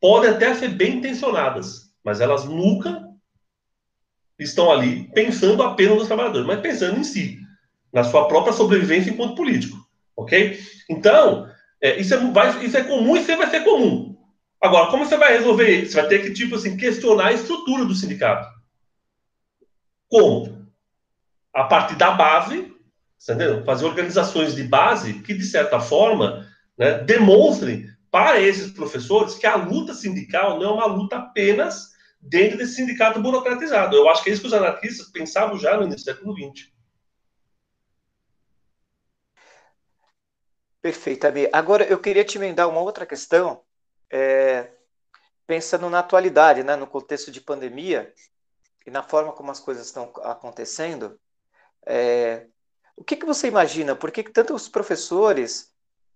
podem 0.03 0.31
até 0.31 0.53
ser 0.53 0.71
bem 0.71 0.97
intencionadas, 0.97 1.93
mas 2.05 2.21
elas 2.21 2.45
nunca 2.45 3.09
estão 4.37 4.73
ali 4.73 5.09
pensando 5.15 5.63
apenas 5.63 5.97
nos 5.97 6.09
trabalhadores, 6.09 6.45
mas 6.45 6.61
pensando 6.61 6.99
em 6.99 7.05
si, 7.05 7.39
na 7.93 8.03
sua 8.03 8.27
própria 8.27 8.53
sobrevivência 8.53 9.11
enquanto 9.11 9.37
político. 9.37 9.79
Ok? 10.17 10.61
Então, 10.91 11.49
é, 11.81 12.01
isso, 12.01 12.13
é, 12.15 12.33
vai, 12.33 12.65
isso 12.65 12.77
é 12.77 12.83
comum 12.83 13.17
e 13.17 13.21
sempre 13.21 13.47
vai 13.47 13.51
ser 13.51 13.63
comum. 13.63 14.19
Agora, 14.61 14.91
como 14.91 15.07
você 15.07 15.17
vai 15.17 15.39
resolver 15.39 15.71
isso? 15.71 15.93
Você 15.93 16.01
vai 16.01 16.09
ter 16.09 16.19
que, 16.23 16.33
tipo 16.33 16.57
assim, 16.57 16.77
questionar 16.77 17.29
a 17.29 17.33
estrutura 17.33 17.85
do 17.85 17.95
sindicato. 17.95 18.49
Como? 20.09 20.67
A 21.55 21.65
partir 21.65 21.95
da 21.95 22.11
base, 22.11 22.75
entendeu? 23.23 23.65
Fazer 23.65 23.85
organizações 23.85 24.57
de 24.57 24.65
base 24.65 25.21
que, 25.21 25.33
de 25.33 25.45
certa 25.45 25.79
forma, 25.79 26.45
né, 26.77 26.99
demonstrem 27.05 27.92
para 28.13 28.39
esses 28.43 28.71
professores 28.71 29.37
que 29.37 29.47
a 29.47 29.57
luta 29.57 29.95
sindical 29.95 30.59
não 30.61 30.73
é 30.73 30.75
uma 30.75 30.87
luta 30.87 31.17
apenas 31.17 31.93
dentro 32.21 32.59
desse 32.59 32.75
sindicato 32.75 33.23
burocratizado. 33.23 33.97
Eu 33.97 34.07
acho 34.07 34.23
que 34.23 34.29
é 34.29 34.35
isso 34.35 34.43
que 34.43 34.49
os 34.49 34.53
anarquistas 34.53 35.09
pensavam 35.09 35.59
já 35.59 35.79
no 35.79 35.85
início 35.85 36.05
do 36.05 36.15
século 36.15 36.37
XX. 36.37 36.71
Perfeito, 40.83 41.27
Abi. 41.27 41.49
Agora, 41.55 41.85
eu 41.85 41.99
queria 41.99 42.23
te 42.23 42.37
emendar 42.37 42.69
uma 42.69 42.83
outra 42.83 43.07
questão, 43.07 43.63
é, 44.11 44.73
pensando 45.47 45.89
na 45.89 46.01
atualidade, 46.01 46.63
né, 46.63 46.77
no 46.77 46.87
contexto 46.87 47.31
de 47.31 47.41
pandemia 47.41 48.13
e 48.87 48.91
na 48.91 49.03
forma 49.03 49.33
como 49.33 49.51
as 49.51 49.59
coisas 49.59 49.87
estão 49.87 50.13
acontecendo. 50.23 51.19
É, 51.87 52.47
o 52.95 53.03
que, 53.03 53.17
que 53.17 53.25
você 53.25 53.49
imagina? 53.49 53.97
Por 53.97 54.11
que, 54.13 54.23
que 54.23 54.33
tantos 54.33 54.69
professores, 54.69 55.72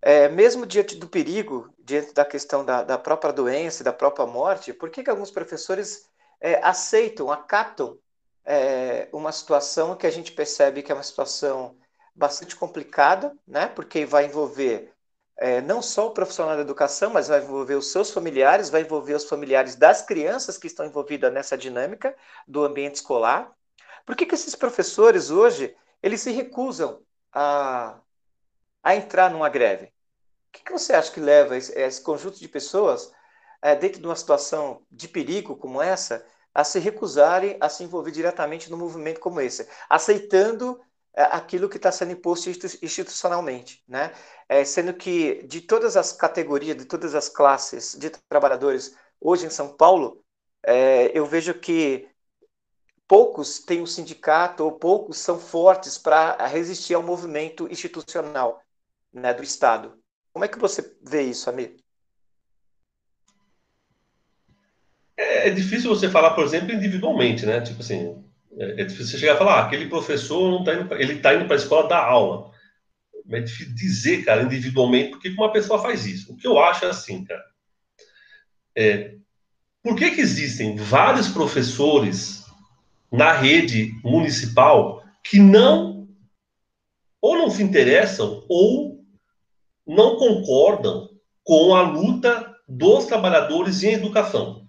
é, 0.07 0.29
mesmo 0.29 0.65
diante 0.65 0.95
do 0.95 1.09
perigo, 1.09 1.69
diante 1.81 2.15
da 2.15 2.25
questão 2.25 2.65
da, 2.65 2.85
da 2.85 2.97
própria 2.97 3.33
doença, 3.33 3.83
da 3.83 3.93
própria 3.93 4.25
morte, 4.25 4.73
por 4.73 4.89
que, 4.89 5.03
que 5.03 5.11
alguns 5.11 5.33
professores 5.33 6.09
é, 6.41 6.61
aceitam, 6.63 7.29
acatam 7.29 7.99
é, 8.45 9.09
uma 9.13 9.33
situação 9.33 9.97
que 9.97 10.07
a 10.07 10.11
gente 10.11 10.31
percebe 10.31 10.81
que 10.81 10.93
é 10.93 10.95
uma 10.95 11.03
situação 11.03 11.77
bastante 12.15 12.55
complicada, 12.55 13.37
né? 13.45 13.67
Porque 13.67 14.07
vai 14.07 14.27
envolver 14.27 14.93
é, 15.37 15.61
não 15.61 15.83
só 15.83 16.07
o 16.07 16.13
profissional 16.13 16.55
da 16.55 16.63
educação, 16.63 17.11
mas 17.11 17.27
vai 17.27 17.43
envolver 17.43 17.75
os 17.75 17.91
seus 17.91 18.13
familiares, 18.13 18.71
vai 18.71 18.83
envolver 18.83 19.15
os 19.15 19.25
familiares 19.25 19.75
das 19.75 20.03
crianças 20.03 20.57
que 20.57 20.69
estão 20.69 20.87
envolvidas 20.87 21.33
nessa 21.33 21.59
dinâmica 21.59 22.17
do 22.47 22.65
ambiente 22.65 22.95
escolar. 22.95 23.53
Por 24.05 24.15
que, 24.15 24.25
que 24.25 24.37
esses 24.37 24.55
professores 24.55 25.31
hoje 25.33 25.77
eles 26.01 26.21
se 26.21 26.31
recusam 26.31 27.03
a, 27.33 27.99
a 28.85 28.95
entrar 28.95 29.33
numa 29.33 29.49
greve? 29.49 29.96
Que, 30.57 30.65
que 30.65 30.73
você 30.73 30.95
acha 30.95 31.13
que 31.13 31.21
leva 31.21 31.57
esse, 31.57 31.73
esse 31.79 32.01
conjunto 32.01 32.39
de 32.39 32.49
pessoas 32.49 33.13
é, 33.61 33.75
dentro 33.75 34.01
de 34.01 34.07
uma 34.07 34.17
situação 34.17 34.83
de 34.91 35.09
perigo 35.09 35.57
como 35.57 35.83
essa 35.83 36.25
a 36.55 36.65
se 36.65 36.79
recusarem 36.79 37.59
a 37.61 37.69
se 37.69 37.85
envolver 37.85 38.11
diretamente 38.11 38.71
num 38.71 38.79
movimento 38.79 39.21
como 39.21 39.41
esse, 39.43 39.69
aceitando 39.91 40.81
é, 41.15 41.25
aquilo 41.25 41.69
que 41.69 41.77
está 41.77 41.93
sendo 41.93 42.13
imposto 42.13 42.49
institucionalmente, 42.83 43.85
né? 43.87 44.13
É, 44.49 44.65
sendo 44.65 44.95
que 44.95 45.43
de 45.45 45.61
todas 45.61 45.97
as 45.97 46.13
categorias, 46.13 46.77
de 46.77 46.87
todas 46.87 47.15
as 47.15 47.29
classes 47.29 47.95
de 47.95 48.11
trabalhadores 48.29 48.97
hoje 49.21 49.47
em 49.47 49.51
São 49.51 49.77
Paulo, 49.77 50.25
é, 50.63 51.17
eu 51.17 51.27
vejo 51.27 51.55
que 51.55 52.09
poucos 53.07 53.61
têm 53.61 53.83
um 53.83 53.87
sindicato 53.87 54.65
ou 54.65 54.73
poucos 54.73 55.19
são 55.19 55.39
fortes 55.39 55.99
para 55.99 56.47
resistir 56.47 56.95
ao 56.95 57.03
movimento 57.03 57.71
institucional 57.71 58.63
né, 59.13 59.35
do 59.35 59.43
Estado. 59.43 59.99
Como 60.37 60.45
é 60.45 60.49
que 60.49 60.59
você 60.59 60.95
vê 61.03 61.23
isso, 61.23 61.49
Amir? 61.49 61.77
É, 65.17 65.49
é 65.49 65.51
difícil 65.51 65.89
você 65.89 66.11
falar, 66.11 66.35
por 66.35 66.45
exemplo, 66.45 66.75
individualmente, 66.75 67.47
né? 67.47 67.63
Tipo 67.63 67.81
assim, 67.81 68.23
é, 68.59 68.83
é 68.83 68.85
difícil 68.85 69.13
você 69.13 69.19
chegar 69.19 69.37
e 69.37 69.39
falar, 69.39 69.55
ah, 69.55 69.65
aquele 69.65 69.89
professor 69.89 70.51
não 70.51 70.63
tá 70.63 70.75
indo 70.75 70.89
pra, 70.89 71.01
ele 71.01 71.15
está 71.15 71.35
indo 71.35 71.47
para 71.47 71.57
a 71.57 71.59
escola 71.59 71.89
dar 71.89 72.05
aula. 72.05 72.51
É 73.31 73.41
difícil 73.41 73.75
dizer, 73.75 74.27
cara, 74.27 74.43
individualmente, 74.43 75.13
por 75.13 75.21
que 75.21 75.31
uma 75.31 75.51
pessoa 75.51 75.81
faz 75.81 76.05
isso. 76.05 76.31
O 76.31 76.37
que 76.37 76.47
eu 76.47 76.59
acho 76.59 76.85
é 76.85 76.91
assim, 76.91 77.25
cara. 77.25 77.45
É, 78.77 79.15
por 79.83 79.97
que, 79.97 80.11
que 80.11 80.21
existem 80.21 80.77
vários 80.77 81.29
professores 81.29 82.45
na 83.11 83.33
rede 83.33 83.91
municipal 84.05 85.03
que 85.25 85.39
não 85.39 86.07
ou 87.23 87.39
não 87.39 87.49
se 87.49 87.63
interessam 87.63 88.45
ou 88.51 88.96
não 89.87 90.17
concordam 90.17 91.09
com 91.45 91.75
a 91.75 91.83
luta 91.83 92.55
dos 92.69 93.05
trabalhadores 93.07 93.83
em 93.83 93.93
educação. 93.93 94.67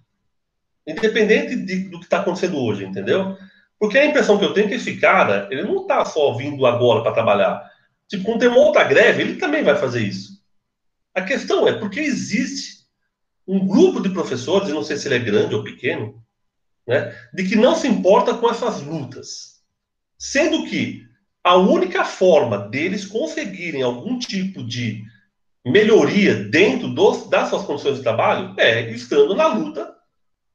Independente 0.86 1.56
de, 1.56 1.88
do 1.88 1.98
que 1.98 2.04
está 2.04 2.20
acontecendo 2.20 2.58
hoje, 2.58 2.84
entendeu? 2.84 3.36
Porque 3.78 3.98
a 3.98 4.06
impressão 4.06 4.38
que 4.38 4.44
eu 4.44 4.54
tenho 4.54 4.66
é 4.66 4.68
que 4.70 4.74
esse 4.76 4.96
cara, 4.96 5.48
ele 5.50 5.62
não 5.62 5.82
está 5.82 6.04
só 6.04 6.32
vindo 6.34 6.64
agora 6.66 7.02
para 7.02 7.12
trabalhar. 7.12 7.68
Tipo, 8.08 8.24
quando 8.24 8.40
tem 8.40 8.48
uma 8.48 8.58
outra 8.58 8.84
greve, 8.84 9.22
ele 9.22 9.36
também 9.36 9.62
vai 9.62 9.76
fazer 9.76 10.02
isso. 10.02 10.38
A 11.14 11.22
questão 11.22 11.66
é 11.66 11.72
porque 11.72 12.00
existe 12.00 12.86
um 13.46 13.66
grupo 13.66 14.00
de 14.00 14.10
professores, 14.10 14.68
não 14.68 14.84
sei 14.84 14.96
se 14.96 15.08
ele 15.08 15.16
é 15.16 15.18
grande 15.18 15.54
ou 15.54 15.64
pequeno, 15.64 16.22
né, 16.86 17.14
de 17.32 17.48
que 17.48 17.56
não 17.56 17.74
se 17.74 17.88
importa 17.88 18.34
com 18.34 18.48
essas 18.48 18.82
lutas. 18.82 19.62
Sendo 20.18 20.64
que 20.66 21.07
a 21.42 21.56
única 21.56 22.04
forma 22.04 22.58
deles 22.58 23.06
conseguirem 23.06 23.82
algum 23.82 24.18
tipo 24.18 24.62
de 24.62 25.02
melhoria 25.64 26.34
dentro 26.34 26.88
dos, 26.88 27.28
das 27.28 27.48
suas 27.48 27.64
condições 27.64 27.96
de 27.96 28.02
trabalho 28.02 28.54
é 28.58 28.90
estando 28.90 29.34
na 29.34 29.46
luta 29.46 29.94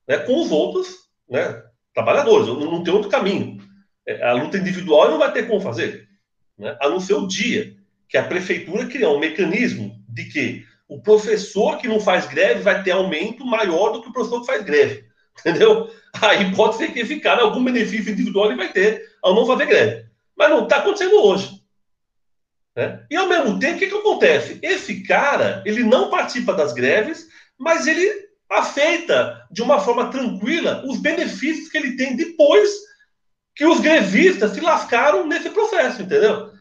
né, 0.07 0.17
com 0.19 0.41
os 0.41 0.51
outros 0.51 0.88
né, 1.29 1.61
trabalhadores. 1.93 2.47
Não 2.47 2.84
tem 2.84 2.93
outro 2.93 3.09
caminho. 3.09 3.57
É, 4.07 4.23
a 4.25 4.34
luta 4.34 4.57
individual 4.57 5.11
não 5.11 5.19
vai 5.19 5.31
ter 5.31 5.47
como 5.47 5.61
fazer. 5.61 6.07
Né, 6.57 6.75
a 6.81 6.89
não 6.89 6.99
ser 6.99 7.13
o 7.13 7.27
dia 7.27 7.75
que 8.09 8.17
a 8.17 8.23
prefeitura 8.23 8.86
criar 8.86 9.09
um 9.09 9.19
mecanismo 9.19 9.95
de 10.07 10.25
que 10.25 10.65
o 10.88 11.01
professor 11.01 11.77
que 11.77 11.88
não 11.88 11.99
faz 11.99 12.27
greve 12.27 12.61
vai 12.61 12.84
ter 12.84 12.91
aumento 12.91 13.45
maior 13.45 13.91
do 13.91 14.01
que 14.01 14.09
o 14.09 14.13
professor 14.13 14.41
que 14.41 14.47
faz 14.47 14.63
greve. 14.63 15.05
Entendeu? 15.39 15.89
Aí 16.21 16.53
pode 16.55 16.75
ser 16.75 16.93
que 16.93 17.19
cara, 17.19 17.41
algum 17.41 17.63
benefício 17.63 18.11
individual 18.11 18.47
ele 18.47 18.57
vai 18.57 18.71
ter 18.71 19.01
ao 19.21 19.34
não 19.34 19.47
fazer 19.47 19.65
greve. 19.65 20.12
Mas 20.38 20.49
não 20.49 20.63
está 20.63 20.77
acontecendo 20.77 21.21
hoje. 21.21 21.63
Né? 22.75 23.05
E 23.09 23.15
ao 23.15 23.27
mesmo 23.27 23.59
tempo, 23.59 23.75
o 23.75 23.79
que, 23.79 23.88
que 23.88 23.95
acontece? 23.95 24.59
Esse 24.61 25.03
cara, 25.03 25.63
ele 25.65 25.84
não 25.84 26.09
participa 26.09 26.53
das 26.53 26.73
greves, 26.73 27.27
mas 27.57 27.88
ele 27.88 28.29
aceita 28.49 29.47
de 29.51 29.61
uma 29.61 29.79
forma 29.79 30.09
tranquila 30.09 30.84
os 30.86 30.99
benefícios 30.99 31.69
que 31.69 31.77
ele 31.77 31.95
tem 31.95 32.15
depois 32.15 32.69
que 33.55 33.65
os 33.65 33.79
grevistas 33.79 34.51
se 34.51 34.59
lascaram 34.59 35.27
nesse 35.27 35.49
processo, 35.49 36.01
entendeu? 36.01 36.51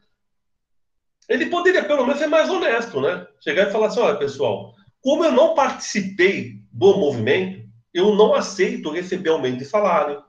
Ele 1.28 1.46
poderia 1.46 1.84
pelo 1.84 2.04
menos 2.04 2.18
ser 2.18 2.26
mais 2.26 2.50
honesto, 2.50 3.00
né? 3.00 3.26
Chegar 3.40 3.68
e 3.68 3.72
falar 3.72 3.86
assim: 3.86 4.00
olha, 4.00 4.18
pessoal, 4.18 4.74
como 5.00 5.24
eu 5.24 5.32
não 5.32 5.54
participei 5.54 6.60
do 6.70 6.96
movimento, 6.96 7.66
eu 7.94 8.14
não 8.14 8.34
aceito 8.34 8.90
receber 8.90 9.30
aumento 9.30 9.58
de 9.58 9.64
salário, 9.64 10.22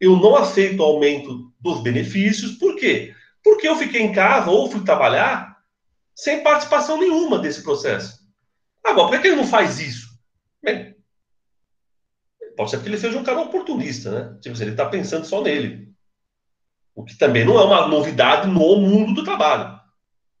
eu 0.00 0.16
não 0.16 0.36
aceito 0.36 0.82
aumento 0.82 1.52
dos 1.72 1.82
benefícios, 1.82 2.52
por 2.52 2.76
quê? 2.76 3.14
Porque 3.42 3.68
eu 3.68 3.76
fiquei 3.76 4.02
em 4.02 4.12
casa 4.12 4.50
ou 4.50 4.70
fui 4.70 4.82
trabalhar 4.84 5.56
sem 6.14 6.42
participação 6.42 6.98
nenhuma 6.98 7.38
desse 7.38 7.62
processo. 7.62 8.18
Agora, 8.84 9.08
por 9.08 9.20
que 9.20 9.28
ele 9.28 9.36
não 9.36 9.46
faz 9.46 9.80
isso? 9.80 10.08
Bem, 10.62 10.96
pode 12.56 12.70
ser 12.70 12.78
porque 12.78 12.88
ele 12.88 12.98
seja 12.98 13.18
um 13.18 13.24
cara 13.24 13.40
oportunista, 13.40 14.10
né? 14.10 14.38
Tipo 14.40 14.54
assim, 14.54 14.64
ele 14.64 14.70
está 14.72 14.86
pensando 14.86 15.26
só 15.26 15.42
nele. 15.42 15.92
O 16.94 17.04
que 17.04 17.16
também 17.18 17.44
não 17.44 17.58
é 17.58 17.64
uma 17.64 17.86
novidade 17.86 18.48
no 18.48 18.76
mundo 18.76 19.14
do 19.14 19.24
trabalho. 19.24 19.78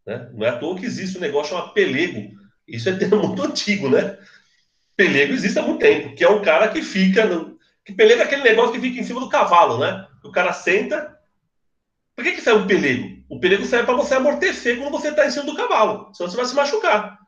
Né? 0.06 0.30
Não 0.32 0.46
é 0.46 0.50
à 0.50 0.58
toa 0.58 0.78
que 0.78 0.86
existe 0.86 1.18
um 1.18 1.20
negócio 1.20 1.54
chamado 1.54 1.74
pelego. 1.74 2.34
Isso 2.66 2.88
é 2.88 2.96
termo 2.96 3.18
muito 3.26 3.42
antigo, 3.42 3.90
né? 3.90 4.18
Pelego 4.96 5.34
existe 5.34 5.58
há 5.58 5.62
muito 5.62 5.80
tempo, 5.80 6.14
que 6.14 6.24
é 6.24 6.30
um 6.30 6.40
cara 6.40 6.68
que 6.68 6.80
fica. 6.80 7.26
No... 7.26 7.58
Que 7.84 7.92
pelego 7.92 8.22
é 8.22 8.24
aquele 8.24 8.42
negócio 8.42 8.72
que 8.72 8.80
fica 8.80 9.00
em 9.00 9.04
cima 9.04 9.20
do 9.20 9.28
cavalo, 9.28 9.78
né? 9.78 10.06
O 10.24 10.32
cara 10.32 10.52
senta. 10.52 11.15
Por 12.16 12.24
que, 12.24 12.32
que 12.32 12.40
serve 12.40 12.64
o 12.64 12.66
pelego? 12.66 13.22
O 13.28 13.38
pelego 13.38 13.64
serve 13.66 13.84
para 13.84 13.94
você 13.94 14.14
amortecer 14.14 14.78
quando 14.78 14.90
você 14.90 15.08
está 15.08 15.26
em 15.26 15.30
cima 15.30 15.44
do 15.44 15.54
cavalo, 15.54 16.10
senão 16.14 16.30
você 16.30 16.36
vai 16.36 16.46
se 16.46 16.54
machucar. 16.54 17.18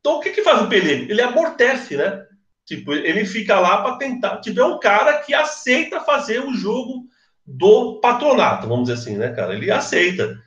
Então 0.00 0.18
o 0.18 0.20
que, 0.20 0.30
que 0.30 0.42
faz 0.42 0.62
o 0.62 0.68
pelego? 0.68 1.10
Ele 1.10 1.20
amortece, 1.20 1.96
né? 1.96 2.24
Tipo, 2.64 2.92
ele 2.92 3.24
fica 3.24 3.58
lá 3.58 3.82
para 3.82 3.96
tentar. 3.96 4.40
Tipo, 4.40 4.60
é 4.60 4.64
um 4.64 4.78
cara 4.78 5.18
que 5.18 5.34
aceita 5.34 6.00
fazer 6.00 6.40
o 6.40 6.54
jogo 6.54 7.06
do 7.44 8.00
patronato, 8.00 8.68
vamos 8.68 8.88
dizer 8.88 9.00
assim, 9.00 9.16
né, 9.16 9.32
cara? 9.32 9.54
Ele 9.54 9.70
aceita. 9.70 10.40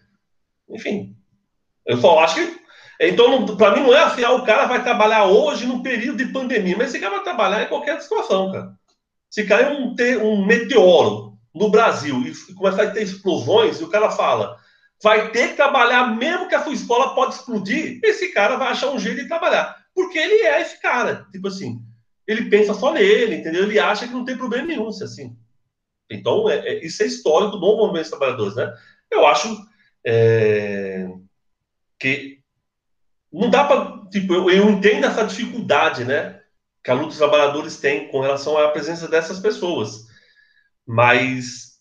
Enfim, 0.69 1.15
eu 1.85 1.97
só 1.97 2.19
acho 2.19 2.35
que 2.35 2.59
então, 3.01 3.45
para 3.55 3.75
mim, 3.75 3.83
não 3.83 3.93
é 3.93 4.03
assim, 4.03 4.25
ah, 4.25 4.33
o 4.33 4.43
cara 4.43 4.65
vai 4.65 4.83
trabalhar 4.83 5.25
hoje 5.25 5.65
no 5.65 5.81
período 5.81 6.17
de 6.17 6.33
pandemia, 6.33 6.75
mas 6.77 6.89
esse 6.89 6.99
cara 6.99 7.15
vai 7.15 7.23
trabalhar 7.23 7.63
em 7.63 7.67
qualquer 7.67 8.01
situação, 8.01 8.51
cara. 8.51 8.73
Se 9.29 9.45
cair 9.45 9.71
um, 9.71 9.95
um 10.21 10.45
meteoro 10.45 11.28
no 11.53 11.69
Brasil 11.69 12.21
e 12.21 12.53
começar 12.53 12.83
a 12.83 12.91
ter 12.91 13.03
explosões, 13.03 13.79
e 13.79 13.83
o 13.83 13.89
cara 13.89 14.11
fala, 14.11 14.57
vai 15.01 15.31
ter 15.31 15.49
que 15.49 15.55
trabalhar 15.55 16.15
mesmo 16.15 16.47
que 16.47 16.55
a 16.55 16.63
sua 16.63 16.73
escola 16.73 17.15
pode 17.15 17.35
explodir, 17.35 17.99
esse 18.03 18.31
cara 18.33 18.57
vai 18.57 18.69
achar 18.69 18.89
um 18.89 18.99
jeito 18.99 19.21
de 19.21 19.27
trabalhar. 19.27 19.77
Porque 19.93 20.17
ele 20.17 20.45
é 20.45 20.61
esse 20.61 20.81
cara. 20.81 21.25
Tipo 21.31 21.47
assim, 21.47 21.81
ele 22.27 22.49
pensa 22.49 22.73
só 22.73 22.93
nele, 22.93 23.35
entendeu? 23.35 23.63
Ele 23.63 23.79
acha 23.79 24.07
que 24.07 24.13
não 24.13 24.25
tem 24.25 24.37
problema 24.37 24.67
nenhum, 24.67 24.91
se 24.91 25.03
assim. 25.03 25.35
Então, 26.09 26.49
é, 26.49 26.57
é, 26.57 26.85
isso 26.85 27.03
é 27.03 27.05
histórico 27.05 27.57
do 27.57 27.59
movimento 27.59 28.03
dos 28.03 28.09
trabalhadores, 28.09 28.55
né? 28.55 28.73
Eu 29.11 29.25
acho 29.25 29.57
é, 30.05 31.07
que 31.99 32.39
não 33.31 33.49
dá 33.49 33.63
para. 33.63 34.07
Tipo, 34.09 34.33
eu, 34.33 34.49
eu, 34.49 34.69
entendo 34.69 35.05
essa 35.05 35.23
dificuldade, 35.23 36.03
né? 36.03 36.41
Que 36.83 36.91
a 36.91 36.93
luta 36.93 37.07
dos 37.07 37.17
trabalhadores 37.17 37.77
tem 37.77 38.07
com 38.07 38.21
relação 38.21 38.57
à 38.57 38.69
presença 38.69 39.07
dessas 39.07 39.39
pessoas. 39.39 40.07
Mas 40.89 41.73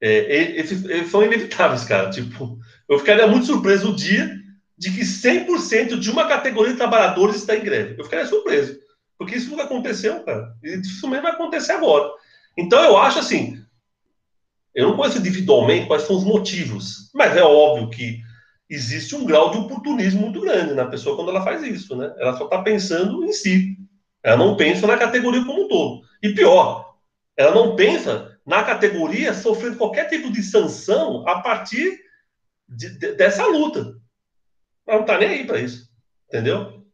é, 0.00 0.56
eles, 0.58 1.10
são 1.10 1.22
inevitáveis, 1.22 1.84
cara. 1.84 2.08
Tipo, 2.08 2.58
eu 2.88 2.98
ficaria 2.98 3.26
muito 3.26 3.44
surpreso 3.44 3.90
o 3.90 3.94
dia 3.94 4.34
de 4.78 4.90
que 4.90 5.02
100% 5.02 5.98
de 5.98 6.10
uma 6.10 6.26
categoria 6.26 6.72
de 6.72 6.78
trabalhadores 6.78 7.36
está 7.36 7.54
em 7.54 7.62
greve. 7.62 7.96
Eu 7.98 8.04
ficaria 8.04 8.24
surpreso. 8.24 8.78
Porque 9.18 9.36
isso 9.36 9.50
nunca 9.50 9.64
aconteceu, 9.64 10.24
cara. 10.24 10.54
E 10.62 10.78
dificilmente 10.78 11.24
vai 11.24 11.32
acontecer 11.32 11.72
agora. 11.72 12.10
Então, 12.56 12.82
eu 12.82 12.96
acho 12.96 13.18
assim. 13.18 13.62
Eu 14.74 14.88
não 14.88 14.96
conheço 14.96 15.18
individualmente 15.18 15.86
quais 15.86 16.04
são 16.04 16.16
os 16.16 16.24
motivos, 16.24 17.10
mas 17.14 17.36
é 17.36 17.42
óbvio 17.42 17.90
que 17.90 18.18
existe 18.68 19.14
um 19.14 19.26
grau 19.26 19.50
de 19.50 19.58
oportunismo 19.58 20.22
muito 20.22 20.40
grande 20.40 20.72
na 20.72 20.86
pessoa 20.86 21.14
quando 21.14 21.28
ela 21.28 21.44
faz 21.44 21.62
isso, 21.62 21.94
né? 21.94 22.12
Ela 22.18 22.34
só 22.38 22.44
está 22.44 22.62
pensando 22.62 23.22
em 23.24 23.32
si. 23.32 23.76
Ela 24.22 24.38
não 24.38 24.56
pensa 24.56 24.86
na 24.86 24.96
categoria 24.96 25.44
como 25.44 25.66
um 25.66 25.68
todo. 25.68 26.00
E 26.22 26.32
pior, 26.32 26.94
ela 27.36 27.54
não 27.54 27.76
pensa 27.76 28.33
na 28.46 28.62
categoria 28.62 29.32
sofrendo 29.32 29.76
qualquer 29.76 30.08
tipo 30.08 30.30
de 30.30 30.42
sanção 30.42 31.26
a 31.26 31.40
partir 31.40 31.98
de, 32.68 32.98
de, 32.98 33.12
dessa 33.14 33.46
luta. 33.46 33.94
Ela 34.86 34.98
não 34.98 35.00
está 35.00 35.18
nem 35.18 35.28
aí 35.28 35.46
para 35.46 35.60
isso. 35.60 35.88
Entendeu? 36.28 36.84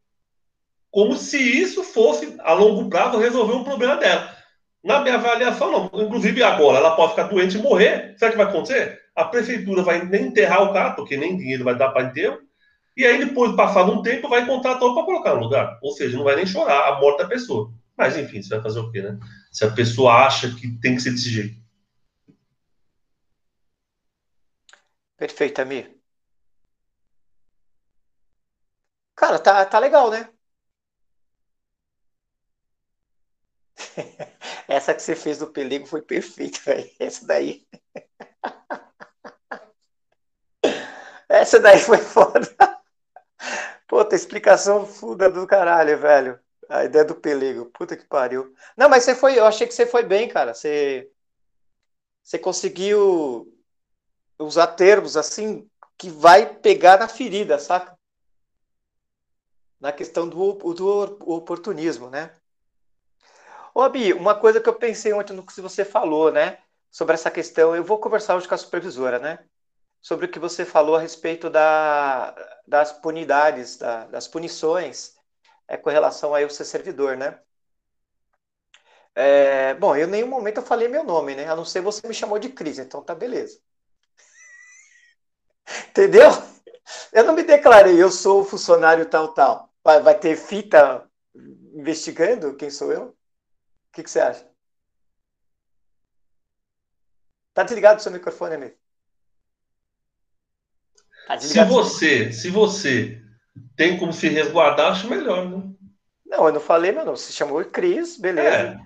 Como 0.91 1.17
se 1.17 1.39
isso 1.39 1.83
fosse, 1.83 2.37
a 2.41 2.53
longo 2.53 2.89
prazo, 2.89 3.19
resolver 3.19 3.55
um 3.55 3.65
problema 3.65 3.97
dela. 3.97 4.37
Na 4.83 5.01
minha 5.01 5.15
avaliação, 5.15 5.71
não. 5.71 6.03
Inclusive, 6.03 6.43
agora, 6.43 6.79
ela 6.79 6.97
pode 6.97 7.13
ficar 7.13 7.25
doente 7.25 7.59
e 7.59 7.63
morrer. 7.63 8.15
Sabe 8.19 8.31
o 8.31 8.33
que 8.33 8.45
vai 8.45 8.47
acontecer? 8.47 9.01
a 9.21 9.25
prefeitura 9.25 9.83
vai 9.83 10.05
nem 10.05 10.27
enterrar 10.27 10.63
o 10.63 10.73
cara, 10.73 10.93
porque 10.93 11.17
nem 11.17 11.37
dinheiro 11.37 11.65
vai 11.65 11.77
dar 11.77 11.91
para 11.91 12.05
enterro, 12.05 12.39
e 12.97 13.05
aí 13.05 13.25
depois, 13.25 13.55
passado 13.55 13.93
um 13.93 14.03
tempo, 14.03 14.29
vai 14.29 14.45
contratar 14.45 14.93
para 14.93 15.05
colocar 15.05 15.35
no 15.35 15.43
lugar. 15.43 15.79
Ou 15.83 15.93
seja, 15.93 16.17
não 16.17 16.25
vai 16.25 16.37
nem 16.37 16.47
chorar 16.47 16.89
a 16.89 17.01
morte 17.01 17.19
da 17.19 17.29
pessoa. 17.29 17.73
Mas, 17.97 18.17
enfim, 18.17 18.43
você 18.43 18.49
vai 18.51 18.63
fazer 18.63 18.79
o 18.81 18.91
quê, 18.91 19.03
né? 19.03 19.19
Se 19.53 19.65
a 19.65 19.71
pessoa 19.71 20.27
acha 20.27 20.55
que 20.55 20.69
tem 20.79 20.95
que 20.97 21.03
ser 21.03 21.11
desse 21.11 21.31
jeito. 21.31 21.61
Perfeito, 25.17 25.61
Amir. 25.61 26.01
Cara, 29.15 29.39
tá, 29.39 29.65
tá 29.67 29.79
legal, 29.79 30.11
né? 30.11 30.29
Essa 34.69 34.95
que 34.95 35.03
você 35.03 35.15
fez 35.17 35.39
do 35.39 35.47
pelego 35.49 35.87
foi 35.87 36.03
perfeita, 36.03 36.59
velho. 36.65 36.91
Essa 36.99 37.27
daí. 37.27 37.67
Essa 41.29 41.61
daí 41.61 41.79
foi 41.79 41.99
foda. 41.99 42.41
Puta, 43.87 44.15
explicação 44.15 44.87
fuda 44.87 45.31
do 45.31 45.47
caralho, 45.47 45.99
velho. 45.99 46.39
A 46.71 46.85
ideia 46.85 47.05
do 47.05 47.17
pelego. 47.17 47.67
Puta 47.67 47.97
que 47.97 48.07
pariu. 48.07 48.55
Não, 48.77 48.89
mas 48.89 49.03
você 49.03 49.15
foi. 49.15 49.37
Eu 49.37 49.45
achei 49.45 49.67
que 49.67 49.75
você 49.75 49.85
foi 49.85 50.05
bem, 50.05 50.29
cara. 50.29 50.55
Você, 50.55 51.11
você 52.23 52.39
conseguiu 52.39 53.53
usar 54.39 54.69
termos 54.69 55.17
assim 55.17 55.69
que 55.99 56.09
vai 56.09 56.55
pegar 56.55 56.97
na 56.97 57.09
ferida, 57.09 57.59
saca? 57.59 57.99
Na 59.81 59.91
questão 59.91 60.29
do, 60.29 60.53
do 60.53 61.19
oportunismo, 61.27 62.09
né? 62.09 62.33
Ô, 63.75 63.83
Abi, 63.83 64.13
uma 64.13 64.37
coisa 64.37 64.61
que 64.61 64.69
eu 64.69 64.75
pensei 64.75 65.13
ontem 65.13 65.33
no 65.33 65.45
que 65.45 65.61
você 65.61 65.85
falou, 65.85 66.31
né? 66.31 66.59
Sobre 66.89 67.15
essa 67.15 67.31
questão, 67.31 67.75
eu 67.75 67.83
vou 67.83 67.99
conversar 67.99 68.37
hoje 68.37 68.47
com 68.47 68.55
a 68.55 68.59
supervisora, 68.59 69.19
né? 69.19 69.45
Sobre 70.01 70.27
o 70.27 70.29
que 70.29 70.39
você 70.39 70.65
falou 70.65 70.95
a 70.95 71.01
respeito 71.01 71.51
da, 71.51 72.35
das 72.67 72.93
punidades, 72.93 73.77
da, 73.77 74.07
das 74.07 74.29
punições 74.29 75.20
é, 75.71 75.77
com 75.77 75.89
relação 75.89 76.35
a 76.35 76.43
eu 76.43 76.51
ser 76.51 76.65
servidor, 76.65 77.17
né? 77.17 77.39
É, 79.15 79.73
bom, 79.75 79.95
eu 79.95 80.09
em 80.09 80.11
nenhum 80.11 80.27
momento 80.27 80.57
eu 80.59 80.65
falei 80.65 80.89
meu 80.89 81.05
nome, 81.05 81.37
né? 81.37 81.49
A 81.49 81.55
não 81.55 81.65
ser 81.65 81.81
você 81.81 82.07
me 82.09 82.13
chamou 82.15 82.41
de 82.41 82.49
Cris, 82.49 82.81
então 82.81 83.03
tá 83.03 83.15
beleza. 83.15 83.61
Entendeu? 85.91 86.29
Eu 87.13 87.25
não 87.25 87.35
me 87.35 87.45
declarei, 87.45 88.03
eu 88.03 88.11
sou 88.11 88.45
funcionário 88.45 89.09
tal, 89.09 89.33
tal. 89.33 89.73
Vai, 89.85 90.03
vai 90.03 90.19
ter 90.19 90.37
fita 90.37 91.09
investigando 91.73 92.57
quem 92.57 92.69
sou 92.69 92.93
eu? 92.93 93.05
O 93.05 93.17
que, 93.93 94.03
que 94.03 94.11
você 94.11 94.19
acha? 94.19 94.51
Tá 97.55 97.63
desligado 97.63 98.01
o 98.01 98.03
seu 98.03 98.11
microfone, 98.11 98.57
amigo? 98.57 98.77
Tá 101.29 101.39
se 101.39 101.65
você, 101.65 102.33
se 102.33 102.51
você 102.51 103.20
tem 103.81 103.97
como 103.97 104.13
se 104.13 104.29
resguardar, 104.29 104.93
acho 104.93 105.09
melhor, 105.09 105.49
né? 105.49 105.63
Não, 106.27 106.47
eu 106.47 106.53
não 106.53 106.61
falei 106.61 106.93
meu 106.93 107.03
nome. 107.03 107.17
Se 107.17 107.33
chamou 107.33 107.65
Cris, 107.65 108.19
beleza. 108.19 108.57
É, 108.57 108.79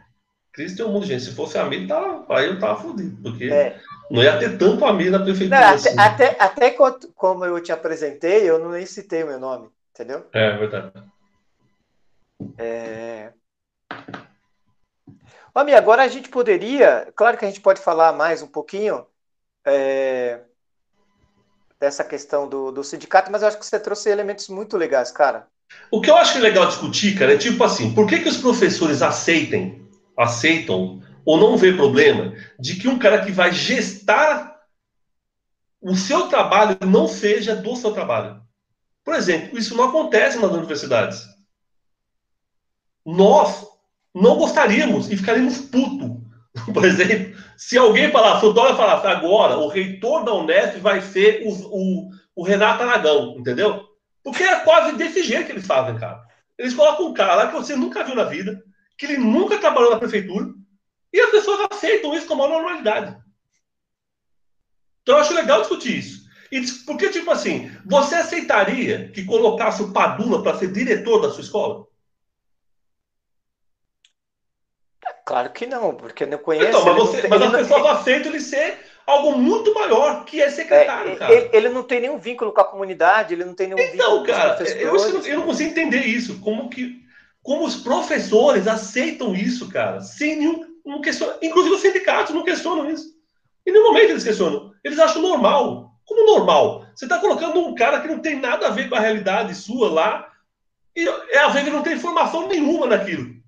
Cris 0.53 0.76
tem 0.76 0.86
um 0.86 0.92
monte 0.92 1.07
de 1.07 1.09
gente. 1.09 1.24
Se 1.24 1.34
fosse 1.34 1.59
amigo, 1.59 1.88
tá, 1.88 2.24
aí 2.30 2.47
eu 2.47 2.61
tava 2.61 2.80
fodido. 2.80 3.20
Porque 3.20 3.47
é. 3.47 3.80
não 4.09 4.22
ia 4.22 4.38
ter 4.38 4.57
tanto 4.57 4.84
amigo 4.84 5.11
na 5.11 5.18
prefeitura. 5.18 5.61
Não, 5.61 5.74
assim. 5.74 5.99
até, 5.99 6.36
até, 6.36 6.70
até, 6.70 6.76
como 7.16 7.45
eu 7.45 7.61
te 7.61 7.72
apresentei, 7.72 8.49
eu 8.49 8.61
não 8.61 8.70
nem 8.70 8.86
citei 8.86 9.24
o 9.24 9.26
meu 9.26 9.40
nome, 9.40 9.68
entendeu? 9.90 10.26
É, 10.32 10.57
verdade. 10.57 10.92
É... 12.57 13.32
Ami, 15.53 15.74
agora 15.74 16.05
a 16.05 16.09
gente 16.09 16.28
poderia, 16.28 17.12
claro 17.16 17.36
que 17.36 17.45
a 17.45 17.49
gente 17.49 17.61
pode 17.61 17.80
falar 17.80 18.12
mais 18.12 18.42
um 18.42 18.47
pouquinho 18.47 19.05
é, 19.66 20.40
dessa 21.85 22.03
questão 22.03 22.49
do, 22.49 22.72
do 22.72 22.82
sindicato, 22.82 23.30
mas 23.30 23.43
eu 23.43 23.49
acho 23.49 23.59
que 23.59 23.66
você 23.66 23.78
trouxe 23.78 24.09
elementos 24.09 24.49
muito 24.49 24.76
legais, 24.76 25.12
cara. 25.12 25.47
O 25.91 26.01
que 26.01 26.11
eu 26.11 26.16
acho 26.16 26.39
legal 26.39 26.66
discutir, 26.66 27.16
cara, 27.18 27.35
é 27.35 27.37
tipo 27.37 27.62
assim, 27.62 27.95
por 27.95 28.07
que, 28.07 28.20
que 28.20 28.28
os 28.28 28.39
professores 28.39 29.03
aceitem, 29.03 29.87
aceitam 30.16 31.03
ou 31.26 31.39
não 31.39 31.59
vê 31.59 31.72
problema 31.72 32.35
de 32.59 32.76
que 32.76 32.89
um 32.89 32.99
cara 32.99 33.22
que 33.22 33.30
vai 33.30 33.53
gestar 33.53 34.55
o 35.80 35.95
seu 35.95 36.28
trabalho 36.28 36.78
não 36.87 37.07
seja 37.07 37.55
do 37.55 37.76
seu 37.76 37.93
trabalho? 37.93 38.41
Por 39.05 39.14
exemplo, 39.14 39.59
isso 39.59 39.76
não 39.76 39.85
acontece 39.85 40.39
nas 40.39 40.53
universidades. 40.53 41.22
Nós, 43.05 43.66
não 44.14 44.39
gostaríamos 44.39 45.11
e 45.11 45.16
ficaríamos 45.18 45.59
puto. 45.59 46.24
Por 46.73 46.85
exemplo, 46.85 47.41
se 47.57 47.77
alguém 47.77 48.11
falar, 48.11 48.39
se 48.39 48.47
o 48.47 48.53
Dória 48.53 48.77
falasse 48.77 49.07
agora, 49.07 49.57
o 49.59 49.69
reitor 49.69 50.25
da 50.25 50.35
Unesp 50.35 50.79
vai 50.79 51.01
ser 51.01 51.43
o, 51.45 51.51
o, 51.51 52.11
o 52.37 52.43
Renato 52.45 52.83
Aragão, 52.83 53.37
entendeu? 53.39 53.85
Porque 54.23 54.43
é 54.43 54.61
quase 54.61 54.97
desse 54.97 55.23
jeito 55.23 55.47
que 55.47 55.53
eles 55.53 55.67
fazem, 55.67 55.99
cara. 55.99 56.23
Eles 56.57 56.75
colocam 56.75 57.09
um 57.09 57.15
cara 57.15 57.35
lá 57.35 57.47
que 57.49 57.55
você 57.55 57.75
nunca 57.75 58.05
viu 58.05 58.15
na 58.15 58.25
vida, 58.25 58.63
que 58.97 59.07
ele 59.07 59.19
nunca 59.19 59.59
trabalhou 59.59 59.91
na 59.91 59.99
prefeitura, 59.99 60.47
e 61.13 61.21
as 61.21 61.31
pessoas 61.31 61.69
aceitam 61.71 62.15
isso 62.15 62.27
com 62.27 62.35
uma 62.35 62.49
normalidade. 62.49 63.17
Então 65.03 65.17
eu 65.17 65.21
acho 65.21 65.35
legal 65.35 65.61
discutir 65.61 65.99
isso. 65.99 66.25
E, 66.51 66.63
porque, 66.87 67.11
tipo 67.11 67.31
assim, 67.31 67.71
você 67.85 68.15
aceitaria 68.15 69.11
que 69.11 69.25
colocasse 69.25 69.83
o 69.83 69.93
Padula 69.93 70.43
para 70.43 70.57
ser 70.57 70.73
diretor 70.73 71.21
da 71.21 71.31
sua 71.31 71.43
escola? 71.43 71.87
Claro 75.25 75.51
que 75.51 75.66
não, 75.66 75.95
porque 75.95 76.25
eu 76.25 76.29
não 76.29 76.39
conheço. 76.39 76.68
Então, 76.68 76.85
mas, 76.85 76.97
você, 76.97 77.29
mas 77.29 77.43
as 77.43 77.51
pessoas 77.51 77.87
aceitam 77.87 78.31
ele 78.31 78.41
ser 78.41 78.79
algo 79.07 79.39
muito 79.39 79.72
maior, 79.72 80.25
que 80.25 80.41
é 80.41 80.51
secretário, 80.51 81.12
é, 81.12 81.16
cara. 81.16 81.33
Ele, 81.33 81.51
ele, 81.53 81.68
não 81.70 81.83
tem 81.83 82.01
nenhum 82.01 82.18
vínculo 82.18 82.53
com 82.53 82.61
a 82.61 82.64
comunidade, 82.64 83.33
ele 83.33 83.45
não 83.45 83.55
tem 83.55 83.68
nenhum 83.68 83.81
então, 83.81 84.18
vínculo 84.18 84.27
cara, 84.27 84.57
com 84.57 84.62
os 84.62 84.72
professores. 84.72 85.14
Eu, 85.14 85.20
eu, 85.20 85.27
eu 85.27 85.39
não 85.39 85.47
consigo 85.47 85.70
entender 85.70 86.01
isso. 86.01 86.41
Como 86.41 86.68
que 86.68 87.03
como 87.43 87.64
os 87.64 87.77
professores 87.77 88.66
aceitam 88.66 89.35
isso, 89.35 89.68
cara, 89.68 90.01
sem 90.01 90.37
nenhum 90.37 90.64
não 90.85 91.01
questiona, 91.01 91.37
inclusive 91.43 91.75
os 91.75 91.81
sindicatos 91.83 92.35
não 92.35 92.43
questionam 92.43 92.91
isso. 92.91 93.14
Em 93.66 93.72
nenhum 93.72 93.85
momento 93.85 94.11
eles 94.11 94.25
questionam. 94.25 94.72
Eles 94.83 94.99
acham 94.99 95.22
normal. 95.22 95.91
Como 96.07 96.27
normal? 96.27 96.87
Você 96.95 97.07
está 97.07 97.18
colocando 97.18 97.61
um 97.61 97.75
cara 97.75 98.01
que 98.01 98.09
não 98.09 98.18
tem 98.18 98.39
nada 98.39 98.66
a 98.66 98.70
ver 98.70 98.89
com 98.89 98.95
a 98.95 99.01
realidade 99.01 99.55
sua 99.55 99.91
lá, 99.91 100.31
e 100.95 101.09
é, 101.09 101.39
às 101.39 101.53
vezes 101.55 101.72
não 101.72 101.83
tem 101.83 101.95
informação 101.95 102.47
nenhuma 102.47 102.87
naquilo 102.87 103.43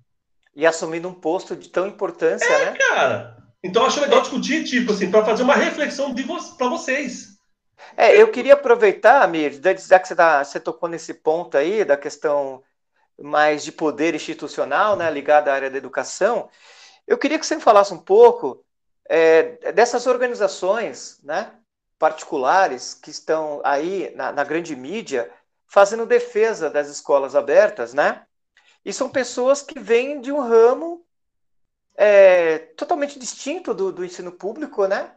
e 0.57 0.65
assumindo 0.65 1.07
um 1.07 1.13
posto 1.13 1.55
de 1.55 1.69
tão 1.69 1.85
importância, 1.85 2.51
é, 2.51 2.65
né? 2.65 2.77
cara. 2.77 3.37
Então 3.63 3.85
acho 3.85 4.01
legal 4.01 4.21
discutir, 4.21 4.63
tipo 4.63 4.91
assim, 4.91 5.11
para 5.11 5.23
fazer 5.23 5.43
uma 5.43 5.53
reflexão 5.53 6.11
de 6.11 6.23
vo 6.23 6.35
para 6.57 6.67
vocês. 6.67 7.37
É, 7.95 8.19
eu 8.19 8.31
queria 8.31 8.55
aproveitar, 8.55 9.21
Amir, 9.21 9.61
já 9.61 9.99
que 9.99 10.07
você, 10.07 10.15
tá, 10.15 10.43
você 10.43 10.59
tocou 10.59 10.89
nesse 10.89 11.13
ponto 11.13 11.55
aí 11.55 11.85
da 11.85 11.95
questão 11.95 12.63
mais 13.21 13.63
de 13.63 13.71
poder 13.71 14.15
institucional, 14.15 14.95
né, 14.95 15.11
ligada 15.11 15.51
à 15.51 15.53
área 15.53 15.69
da 15.69 15.77
educação, 15.77 16.49
eu 17.05 17.19
queria 17.19 17.37
que 17.37 17.45
você 17.45 17.59
falasse 17.59 17.93
um 17.93 17.99
pouco 17.99 18.65
é, 19.07 19.71
dessas 19.73 20.07
organizações, 20.07 21.19
né, 21.23 21.51
particulares 21.99 22.95
que 22.95 23.11
estão 23.11 23.61
aí 23.63 24.11
na, 24.15 24.31
na 24.31 24.43
grande 24.43 24.75
mídia 24.75 25.31
fazendo 25.67 26.05
defesa 26.05 26.67
das 26.67 26.87
escolas 26.87 27.35
abertas, 27.35 27.93
né? 27.93 28.26
E 28.87 28.93
são 28.93 29.09
pessoas 29.09 29.61
que 29.61 29.77
vêm 29.77 30.21
de 30.21 30.31
um 30.31 30.39
ramo 30.39 31.05
é, 31.93 32.57
totalmente 32.77 33.19
distinto 33.19 33.73
do, 33.73 33.91
do, 33.91 34.05
ensino 34.05 34.31
público, 34.31 34.87
né? 34.87 35.11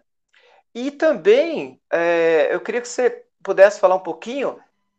E 0.75 0.91
também 0.91 1.81
é, 1.89 2.49
eu 2.53 2.61
queria 2.61 2.81
que 2.81 2.89
você 2.89 3.27
pudesse 3.41 3.79
falar 3.79 3.95
um 3.95 4.03
pouquinho 4.03 4.59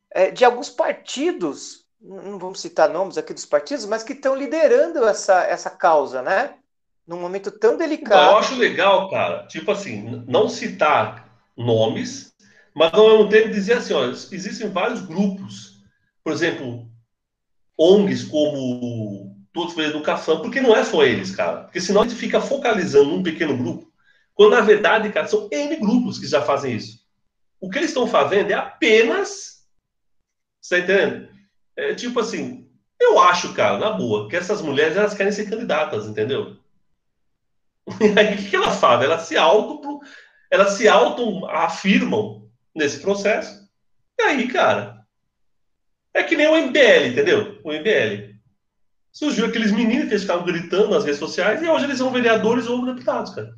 é, 0.09 0.31
de 0.31 0.45
alguns 0.45 0.69
partidos, 0.69 1.85
não 1.99 2.39
vamos 2.39 2.61
citar 2.61 2.87
nomes 2.87 3.17
aqui 3.17 3.33
dos 3.33 3.45
partidos, 3.45 3.85
mas 3.85 4.03
que 4.03 4.13
estão 4.13 4.33
liderando 4.33 5.05
essa, 5.05 5.43
essa 5.43 5.69
causa, 5.69 6.21
né? 6.21 6.55
Num 7.05 7.19
momento 7.19 7.51
tão 7.51 7.75
delicado. 7.75 8.31
Eu 8.31 8.37
acho 8.37 8.55
legal, 8.55 9.09
cara, 9.09 9.47
tipo 9.47 9.69
assim, 9.69 10.23
não 10.29 10.47
citar 10.47 11.27
nomes, 11.57 12.33
mas 12.73 12.93
ao 12.93 13.09
mesmo 13.09 13.27
tempo 13.27 13.49
dizer 13.49 13.73
assim, 13.73 13.93
olha, 13.93 14.11
existem 14.11 14.69
vários 14.69 15.01
grupos, 15.01 15.83
por 16.23 16.31
exemplo, 16.31 16.89
ONGs 17.81 18.25
como 18.25 19.35
Todos 19.53 19.73
pela 19.73 19.87
Educação, 19.87 20.41
porque 20.41 20.61
não 20.61 20.75
é 20.75 20.83
só 20.83 21.03
eles, 21.03 21.35
cara. 21.35 21.63
Porque 21.63 21.81
senão 21.81 22.01
a 22.01 22.07
gente 22.07 22.17
fica 22.17 22.39
focalizando 22.39 23.09
num 23.09 23.23
pequeno 23.23 23.57
grupo, 23.57 23.91
quando 24.33 24.51
na 24.51 24.61
verdade, 24.61 25.11
cara, 25.11 25.27
são 25.27 25.49
N 25.51 25.75
grupos 25.75 26.17
que 26.17 26.27
já 26.27 26.41
fazem 26.41 26.75
isso. 26.75 27.01
O 27.59 27.69
que 27.69 27.77
eles 27.77 27.89
estão 27.89 28.07
fazendo 28.07 28.51
é 28.51 28.53
apenas. 28.53 29.65
Você 30.61 30.77
tá 30.77 30.83
entendendo? 30.83 31.29
É 31.75 31.93
tipo 31.93 32.19
assim, 32.19 32.69
eu 32.99 33.19
acho, 33.19 33.53
cara, 33.53 33.77
na 33.77 33.89
boa, 33.91 34.29
que 34.29 34.35
essas 34.35 34.61
mulheres 34.61 34.95
elas 34.95 35.13
querem 35.13 35.31
ser 35.31 35.49
candidatas, 35.49 36.07
entendeu? 36.07 36.57
E 37.99 38.17
aí 38.17 38.35
o 38.35 38.37
que, 38.37 38.49
que 38.51 38.55
elas 38.55 38.79
fazem? 38.79 39.05
Elas 39.05 39.23
se 39.23 39.35
auto, 39.35 39.99
elas 40.49 40.73
se 40.73 40.87
auto 40.87 41.45
afirmam 41.47 42.49
nesse 42.73 42.99
processo. 43.01 43.67
E 44.19 44.23
aí, 44.23 44.47
cara, 44.47 45.00
é 46.13 46.23
que 46.23 46.35
nem 46.35 46.47
o 46.47 46.55
MBL, 46.55 47.07
entendeu? 47.07 47.59
O 47.63 47.71
MBL. 47.71 48.31
Surgiu 49.11 49.45
aqueles 49.45 49.71
meninos 49.71 50.05
que 50.05 50.11
eles 50.11 50.21
ficavam 50.21 50.45
gritando 50.45 50.89
nas 50.89 51.03
redes 51.03 51.19
sociais 51.19 51.61
e 51.61 51.67
hoje 51.67 51.85
eles 51.85 51.97
são 51.97 52.11
vereadores 52.11 52.67
ou 52.67 52.85
deputados, 52.85 53.33
cara. 53.33 53.51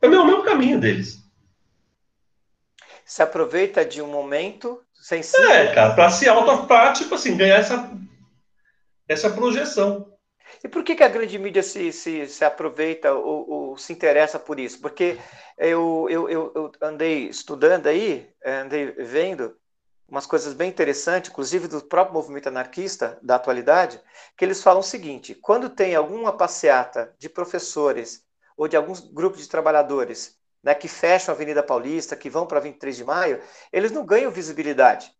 É 0.00 0.06
o 0.06 0.10
mesmo 0.10 0.44
caminho 0.44 0.80
deles. 0.80 1.18
Se 3.04 3.22
aproveita 3.22 3.84
de 3.84 4.02
um 4.02 4.08
momento 4.08 4.82
sensível. 4.94 5.50
É, 5.50 5.74
cara, 5.74 5.94
para 5.94 6.10
se 6.10 6.28
auto 6.28 6.66
pra, 6.66 6.92
tipo 6.92 7.14
assim, 7.14 7.36
ganhar 7.36 7.56
essa, 7.56 7.90
essa 9.08 9.30
projeção. 9.30 10.12
E 10.62 10.68
por 10.68 10.82
que, 10.82 10.94
que 10.94 11.04
a 11.04 11.08
grande 11.08 11.38
mídia 11.38 11.62
se, 11.62 11.92
se, 11.92 12.26
se 12.26 12.44
aproveita 12.44 13.12
ou, 13.12 13.48
ou 13.48 13.78
se 13.78 13.92
interessa 13.92 14.38
por 14.38 14.58
isso? 14.58 14.80
Porque 14.80 15.16
eu, 15.56 16.06
eu, 16.10 16.28
eu, 16.28 16.52
eu 16.54 16.72
andei 16.82 17.28
estudando 17.28 17.86
aí, 17.86 18.28
andei 18.44 18.92
vendo, 18.92 19.56
umas 20.08 20.26
coisas 20.26 20.54
bem 20.54 20.70
interessantes, 20.70 21.30
inclusive 21.30 21.68
do 21.68 21.82
próprio 21.82 22.14
movimento 22.14 22.48
anarquista 22.48 23.18
da 23.22 23.36
atualidade, 23.36 24.00
que 24.36 24.44
eles 24.44 24.62
falam 24.62 24.80
o 24.80 24.84
seguinte: 24.84 25.34
quando 25.34 25.68
tem 25.68 25.94
alguma 25.94 26.32
passeata 26.32 27.12
de 27.18 27.28
professores 27.28 28.22
ou 28.56 28.66
de 28.66 28.76
alguns 28.76 29.00
grupos 29.00 29.42
de 29.42 29.48
trabalhadores 29.48 30.36
né, 30.62 30.74
que 30.74 30.88
fecham 30.88 31.32
a 31.32 31.36
Avenida 31.36 31.62
Paulista, 31.62 32.16
que 32.16 32.30
vão 32.30 32.46
para 32.46 32.60
23 32.60 32.96
de 32.96 33.04
maio, 33.04 33.40
eles 33.72 33.92
não 33.92 34.04
ganham 34.04 34.30
visibilidade. 34.30 35.12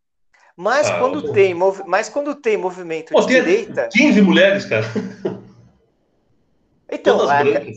Mas, 0.56 0.88
ah, 0.88 0.98
quando, 0.98 1.32
tem, 1.32 1.54
mas 1.86 2.08
quando 2.08 2.34
tem 2.34 2.56
movimento 2.56 3.12
Pô, 3.12 3.20
de 3.20 3.28
direita. 3.28 3.88
15 3.92 4.22
mulheres, 4.22 4.64
cara. 4.64 4.86
Então, 6.90 7.30
é, 7.30 7.74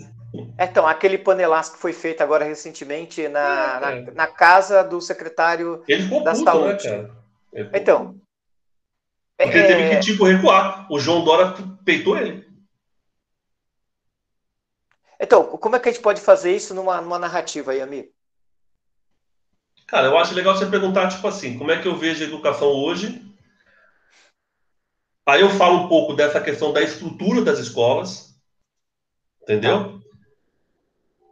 então, 0.60 0.88
aquele 0.88 1.18
panelaço 1.18 1.74
que 1.74 1.80
foi 1.80 1.92
feito 1.92 2.22
agora 2.22 2.46
recentemente 2.46 3.28
na, 3.28 3.80
é, 3.84 4.02
na, 4.02 4.12
na, 4.12 4.28
casa 4.28 4.84
do 4.84 5.02
secretário 5.02 5.84
Ele 5.88 6.04
ficou 6.04 6.24
da 6.24 6.32
puto, 6.32 6.44
Saúde. 6.44 6.90
Né, 6.90 7.10
cara? 7.54 7.72
Então. 7.74 8.16
Porque 9.38 9.58
é... 9.58 9.68
teve 9.68 9.90
que, 9.90 10.00
tipo, 10.00 10.24
recuar. 10.24 10.88
O 10.90 11.00
João 11.00 11.24
Dória 11.24 11.54
peitou 11.84 12.18
ele. 12.18 12.50
Então, 15.20 15.46
como 15.58 15.76
é 15.76 15.80
que 15.80 15.90
a 15.90 15.92
gente 15.92 16.02
pode 16.02 16.22
fazer 16.22 16.56
isso 16.56 16.74
numa, 16.74 17.02
numa 17.02 17.20
narrativa 17.20 17.72
aí, 17.72 17.82
amigo? 17.82 18.10
Cara, 19.88 20.08
eu 20.08 20.18
acho 20.18 20.34
legal 20.34 20.56
você 20.56 20.66
perguntar, 20.66 21.10
tipo 21.10 21.28
assim, 21.28 21.58
como 21.58 21.72
é 21.72 21.82
que 21.82 21.88
eu 21.88 21.98
vejo 21.98 22.24
a 22.24 22.28
educação 22.28 22.70
hoje? 22.70 23.22
Aí 25.28 25.42
eu 25.42 25.50
falo 25.50 25.86
um 25.86 25.88
pouco 25.88 26.14
dessa 26.14 26.42
questão 26.42 26.74
da 26.74 26.82
estrutura 26.82 27.42
das 27.42 27.60
escolas, 27.60 28.36
entendeu? 29.44 30.01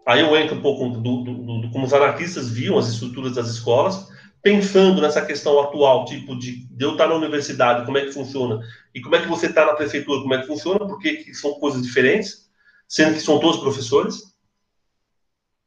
Aí 0.09 0.21
eu 0.21 0.35
entro 0.35 0.55
um 0.55 0.61
pouco 0.61 0.89
do, 0.89 1.23
do, 1.23 1.61
do, 1.61 1.69
como 1.69 1.85
os 1.85 1.93
anarquistas 1.93 2.49
viam 2.49 2.79
as 2.79 2.87
estruturas 2.87 3.35
das 3.35 3.47
escolas, 3.47 4.07
pensando 4.41 4.99
nessa 4.99 5.23
questão 5.23 5.59
atual, 5.59 6.03
tipo 6.05 6.35
de, 6.35 6.65
de 6.65 6.83
eu 6.83 6.93
estar 6.93 7.07
na 7.07 7.13
universidade, 7.13 7.85
como 7.85 7.95
é 7.95 8.05
que 8.05 8.11
funciona, 8.11 8.59
e 8.95 9.01
como 9.01 9.15
é 9.15 9.21
que 9.21 9.27
você 9.27 9.45
está 9.45 9.67
na 9.67 9.75
prefeitura, 9.75 10.21
como 10.21 10.33
é 10.33 10.41
que 10.41 10.47
funciona, 10.47 10.79
porque 10.79 11.31
são 11.35 11.59
coisas 11.59 11.83
diferentes 11.83 12.49
sendo 12.87 13.13
que 13.13 13.19
são 13.19 13.39
todos 13.39 13.59
professores, 13.59 14.33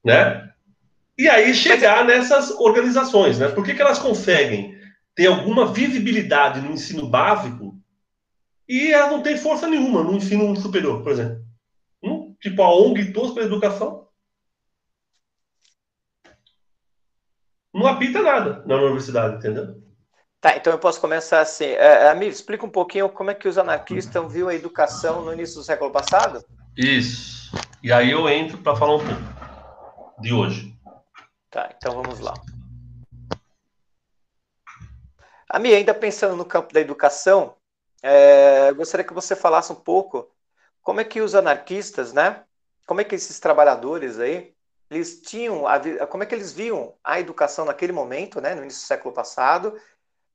né? 0.04 0.50
E 1.16 1.28
aí 1.28 1.54
chegar 1.54 2.04
nessas 2.04 2.50
organizações, 2.50 3.38
né? 3.38 3.46
Por 3.46 3.64
que, 3.64 3.74
que 3.74 3.80
elas 3.80 4.00
conseguem 4.00 4.76
ter 5.14 5.28
alguma 5.28 5.72
visibilidade 5.72 6.60
no 6.60 6.72
ensino 6.72 7.08
básico 7.08 7.78
e 8.68 8.92
elas 8.92 9.12
não 9.12 9.22
têm 9.22 9.38
força 9.38 9.68
nenhuma 9.68 10.02
no 10.02 10.16
ensino 10.16 10.56
superior, 10.56 11.00
por 11.00 11.12
exemplo? 11.12 11.44
Hum? 12.02 12.34
Tipo 12.40 12.60
a 12.64 12.74
ONG 12.74 13.12
Todos 13.12 13.34
pela 13.34 13.46
Educação 13.46 14.02
não 17.72 17.86
apita 17.86 18.22
nada 18.22 18.62
na 18.66 18.76
universidade, 18.76 19.36
entendeu? 19.36 19.82
Tá, 20.40 20.56
então 20.56 20.72
eu 20.72 20.78
posso 20.78 21.00
começar 21.00 21.40
assim. 21.40 21.66
É, 21.66 22.08
amigo, 22.08 22.32
explica 22.32 22.66
um 22.66 22.70
pouquinho 22.70 23.08
como 23.08 23.30
é 23.30 23.34
que 23.34 23.46
os 23.46 23.56
anarquistas 23.56 24.32
viam 24.32 24.48
a 24.48 24.54
educação 24.54 25.22
no 25.22 25.32
início 25.32 25.56
do 25.56 25.62
século 25.62 25.90
passado? 25.90 26.44
Isso. 26.76 27.52
E 27.82 27.92
aí 27.92 28.10
eu 28.10 28.28
entro 28.28 28.58
para 28.58 28.76
falar 28.76 28.96
um 28.96 28.98
pouco 28.98 30.20
de 30.20 30.32
hoje. 30.32 30.76
Tá, 31.48 31.72
então 31.76 31.94
vamos 31.94 32.18
lá. 32.18 32.34
A 35.48 35.58
minha, 35.58 35.76
ainda 35.76 35.94
pensando 35.94 36.34
no 36.34 36.44
campo 36.44 36.72
da 36.72 36.80
educação, 36.80 37.54
é, 38.02 38.72
gostaria 38.72 39.06
que 39.06 39.14
você 39.14 39.36
falasse 39.36 39.70
um 39.70 39.76
pouco 39.76 40.28
como 40.82 41.00
é 41.00 41.04
que 41.04 41.20
os 41.20 41.34
anarquistas, 41.34 42.12
né? 42.12 42.42
Como 42.86 43.00
é 43.00 43.04
que 43.04 43.14
esses 43.14 43.38
trabalhadores 43.38 44.18
aí, 44.18 44.51
eles 44.92 45.20
tinham, 45.20 45.66
a, 45.66 45.80
como 46.06 46.22
é 46.22 46.26
que 46.26 46.34
eles 46.34 46.52
viam 46.52 46.94
a 47.02 47.18
educação 47.18 47.64
naquele 47.64 47.92
momento, 47.92 48.40
né? 48.40 48.54
No 48.54 48.62
início 48.62 48.82
do 48.82 48.86
século 48.86 49.14
passado, 49.14 49.74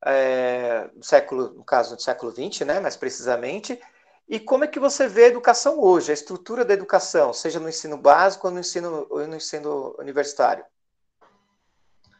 é, 0.04 0.88
século, 1.00 1.50
no 1.50 1.64
caso 1.64 1.96
do 1.96 2.02
século 2.02 2.32
XX, 2.32 2.66
né? 2.66 2.80
Mais 2.80 2.96
precisamente, 2.96 3.80
e 4.28 4.38
como 4.38 4.64
é 4.64 4.66
que 4.66 4.78
você 4.78 5.08
vê 5.08 5.24
a 5.24 5.28
educação 5.28 5.80
hoje, 5.80 6.10
a 6.10 6.14
estrutura 6.14 6.64
da 6.64 6.74
educação, 6.74 7.32
seja 7.32 7.58
no 7.58 7.68
ensino 7.68 7.96
básico 7.96 8.46
ou 8.46 8.52
no 8.52 8.60
ensino, 8.60 9.06
ou 9.08 9.26
no 9.26 9.36
ensino 9.36 9.96
universitário? 9.98 10.64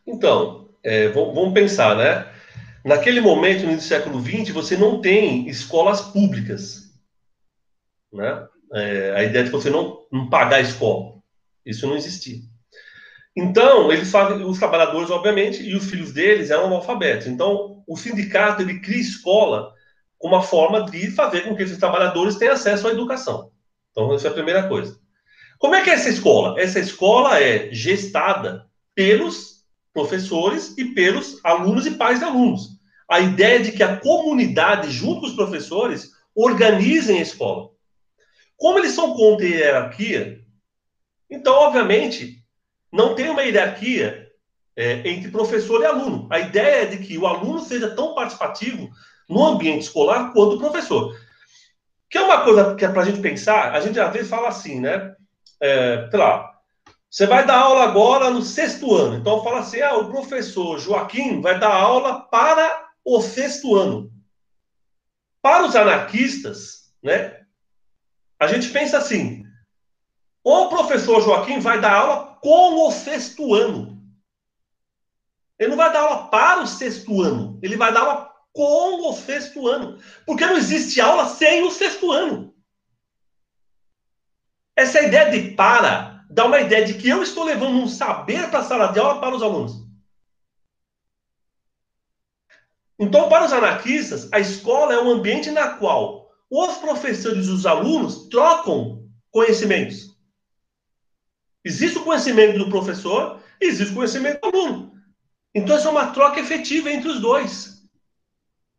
Então, 0.06 0.70
é, 0.82 1.08
vamos 1.08 1.52
pensar, 1.52 1.94
né? 1.96 2.32
Naquele 2.82 3.20
momento, 3.20 3.66
no 3.66 3.78
século 3.78 4.22
XX, 4.22 4.50
você 4.54 4.74
não 4.74 5.02
tem 5.02 5.46
escolas 5.48 6.00
públicas. 6.00 6.90
Né? 8.10 8.48
É, 8.72 9.14
a 9.14 9.24
ideia 9.24 9.44
de 9.44 9.50
você 9.50 9.68
não, 9.68 10.06
não 10.10 10.30
pagar 10.30 10.56
a 10.56 10.60
escola. 10.60 11.17
Isso 11.68 11.86
não 11.86 11.96
existia. 11.96 12.40
Então, 13.36 13.92
eles 13.92 14.12
os 14.46 14.58
trabalhadores, 14.58 15.10
obviamente, 15.10 15.62
e 15.62 15.76
os 15.76 15.88
filhos 15.88 16.12
deles 16.12 16.50
eram 16.50 16.66
analfabetos. 16.66 17.26
Então, 17.26 17.84
o 17.86 17.96
sindicato 17.96 18.62
ele 18.62 18.80
cria 18.80 19.00
escola 19.00 19.72
uma 20.20 20.42
forma 20.42 20.90
de 20.90 21.10
fazer 21.10 21.42
com 21.42 21.54
que 21.54 21.62
esses 21.62 21.78
trabalhadores 21.78 22.36
tenham 22.36 22.54
acesso 22.54 22.88
à 22.88 22.90
educação. 22.90 23.52
Então, 23.90 24.12
essa 24.14 24.28
é 24.28 24.30
a 24.30 24.34
primeira 24.34 24.66
coisa. 24.66 24.98
Como 25.58 25.74
é 25.74 25.82
que 25.82 25.90
é 25.90 25.92
essa 25.92 26.08
escola? 26.08 26.58
Essa 26.60 26.80
escola 26.80 27.40
é 27.40 27.72
gestada 27.72 28.66
pelos 28.94 29.58
professores 29.92 30.76
e 30.76 30.86
pelos 30.86 31.38
alunos 31.44 31.86
e 31.86 31.92
pais 31.92 32.18
de 32.18 32.24
alunos. 32.24 32.78
A 33.08 33.20
ideia 33.20 33.60
de 33.60 33.72
que 33.72 33.82
a 33.82 33.96
comunidade, 33.96 34.90
junto 34.90 35.20
com 35.20 35.26
os 35.26 35.34
professores, 35.34 36.10
organizem 36.34 37.18
a 37.18 37.22
escola. 37.22 37.70
Como 38.56 38.78
eles 38.78 38.92
são 38.92 39.14
contra 39.14 39.46
a 39.46 39.48
hierarquia, 39.48 40.37
então, 41.30 41.54
obviamente, 41.54 42.42
não 42.92 43.14
tem 43.14 43.28
uma 43.28 43.42
hierarquia 43.42 44.28
é, 44.76 45.08
entre 45.08 45.30
professor 45.30 45.82
e 45.82 45.86
aluno. 45.86 46.26
A 46.30 46.38
ideia 46.38 46.82
é 46.82 46.86
de 46.86 46.98
que 46.98 47.18
o 47.18 47.26
aluno 47.26 47.60
seja 47.60 47.94
tão 47.94 48.14
participativo 48.14 48.88
no 49.28 49.44
ambiente 49.44 49.82
escolar 49.82 50.32
quanto 50.32 50.56
o 50.56 50.58
professor. 50.58 51.14
Que 52.08 52.16
é 52.16 52.22
uma 52.22 52.42
coisa 52.42 52.74
que 52.74 52.84
é 52.84 52.88
para 52.88 53.02
a 53.02 53.04
gente 53.04 53.20
pensar, 53.20 53.72
a 53.74 53.80
gente 53.80 54.00
às 54.00 54.12
vezes 54.12 54.30
fala 54.30 54.48
assim, 54.48 54.80
né? 54.80 55.14
É, 55.60 56.08
sei 56.10 56.18
lá, 56.18 56.58
você 57.10 57.26
vai 57.26 57.46
dar 57.46 57.58
aula 57.58 57.84
agora 57.84 58.30
no 58.30 58.42
sexto 58.42 58.94
ano. 58.94 59.16
Então 59.16 59.42
fala 59.42 59.60
assim: 59.60 59.80
ah, 59.80 59.96
o 59.96 60.10
professor 60.10 60.78
Joaquim 60.78 61.40
vai 61.40 61.58
dar 61.58 61.72
aula 61.72 62.20
para 62.20 62.88
o 63.04 63.20
sexto 63.20 63.74
ano. 63.74 64.10
Para 65.40 65.66
os 65.66 65.74
anarquistas, 65.74 66.92
né? 67.02 67.38
A 68.38 68.46
gente 68.46 68.68
pensa 68.70 68.98
assim: 68.98 69.37
o 70.48 70.68
professor 70.68 71.20
Joaquim 71.22 71.58
vai 71.58 71.80
dar 71.80 71.94
aula 71.94 72.38
com 72.40 72.86
o 72.86 72.90
sexto 72.90 73.54
ano. 73.54 73.98
Ele 75.58 75.70
não 75.70 75.76
vai 75.76 75.92
dar 75.92 76.00
aula 76.00 76.28
para 76.28 76.62
o 76.62 76.66
sexto 76.66 77.20
ano, 77.20 77.58
ele 77.62 77.76
vai 77.76 77.92
dar 77.92 78.00
aula 78.00 78.32
com 78.52 79.10
o 79.10 79.12
sexto 79.12 79.68
ano. 79.68 79.98
Porque 80.24 80.46
não 80.46 80.56
existe 80.56 81.00
aula 81.00 81.26
sem 81.26 81.62
o 81.62 81.70
sexto 81.70 82.10
ano. 82.10 82.54
Essa 84.74 85.02
ideia 85.02 85.30
de 85.30 85.54
para 85.54 86.24
dá 86.30 86.46
uma 86.46 86.60
ideia 86.60 86.84
de 86.86 86.94
que 86.94 87.08
eu 87.08 87.22
estou 87.22 87.44
levando 87.44 87.76
um 87.76 87.88
saber 87.88 88.48
para 88.48 88.60
a 88.60 88.64
sala 88.64 88.86
de 88.88 88.98
aula 88.98 89.20
para 89.20 89.34
os 89.34 89.42
alunos. 89.42 89.86
Então, 92.98 93.28
para 93.28 93.44
os 93.44 93.52
anarquistas, 93.52 94.32
a 94.32 94.40
escola 94.40 94.94
é 94.94 95.00
um 95.00 95.10
ambiente 95.10 95.50
na 95.50 95.76
qual 95.76 96.30
os 96.50 96.76
professores 96.78 97.46
e 97.46 97.50
os 97.50 97.66
alunos 97.66 98.28
trocam 98.28 99.06
conhecimentos. 99.30 100.07
Existe 101.68 101.98
o 101.98 102.02
conhecimento 102.02 102.58
do 102.58 102.70
professor, 102.70 103.42
existe 103.60 103.92
o 103.92 103.96
conhecimento 103.96 104.40
do 104.40 104.46
aluno. 104.46 104.92
Então, 105.54 105.76
essa 105.76 105.88
é 105.88 105.90
uma 105.90 106.06
troca 106.12 106.40
efetiva 106.40 106.90
entre 106.90 107.10
os 107.10 107.20
dois. 107.20 107.82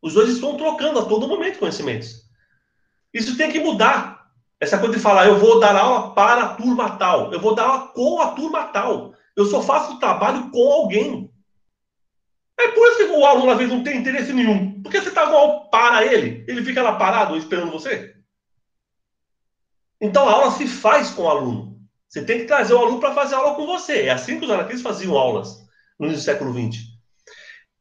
Os 0.02 0.16
dois 0.16 0.28
estão 0.28 0.58
trocando 0.58 0.98
a 0.98 1.06
todo 1.06 1.28
momento 1.28 1.60
conhecimentos. 1.60 2.28
Isso 3.14 3.38
tem 3.38 3.52
que 3.52 3.60
mudar. 3.60 4.32
Essa 4.60 4.80
coisa 4.80 4.96
de 4.96 5.00
falar, 5.00 5.28
eu 5.28 5.38
vou 5.38 5.60
dar 5.60 5.76
aula 5.76 6.16
para 6.16 6.44
a 6.44 6.56
turma 6.56 6.98
tal, 6.98 7.32
eu 7.32 7.40
vou 7.40 7.54
dar 7.54 7.66
aula 7.66 7.88
com 7.90 8.22
a 8.22 8.32
turma 8.32 8.64
tal, 8.70 9.14
eu 9.36 9.46
só 9.46 9.62
faço 9.62 10.00
trabalho 10.00 10.50
com 10.50 10.72
alguém. 10.72 11.32
É 12.58 12.70
por 12.70 12.88
isso 12.88 12.98
que 12.98 13.04
o 13.04 13.24
aluno 13.24 13.52
às 13.52 13.58
vezes 13.60 13.72
não 13.72 13.84
tem 13.84 14.00
interesse 14.00 14.34
nenhum. 14.34 14.82
Porque 14.82 15.00
você 15.00 15.10
está 15.10 15.26
igual 15.26 15.70
para 15.70 16.04
ele, 16.04 16.44
ele 16.48 16.66
fica 16.66 16.82
lá 16.82 16.96
parado 16.96 17.38
esperando 17.38 17.72
você. 17.72 18.16
Então 20.02 20.28
a 20.28 20.32
aula 20.32 20.52
se 20.52 20.68
faz 20.68 21.12
com 21.12 21.22
o 21.22 21.30
aluno. 21.30 21.79
Você 22.10 22.24
tem 22.24 22.40
que 22.40 22.46
trazer 22.46 22.74
o 22.74 22.80
aluno 22.80 23.00
para 23.00 23.14
fazer 23.14 23.36
aula 23.36 23.56
com 23.56 23.68
você. 23.68 24.06
É 24.06 24.10
assim 24.10 24.40
que 24.40 24.46
os 24.46 24.52
anarquistas 24.52 24.82
faziam 24.82 25.16
aulas 25.16 25.60
no 26.00 26.08
início 26.08 26.24
do 26.24 26.26
século 26.26 26.52
XX. 26.52 26.86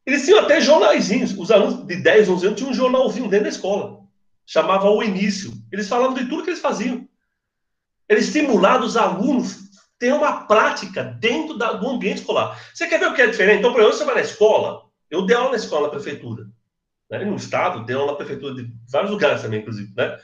Eles 0.05 0.23
tinham 0.23 0.39
até 0.39 0.61
jornaizinhos. 0.61 1.35
Os 1.35 1.49
alunos 1.49 1.85
de 1.87 1.95
10, 1.95 2.29
11 2.29 2.45
anos 2.45 2.57
tinham 2.57 2.71
um 2.71 2.75
jornalzinho 2.75 3.27
dentro 3.27 3.45
da 3.45 3.49
escola. 3.49 4.01
Chamava 4.45 4.89
O 4.89 5.01
Início. 5.03 5.51
Eles 5.71 5.89
falavam 5.89 6.13
de 6.13 6.25
tudo 6.29 6.43
que 6.43 6.51
eles 6.51 6.61
faziam. 6.61 7.07
Eles 8.07 8.25
estimulavam 8.25 8.85
os 8.85 8.95
alunos 8.95 9.69
ter 9.97 10.13
uma 10.13 10.45
prática 10.45 11.03
dentro 11.03 11.57
da, 11.57 11.73
do 11.73 11.89
ambiente 11.89 12.19
escolar. 12.19 12.59
Você 12.73 12.87
quer 12.87 12.99
ver 12.99 13.07
o 13.07 13.13
que 13.13 13.21
é 13.21 13.27
diferente? 13.27 13.59
Então, 13.59 13.71
por 13.71 13.81
exemplo, 13.81 13.97
você 13.97 14.05
vai 14.05 14.15
na 14.15 14.21
escola. 14.21 14.83
Eu 15.09 15.25
dei 15.25 15.35
aula 15.35 15.51
na 15.51 15.57
escola, 15.57 15.87
na 15.87 15.93
prefeitura. 15.93 16.45
Né? 17.09 17.25
No 17.25 17.35
estado, 17.35 17.83
dei 17.83 17.95
aula 17.95 18.11
na 18.11 18.17
prefeitura 18.17 18.53
de 18.53 18.71
vários 18.91 19.11
lugares 19.11 19.41
também, 19.41 19.59
inclusive. 19.59 19.91
Né? 19.95 20.17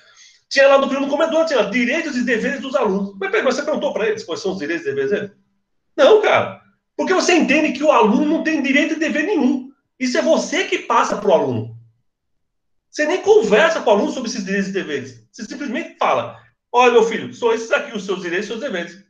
Tinha 0.49 0.67
lá 0.67 0.77
no 0.77 0.87
primeiro 0.87 1.11
comedor, 1.11 1.45
tinha 1.45 1.63
direitos 1.63 2.15
e 2.15 2.23
deveres 2.23 2.61
dos 2.61 2.75
alunos. 2.75 3.15
Mas, 3.19 3.31
mas 3.31 3.43
você 3.43 3.63
perguntou 3.63 3.93
para 3.93 4.07
eles 4.07 4.23
quais 4.23 4.41
são 4.41 4.51
os 4.53 4.59
direitos 4.59 4.85
e 4.85 4.89
deveres 4.89 5.11
deles? 5.11 5.31
Não, 5.95 6.21
cara. 6.21 6.61
Porque 6.95 7.13
você 7.13 7.33
entende 7.33 7.73
que 7.73 7.83
o 7.83 7.91
aluno 7.91 8.25
não 8.25 8.43
tem 8.43 8.61
direito 8.61 8.93
e 8.93 8.99
dever 8.99 9.25
nenhum. 9.25 9.71
Isso 9.99 10.17
é 10.17 10.21
você 10.21 10.65
que 10.65 10.79
passa 10.79 11.17
para 11.17 11.29
o 11.29 11.33
aluno. 11.33 11.75
Você 12.89 13.05
nem 13.05 13.21
conversa 13.21 13.81
com 13.81 13.89
o 13.89 13.93
aluno 13.93 14.11
sobre 14.11 14.29
esses 14.29 14.45
direitos 14.45 14.69
e 14.69 14.73
deveres. 14.73 15.27
Você 15.31 15.43
simplesmente 15.43 15.97
fala: 15.97 16.39
olha, 16.71 16.93
meu 16.93 17.03
filho, 17.03 17.33
são 17.33 17.53
esses 17.53 17.71
aqui 17.71 17.95
os 17.95 18.05
seus 18.05 18.21
direitos 18.21 18.45
e 18.45 18.49
seus 18.49 18.61
deveres. 18.61 19.03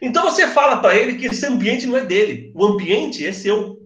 Então 0.00 0.24
você 0.24 0.46
fala 0.48 0.76
para 0.78 0.94
ele 0.94 1.16
que 1.16 1.26
esse 1.26 1.46
ambiente 1.46 1.86
não 1.86 1.96
é 1.96 2.04
dele, 2.04 2.52
o 2.54 2.64
ambiente 2.64 3.26
é 3.26 3.32
seu. 3.32 3.80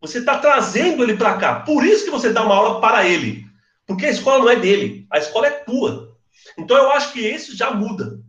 Você 0.00 0.18
está 0.18 0.38
trazendo 0.38 1.02
ele 1.02 1.16
para 1.16 1.36
cá. 1.36 1.60
Por 1.60 1.84
isso 1.84 2.04
que 2.04 2.10
você 2.10 2.32
dá 2.32 2.44
uma 2.44 2.54
aula 2.54 2.80
para 2.80 3.06
ele. 3.06 3.46
Porque 3.90 4.06
a 4.06 4.10
escola 4.10 4.38
não 4.38 4.48
é 4.48 4.54
dele, 4.54 5.04
a 5.10 5.18
escola 5.18 5.48
é 5.48 5.50
tua. 5.50 6.16
Então 6.56 6.76
eu 6.76 6.92
acho 6.92 7.12
que 7.12 7.18
isso 7.18 7.56
já 7.56 7.72
muda 7.72 8.22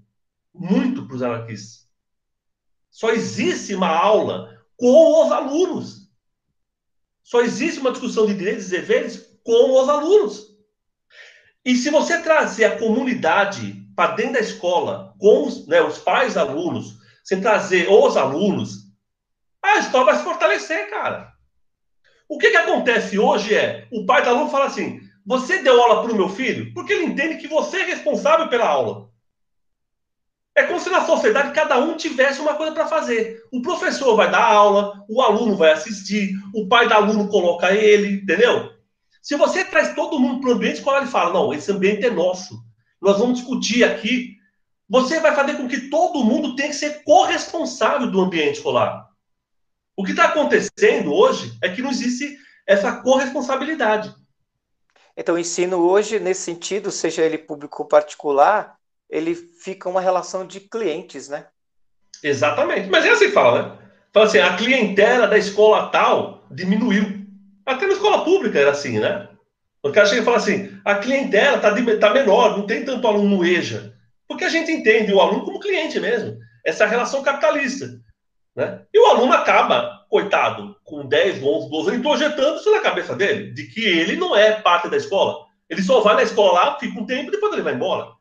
muito 0.52 1.06
para 1.06 1.16
os 1.16 1.22
anarquistas. 1.22 1.88
Só 2.90 3.12
existe 3.12 3.76
uma 3.76 3.88
aula 3.88 4.60
com 4.76 5.24
os 5.24 5.32
alunos. 5.32 6.10
Só 7.22 7.42
existe 7.42 7.80
uma 7.80 7.92
discussão 7.92 8.26
de 8.26 8.34
direitos 8.34 8.70
e 8.70 8.72
deveres 8.72 9.38
com 9.44 9.80
os 9.80 9.88
alunos. 9.88 10.48
E 11.64 11.76
se 11.76 11.92
você 11.92 12.20
trazer 12.24 12.66
a 12.66 12.80
comunidade 12.80 13.86
para 13.96 14.16
dentro 14.16 14.34
da 14.34 14.40
escola, 14.40 15.14
com 15.20 15.46
os, 15.46 15.68
né, 15.68 15.80
os 15.80 16.00
pais 16.00 16.38
alunos, 16.38 16.96
sem 17.24 17.40
trazer 17.40 17.88
os 17.88 18.18
alunos, 18.18 18.88
a 19.62 19.78
escola 19.78 20.06
vai 20.06 20.18
se 20.18 20.24
fortalecer, 20.24 20.90
cara. 20.90 21.32
O 22.28 22.40
que, 22.40 22.50
que 22.50 22.58
acontece 22.58 23.20
hoje 23.20 23.54
é, 23.54 23.88
o 23.92 24.08
pai 24.08 24.24
do 24.24 24.30
aluno 24.30 24.50
fala 24.50 24.66
assim, 24.66 25.11
você 25.26 25.62
deu 25.62 25.82
aula 25.82 26.02
para 26.02 26.12
o 26.12 26.16
meu 26.16 26.30
filho? 26.30 26.74
Porque 26.74 26.94
ele 26.94 27.06
entende 27.06 27.38
que 27.38 27.48
você 27.48 27.82
é 27.82 27.86
responsável 27.86 28.48
pela 28.48 28.68
aula. 28.68 29.10
É 30.56 30.64
como 30.64 30.80
se 30.80 30.90
na 30.90 31.06
sociedade 31.06 31.54
cada 31.54 31.78
um 31.78 31.96
tivesse 31.96 32.42
uma 32.42 32.56
coisa 32.56 32.74
para 32.74 32.88
fazer. 32.88 33.42
O 33.52 33.62
professor 33.62 34.16
vai 34.16 34.30
dar 34.30 34.44
aula, 34.44 35.06
o 35.10 35.22
aluno 35.22 35.56
vai 35.56 35.72
assistir, 35.72 36.34
o 36.54 36.68
pai 36.68 36.88
do 36.88 36.94
aluno 36.94 37.30
coloca 37.30 37.72
ele, 37.74 38.22
entendeu? 38.22 38.72
Se 39.22 39.38
você 39.38 39.64
traz 39.64 39.94
todo 39.96 40.20
mundo 40.20 40.42
para 40.42 40.50
o 40.50 40.54
ambiente 40.54 40.78
escolar 40.78 41.04
e 41.04 41.08
fala, 41.08 41.34
não, 41.34 41.54
esse 41.54 41.72
ambiente 41.72 42.06
é 42.06 42.10
nosso, 42.10 42.60
nós 43.02 43.20
vamos 43.20 43.40
discutir 43.40 43.84
aqui, 43.84 44.36
você 44.90 45.20
vai 45.20 45.34
fazer 45.34 45.56
com 45.56 45.68
que 45.68 45.90
todo 45.90 46.24
mundo 46.24 46.56
tenha 46.56 46.70
que 46.70 46.76
ser 46.76 47.04
corresponsável 47.04 48.12
do 48.12 48.20
ambiente 48.20 48.58
escolar. 48.58 49.08
O 49.96 50.04
que 50.04 50.12
está 50.12 50.26
acontecendo 50.26 51.14
hoje 51.14 51.58
é 51.62 51.70
que 51.70 51.82
não 51.82 51.92
existe 51.92 52.38
essa 52.68 52.98
corresponsabilidade. 53.02 54.14
Então, 55.22 55.36
o 55.36 55.38
ensino 55.38 55.78
hoje, 55.88 56.20
nesse 56.20 56.42
sentido, 56.42 56.90
seja 56.90 57.22
ele 57.22 57.38
público 57.38 57.84
ou 57.84 57.88
particular, 57.88 58.74
ele 59.08 59.36
fica 59.36 59.88
uma 59.88 60.02
relação 60.02 60.48
de 60.48 60.60
clientes, 60.60 61.30
né? 61.30 61.46
Exatamente. 62.24 62.90
Mas 62.90 63.06
é 63.06 63.12
assim 63.12 63.28
que 63.28 63.32
fala, 63.32 63.62
né? 63.62 63.78
Fala 64.12 64.26
assim, 64.26 64.40
a 64.40 64.56
clientela 64.58 65.28
da 65.28 65.38
escola 65.38 65.90
tal 65.90 66.48
diminuiu. 66.50 67.22
Até 67.64 67.86
na 67.86 67.94
escola 67.94 68.26
pública 68.26 68.58
era 68.58 68.72
assim, 68.72 68.98
né? 68.98 69.30
O 69.84 69.92
cara 69.92 70.08
chega 70.08 70.24
e 70.24 70.26
fala 70.26 70.38
assim, 70.38 70.76
a 70.84 70.96
clientela 70.96 71.58
está 71.58 71.70
tá 72.00 72.14
menor, 72.16 72.58
não 72.58 72.66
tem 72.66 72.84
tanto 72.84 73.08
aluno 73.08 73.38
no 73.38 73.46
EJA. 73.46 73.94
Porque 74.28 74.44
a 74.44 74.50
gente 74.50 74.72
entende 74.72 75.14
o 75.14 75.22
aluno 75.22 75.46
como 75.46 75.60
cliente 75.60 76.00
mesmo. 76.00 76.36
Essa 76.66 76.86
é 76.86 76.88
relação 76.88 77.22
capitalista. 77.22 77.92
Né? 78.56 78.82
E 78.92 79.00
o 79.00 79.06
aluno 79.06 79.34
acaba, 79.34 80.01
coitado, 80.12 80.76
com 80.84 81.06
10, 81.06 81.42
11, 81.42 81.70
12 81.70 81.90
anos, 81.90 82.02
projetando 82.02 82.58
isso 82.58 82.70
na 82.70 82.82
cabeça 82.82 83.16
dele, 83.16 83.54
de 83.54 83.68
que 83.68 83.80
ele 83.80 84.18
não 84.18 84.36
é 84.36 84.52
parte 84.52 84.90
da 84.90 84.98
escola. 84.98 85.46
Ele 85.70 85.82
só 85.82 86.02
vai 86.02 86.16
na 86.16 86.24
escola 86.24 86.52
lá, 86.52 86.78
fica 86.78 87.00
um 87.00 87.06
tempo 87.06 87.30
e 87.30 87.32
depois 87.32 87.54
ele 87.54 87.62
vai 87.62 87.74
embora. 87.74 88.12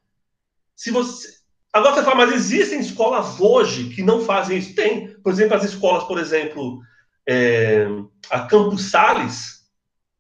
Se 0.77 0.93
você... 0.93 1.29
Agora 1.73 1.97
você 1.97 2.05
fala, 2.05 2.15
mas 2.15 2.33
existem 2.33 2.79
escolas 2.79 3.41
hoje 3.41 3.89
que 3.89 4.05
não 4.05 4.25
fazem 4.25 4.59
isso? 4.59 4.73
Tem. 4.77 5.09
Por 5.21 5.33
exemplo, 5.33 5.57
as 5.57 5.65
escolas, 5.65 6.05
por 6.05 6.21
exemplo, 6.21 6.81
é... 7.29 7.89
a 8.31 8.41
Campus 8.41 8.91
Sales, 8.91 9.65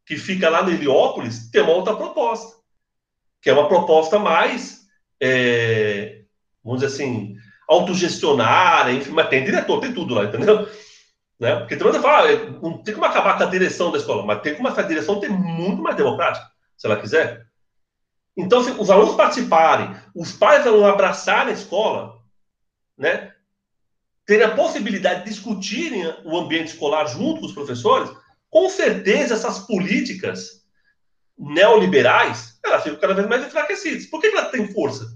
que 0.05 0.17
fica 0.17 0.51
lá 0.51 0.65
no 0.65 0.73
Heliópolis, 0.73 1.51
tem 1.53 1.63
uma 1.63 1.73
outra 1.73 1.95
proposta. 1.95 2.57
Que 3.41 3.49
é 3.49 3.53
uma 3.53 3.69
proposta 3.69 4.19
mais, 4.19 4.81
é... 5.21 6.23
vamos 6.65 6.81
dizer 6.81 6.93
assim, 6.93 7.37
autogestionar, 7.69 8.93
enfim, 8.93 9.13
mas 9.13 9.29
tem 9.29 9.45
diretor, 9.45 9.81
tem 9.81 9.95
tudo 9.95 10.15
lá, 10.15 10.25
entendeu? 10.25 10.69
Né? 11.41 11.57
Porque 11.57 11.75
também 11.75 11.95
você 11.95 12.01
fala, 12.01 12.29
não 12.61 12.83
tem 12.83 12.93
como 12.93 13.07
acabar 13.07 13.39
com 13.39 13.45
a 13.45 13.47
direção 13.47 13.91
da 13.91 13.97
escola, 13.97 14.27
mas 14.27 14.43
tem 14.43 14.55
como 14.55 14.69
essa 14.69 14.85
direção 14.85 15.19
ter 15.19 15.31
muito 15.31 15.81
mais 15.81 15.97
democrática, 15.97 16.47
se 16.77 16.87
ela 16.87 17.01
quiser. 17.01 17.47
Então, 18.37 18.63
se 18.63 18.71
os 18.73 18.91
alunos 18.91 19.17
participarem, 19.17 19.97
os 20.15 20.33
pais 20.33 20.65
vão 20.65 20.87
abraçarem 20.87 21.51
a 21.51 21.57
escola, 21.57 22.19
né? 22.97 23.33
Ter 24.27 24.43
a 24.43 24.55
possibilidade 24.55 25.25
de 25.25 25.31
discutirem 25.31 26.15
o 26.25 26.39
ambiente 26.39 26.69
escolar 26.69 27.07
junto 27.07 27.41
com 27.41 27.47
os 27.47 27.55
professores, 27.55 28.11
com 28.51 28.69
certeza 28.69 29.35
essas 29.35 29.61
políticas 29.61 30.61
neoliberais, 31.39 32.59
elas 32.63 32.83
ficam 32.83 32.99
cada 33.01 33.15
vez 33.15 33.27
mais 33.27 33.47
enfraquecidas. 33.47 34.07
Por 34.07 34.21
que 34.21 34.27
elas 34.27 34.51
têm 34.51 34.69
força? 34.69 35.07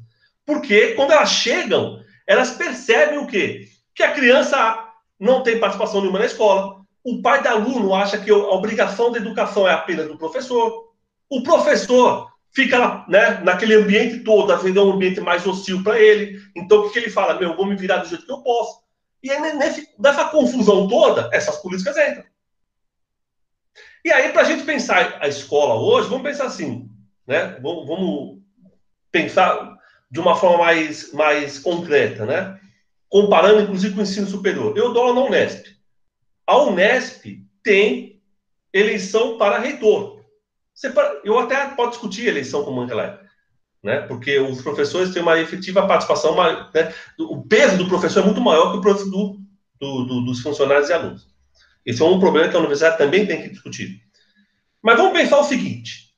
Porque 0.47 0.95
quando 0.95 1.13
elas 1.13 1.31
chegam, 1.31 2.03
elas 2.27 2.53
percebem 2.53 3.19
o 3.19 3.27
quê? 3.27 3.69
Que 3.95 4.03
a 4.03 4.13
criança 4.13 4.84
não 5.19 5.43
tem 5.43 5.59
participação 5.59 6.01
nenhuma 6.01 6.19
na 6.19 6.27
escola, 6.27 6.85
o 7.05 7.21
pai 7.21 7.43
da 7.43 7.53
aluno 7.53 7.95
acha 7.95 8.19
que 8.19 8.31
a 8.31 8.37
obrigação 8.37 9.13
da 9.13 9.19
educação 9.19 9.69
é 9.69 9.73
apenas 9.73 10.09
do 10.09 10.17
professor, 10.17 10.93
o 11.29 11.43
professor 11.43 12.33
fica 12.55 13.05
né, 13.09 13.41
naquele 13.43 13.75
ambiente 13.75 14.21
todo, 14.21 14.57
vezes 14.57 14.77
é 14.77 14.81
um 14.81 14.93
ambiente 14.93 15.21
mais 15.21 15.47
hostil 15.47 15.83
para 15.83 15.99
ele, 15.99 16.41
então 16.55 16.87
o 16.87 16.91
que, 16.91 16.99
ele 16.99 17.11
fala? 17.11 17.39
Meu, 17.39 17.51
eu 17.51 17.57
vou 17.57 17.67
me 17.67 17.77
virar 17.77 17.99
do 17.99 18.09
jeito 18.09 18.25
que 18.25 18.33
eu 18.33 18.43
posso. 18.43 18.83
E 19.23 19.31
aí, 19.31 19.41
nessa 19.99 20.27
confusão 20.27 20.87
toda, 20.87 21.31
essas 21.33 21.57
políticas 21.57 21.97
entram. 21.97 22.25
E 24.05 24.13
aí, 24.13 24.33
para 24.33 24.43
a 24.43 24.45
gente 24.45 24.65
pensar 24.65 25.19
a 25.21 25.27
escola 25.27 25.75
hoje, 25.75 26.09
vamos 26.09 26.25
pensar 26.25 26.45
assim, 26.45 26.91
né? 27.27 27.59
Vamos 27.63 28.39
pensar 29.11 29.79
de 30.11 30.21
uma 30.21 30.37
forma 30.37 30.59
mais, 30.59 31.13
mais 31.13 31.59
concreta, 31.59 32.27
né? 32.27 32.61
Comparando, 33.09 33.63
inclusive, 33.63 33.95
com 33.95 34.01
o 34.01 34.03
ensino 34.03 34.27
superior. 34.27 34.77
Eu 34.77 34.93
dou 34.93 35.03
aula 35.05 35.15
na 35.15 35.27
Unesp. 35.27 35.67
A 36.47 36.59
Unesp 36.59 37.25
tem 37.63 38.21
eleição 38.73 39.39
para 39.39 39.59
reitor. 39.59 40.25
Eu 41.23 41.39
até 41.39 41.69
posso 41.69 41.91
discutir 41.91 42.27
a 42.27 42.31
eleição 42.31 42.65
como 42.65 42.83
ela 42.83 43.05
é, 43.05 43.21
né? 43.83 44.01
Porque 44.09 44.41
os 44.41 44.61
professores 44.61 45.13
têm 45.13 45.23
uma 45.23 45.39
efetiva 45.39 45.87
participação, 45.87 46.33
uma, 46.33 46.71
né? 46.75 46.93
o 47.19 47.43
peso 47.43 47.79
do 47.79 47.89
professor 47.89 48.23
é 48.23 48.27
muito 48.27 48.41
maior 48.41 48.73
que 48.73 48.79
o 48.79 48.81
preço 48.81 49.09
do, 49.09 49.39
do, 49.81 50.05
do, 50.05 50.21
dos 50.23 50.41
funcionários 50.41 50.91
e 50.91 50.93
alunos. 50.93 51.29
Esse 51.87 52.03
é 52.03 52.05
um 52.05 52.19
problema 52.19 52.49
que 52.49 52.57
a 52.57 52.59
universidade 52.59 52.99
também 52.99 53.25
tem 53.25 53.43
que 53.43 53.51
discutir. 53.51 54.01
Mas 54.83 54.97
vamos 54.97 55.13
pensar 55.13 55.39
o 55.39 55.45
seguinte: 55.45 56.13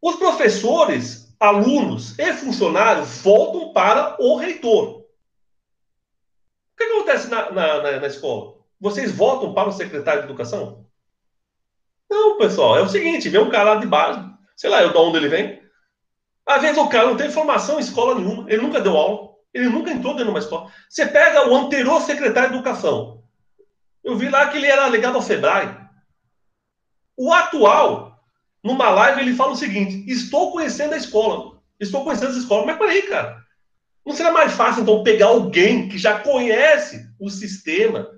os 0.00 0.16
professores 0.16 1.34
alunos 1.40 2.16
e 2.18 2.32
funcionários 2.34 3.18
voltam 3.22 3.72
para 3.72 4.16
o 4.20 4.36
reitor. 4.36 5.01
Que, 6.86 6.92
acontece 6.92 7.28
na, 7.28 7.50
na, 7.50 7.82
na, 7.82 8.00
na 8.00 8.06
escola? 8.06 8.54
Vocês 8.80 9.12
voltam 9.12 9.54
para 9.54 9.68
o 9.68 9.72
secretário 9.72 10.22
de 10.22 10.28
educação? 10.28 10.86
Não, 12.10 12.36
pessoal, 12.38 12.76
é 12.76 12.82
o 12.82 12.88
seguinte: 12.88 13.28
vem 13.28 13.40
um 13.40 13.50
cara 13.50 13.74
lá 13.74 13.76
de 13.76 13.86
base, 13.86 14.20
sei 14.56 14.68
lá, 14.68 14.82
eu 14.82 14.92
de 14.92 14.98
onde 14.98 15.16
ele 15.18 15.28
vem. 15.28 15.62
Às 16.44 16.60
vezes 16.60 16.76
o 16.76 16.88
cara 16.88 17.06
não 17.06 17.16
tem 17.16 17.30
formação 17.30 17.78
em 17.78 17.82
escola 17.82 18.16
nenhuma, 18.16 18.50
ele 18.50 18.62
nunca 18.62 18.80
deu 18.80 18.96
aula, 18.96 19.30
ele 19.54 19.68
nunca 19.68 19.90
entrou 19.90 20.12
dentro 20.12 20.26
de 20.26 20.30
uma 20.30 20.38
escola. 20.40 20.70
Você 20.88 21.06
pega 21.06 21.48
o 21.48 21.54
anterior 21.54 22.00
secretário 22.02 22.50
de 22.50 22.56
educação. 22.56 23.22
Eu 24.02 24.16
vi 24.16 24.28
lá 24.28 24.48
que 24.48 24.56
ele 24.56 24.66
era 24.66 24.88
ligado 24.88 25.14
ao 25.14 25.22
Sebrae. 25.22 25.80
O 27.16 27.32
atual 27.32 28.20
numa 28.62 28.90
live 28.90 29.20
ele 29.20 29.34
fala 29.34 29.52
o 29.52 29.56
seguinte: 29.56 30.04
estou 30.10 30.50
conhecendo 30.52 30.94
a 30.94 30.98
escola. 30.98 31.62
Estou 31.78 32.04
conhecendo 32.04 32.30
as 32.30 32.36
escolas. 32.36 32.66
Mas 32.66 32.78
peraí, 32.78 33.02
cara. 33.02 33.41
Não 34.04 34.14
seria 34.14 34.32
mais 34.32 34.52
fácil, 34.52 34.82
então, 34.82 35.02
pegar 35.02 35.26
alguém 35.26 35.88
que 35.88 35.96
já 35.96 36.18
conhece 36.18 37.08
o 37.20 37.30
sistema, 37.30 38.10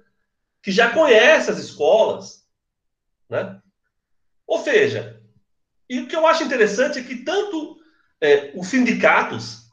que 0.62 0.72
já 0.72 0.90
conhece 0.90 1.50
as 1.50 1.58
escolas, 1.58 2.44
né? 3.28 3.60
Ou 4.46 4.58
seja, 4.58 5.20
e 5.88 6.00
o 6.00 6.06
que 6.06 6.16
eu 6.16 6.26
acho 6.26 6.42
interessante 6.42 6.98
é 6.98 7.02
que 7.02 7.16
tanto 7.16 7.76
é, 8.20 8.52
os 8.54 8.68
sindicatos, 8.68 9.64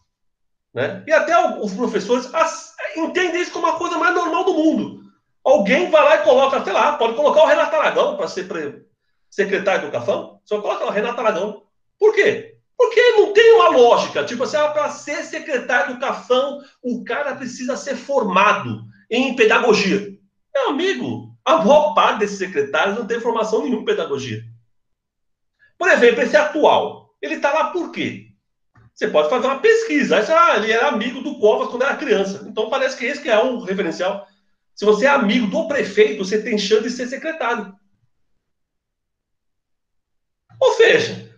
né, 0.73 1.03
e 1.07 1.11
até 1.11 1.37
os 1.59 1.73
professores 1.73 2.33
as, 2.33 2.75
entendem 2.95 3.41
isso 3.41 3.51
como 3.51 3.67
a 3.67 3.77
coisa 3.77 3.97
mais 3.97 4.13
normal 4.13 4.43
do 4.43 4.53
mundo. 4.53 5.01
Alguém 5.43 5.89
vai 5.89 6.03
lá 6.03 6.15
e 6.15 6.23
coloca, 6.23 6.63
sei 6.63 6.73
lá, 6.73 6.97
pode 6.97 7.15
colocar 7.15 7.43
o 7.43 7.47
Renato 7.47 7.75
Aragão 7.75 8.15
para 8.15 8.27
ser 8.27 8.85
secretário 9.29 9.81
de 9.81 9.87
Educação, 9.87 10.39
só 10.43 10.61
coloca 10.61 10.85
lá, 10.85 10.91
Renato 10.91 11.19
Aragão. 11.19 11.63
Por 11.97 12.13
quê? 12.13 12.50
Porque 12.81 13.11
não 13.11 13.31
tem 13.31 13.53
uma 13.53 13.69
lógica. 13.69 14.25
Tipo 14.25 14.43
assim, 14.43 14.57
ah, 14.57 14.69
para 14.69 14.89
ser 14.89 15.23
secretário 15.23 15.85
de 15.85 15.91
Educação, 15.91 16.63
o 16.81 17.03
cara 17.03 17.35
precisa 17.35 17.77
ser 17.77 17.95
formado 17.95 18.81
em 19.07 19.35
pedagogia. 19.35 20.17
Meu 20.51 20.69
amigo, 20.69 21.31
a 21.45 21.57
maior 21.57 21.93
parte 21.93 22.21
desses 22.21 22.39
secretários 22.39 22.97
não 22.97 23.05
tem 23.05 23.19
formação 23.19 23.61
nenhuma 23.61 23.83
em 23.83 23.85
pedagogia. 23.85 24.41
Por 25.77 25.89
exemplo, 25.91 26.23
esse 26.23 26.35
atual, 26.35 27.13
ele 27.21 27.35
está 27.35 27.53
lá 27.53 27.65
por 27.65 27.91
quê? 27.91 28.29
Você 28.95 29.07
pode 29.07 29.29
fazer 29.29 29.45
uma 29.45 29.59
pesquisa. 29.59 30.17
Aí, 30.17 30.25
ah, 30.31 30.57
ele 30.57 30.71
era 30.71 30.87
amigo 30.87 31.21
do 31.21 31.37
Covas 31.37 31.69
quando 31.69 31.83
era 31.83 31.95
criança. 31.95 32.43
Então 32.47 32.67
parece 32.67 32.97
que 32.97 33.05
esse 33.05 33.21
que 33.21 33.29
é 33.29 33.43
um 33.43 33.59
referencial. 33.59 34.27
Se 34.73 34.85
você 34.85 35.05
é 35.05 35.09
amigo 35.09 35.45
do 35.45 35.67
prefeito, 35.67 36.25
você 36.25 36.41
tem 36.41 36.57
chance 36.57 36.81
de 36.81 36.89
ser 36.89 37.05
secretário. 37.05 37.75
Ou 40.59 40.73
seja, 40.73 41.30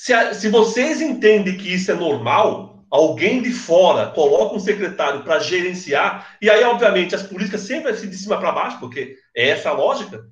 se, 0.00 0.14
a, 0.14 0.32
se 0.32 0.48
vocês 0.48 1.02
entendem 1.02 1.58
que 1.58 1.74
isso 1.74 1.90
é 1.90 1.94
normal, 1.94 2.86
alguém 2.90 3.42
de 3.42 3.52
fora 3.52 4.08
coloca 4.12 4.54
um 4.54 4.58
secretário 4.58 5.22
para 5.22 5.38
gerenciar, 5.40 6.38
e 6.40 6.48
aí, 6.48 6.64
obviamente, 6.64 7.14
as 7.14 7.22
políticas 7.22 7.60
sempre 7.60 7.94
ser 7.94 8.06
de 8.06 8.16
cima 8.16 8.40
para 8.40 8.50
baixo, 8.50 8.80
porque 8.80 9.18
é 9.36 9.50
essa 9.50 9.68
a 9.68 9.74
lógica, 9.74 10.24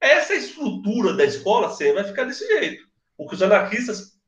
essa 0.00 0.34
estrutura 0.34 1.12
da 1.12 1.24
escola 1.24 1.70
sempre 1.70 2.02
vai 2.02 2.04
ficar 2.06 2.24
desse 2.24 2.44
jeito. 2.44 2.82
O 3.16 3.28
que 3.28 3.36
os 3.36 3.42
anarquistas 3.42 4.18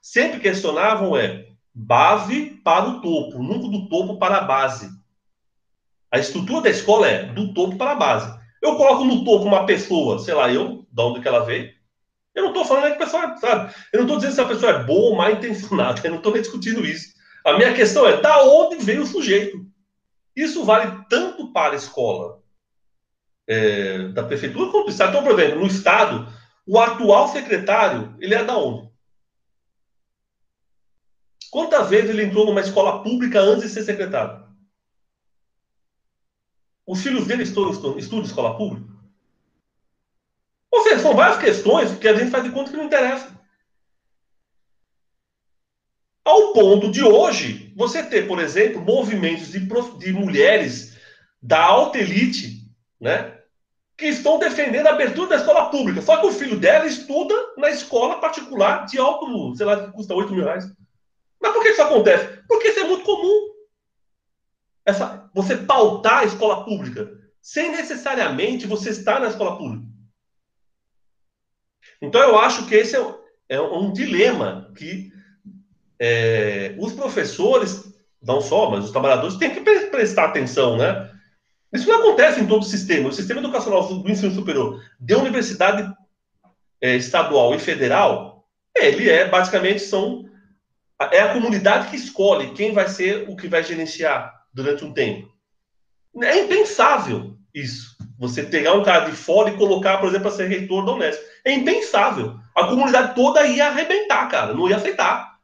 sempre 0.00 0.40
questionavam 0.40 1.14
é 1.14 1.44
base 1.74 2.58
para 2.64 2.88
o 2.88 3.02
topo, 3.02 3.42
nunca 3.42 3.68
do 3.68 3.90
topo 3.90 4.18
para 4.18 4.38
a 4.38 4.44
base. 4.44 4.88
A 6.10 6.18
estrutura 6.18 6.62
da 6.62 6.70
escola 6.70 7.06
é 7.06 7.24
do 7.26 7.52
topo 7.52 7.76
para 7.76 7.92
a 7.92 7.96
base. 7.96 8.40
Eu 8.62 8.74
coloco 8.76 9.04
no 9.04 9.22
topo 9.22 9.44
uma 9.44 9.66
pessoa, 9.66 10.18
sei 10.18 10.32
lá, 10.32 10.50
eu, 10.50 10.86
de 10.90 11.02
onde 11.02 11.20
que 11.20 11.28
ela 11.28 11.44
veio. 11.44 11.76
Eu 12.34 12.42
não 12.42 12.50
estou 12.50 12.64
falando 12.64 12.96
que 12.96 13.02
a 13.02 13.06
pessoa, 13.06 13.36
sabe? 13.38 13.74
Eu 13.92 13.98
não 13.98 14.06
estou 14.06 14.16
dizendo 14.16 14.34
se 14.34 14.40
a 14.40 14.46
pessoa 14.46 14.72
é 14.72 14.84
boa 14.84 15.10
ou 15.10 15.16
mal 15.16 15.30
intencionada. 15.30 16.00
Eu 16.04 16.10
não 16.10 16.18
estou 16.18 16.32
discutindo 16.32 16.84
isso. 16.86 17.08
A 17.44 17.56
minha 17.56 17.74
questão 17.74 18.06
é 18.06 18.20
da 18.20 18.42
onde 18.44 18.76
veio 18.76 19.02
o 19.02 19.06
sujeito. 19.06 19.66
Isso 20.36 20.64
vale 20.64 21.04
tanto 21.08 21.52
para 21.52 21.72
a 21.72 21.76
escola 21.76 22.40
é, 23.46 24.08
da 24.08 24.22
prefeitura 24.22 24.70
quanto 24.70 24.86
do 24.86 24.90
Estado. 24.90 25.10
Então, 25.10 25.24
por 25.24 25.32
exemplo, 25.32 25.60
no 25.60 25.66
Estado, 25.66 26.32
o 26.66 26.78
atual 26.78 27.28
secretário, 27.28 28.14
ele 28.20 28.34
é 28.34 28.44
da 28.44 28.56
onde? 28.56 28.88
Quantas 31.50 31.88
vezes 31.88 32.10
ele 32.10 32.24
entrou 32.24 32.44
numa 32.44 32.60
escola 32.60 33.02
pública 33.02 33.40
antes 33.40 33.62
de 33.62 33.70
ser 33.70 33.82
secretário? 33.82 34.46
Os 36.86 37.02
filhos 37.02 37.26
dele 37.26 37.42
estudam, 37.42 37.72
estudam, 37.72 37.98
estudam 37.98 38.24
escola 38.24 38.56
pública? 38.56 38.97
Ou 40.70 40.82
seja, 40.82 41.00
são 41.00 41.14
várias 41.14 41.38
questões 41.38 41.96
que 41.98 42.08
a 42.08 42.14
gente 42.14 42.30
faz 42.30 42.44
de 42.44 42.50
conta 42.50 42.70
que 42.70 42.76
não 42.76 42.84
interessa. 42.84 43.36
Ao 46.24 46.52
ponto 46.52 46.90
de 46.90 47.02
hoje, 47.02 47.72
você 47.74 48.02
ter, 48.02 48.28
por 48.28 48.38
exemplo, 48.38 48.82
movimentos 48.82 49.50
de, 49.50 49.60
de 49.60 50.12
mulheres 50.12 50.98
da 51.40 51.64
alta 51.64 51.98
elite, 51.98 52.70
né? 53.00 53.38
Que 53.96 54.06
estão 54.06 54.38
defendendo 54.38 54.88
a 54.88 54.90
abertura 54.90 55.30
da 55.30 55.36
escola 55.36 55.70
pública. 55.70 56.02
Só 56.02 56.18
que 56.18 56.26
o 56.26 56.32
filho 56.32 56.60
dela 56.60 56.86
estuda 56.86 57.34
na 57.56 57.70
escola 57.70 58.20
particular 58.20 58.84
de 58.84 58.98
alto, 58.98 59.56
sei 59.56 59.64
lá, 59.64 59.86
que 59.86 59.92
custa 59.92 60.14
8 60.14 60.32
mil 60.32 60.44
reais. 60.44 60.70
Mas 61.40 61.52
por 61.52 61.62
que 61.62 61.70
isso 61.70 61.82
acontece? 61.82 62.42
Porque 62.46 62.68
isso 62.68 62.80
é 62.80 62.84
muito 62.84 63.04
comum. 63.04 63.54
Essa, 64.84 65.30
você 65.34 65.56
pautar 65.56 66.18
a 66.18 66.24
escola 66.24 66.64
pública 66.64 67.10
sem 67.40 67.70
necessariamente 67.70 68.66
você 68.66 68.90
estar 68.90 69.18
na 69.18 69.28
escola 69.28 69.56
pública. 69.56 69.87
Então 72.00 72.20
eu 72.20 72.38
acho 72.38 72.66
que 72.66 72.74
esse 72.74 72.96
é, 72.96 73.04
é 73.48 73.60
um 73.60 73.92
dilema 73.92 74.70
que 74.76 75.12
é, 75.98 76.74
os 76.78 76.92
professores, 76.92 77.92
não 78.22 78.40
só, 78.40 78.70
mas 78.70 78.84
os 78.84 78.90
trabalhadores 78.90 79.36
têm 79.36 79.50
que 79.50 79.60
prestar 79.60 80.26
atenção, 80.26 80.76
né? 80.76 81.10
Isso 81.72 81.88
não 81.88 81.98
acontece 81.98 82.40
em 82.40 82.46
todo 82.46 82.62
o 82.62 82.66
sistema. 82.66 83.08
O 83.08 83.12
sistema 83.12 83.40
educacional 83.40 83.86
do 83.86 84.10
ensino 84.10 84.32
superior 84.32 84.82
de 84.98 85.14
universidade 85.14 85.92
é, 86.80 86.96
estadual 86.96 87.54
e 87.54 87.58
federal, 87.58 88.46
ele 88.74 89.10
é 89.10 89.28
basicamente 89.28 89.80
são 89.80 90.26
é 91.12 91.20
a 91.20 91.32
comunidade 91.32 91.90
que 91.90 91.96
escolhe 91.96 92.52
quem 92.54 92.72
vai 92.72 92.88
ser 92.88 93.28
o 93.28 93.36
que 93.36 93.46
vai 93.46 93.62
gerenciar 93.62 94.34
durante 94.52 94.84
um 94.84 94.92
tempo. 94.92 95.32
É 96.22 96.38
impensável 96.38 97.36
isso. 97.54 97.96
Você 98.18 98.42
pegar 98.42 98.74
um 98.74 98.82
cara 98.82 99.04
de 99.04 99.12
fora 99.12 99.50
e 99.50 99.56
colocar, 99.56 99.98
por 99.98 100.08
exemplo, 100.08 100.28
para 100.28 100.36
ser 100.36 100.48
reitor 100.48 100.84
da 100.84 100.92
Unesp. 100.92 101.20
É 101.44 101.52
impensável. 101.52 102.36
A 102.54 102.66
comunidade 102.66 103.14
toda 103.14 103.46
ia 103.46 103.68
arrebentar, 103.68 104.28
cara. 104.28 104.52
Não 104.52 104.68
ia 104.68 104.76
aceitar. 104.76 105.38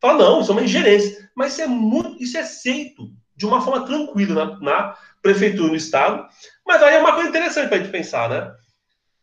Fala, 0.00 0.18
não, 0.18 0.40
isso 0.40 0.52
é 0.52 0.54
uma 0.54 0.62
ingerência. 0.62 1.28
Mas 1.34 1.52
isso 1.52 1.62
é 1.62 1.66
muito, 1.66 2.22
isso 2.22 2.36
é 2.36 2.40
aceito 2.40 3.10
de 3.36 3.44
uma 3.44 3.60
forma 3.60 3.84
tranquila 3.84 4.44
na, 4.44 4.60
na 4.60 4.96
prefeitura 5.20 5.68
no 5.68 5.76
estado. 5.76 6.24
Mas 6.64 6.82
aí 6.82 6.94
é 6.94 7.00
uma 7.00 7.14
coisa 7.14 7.28
interessante 7.28 7.68
para 7.68 7.78
a 7.78 7.80
gente 7.80 7.90
pensar, 7.90 8.30
né? 8.30 8.52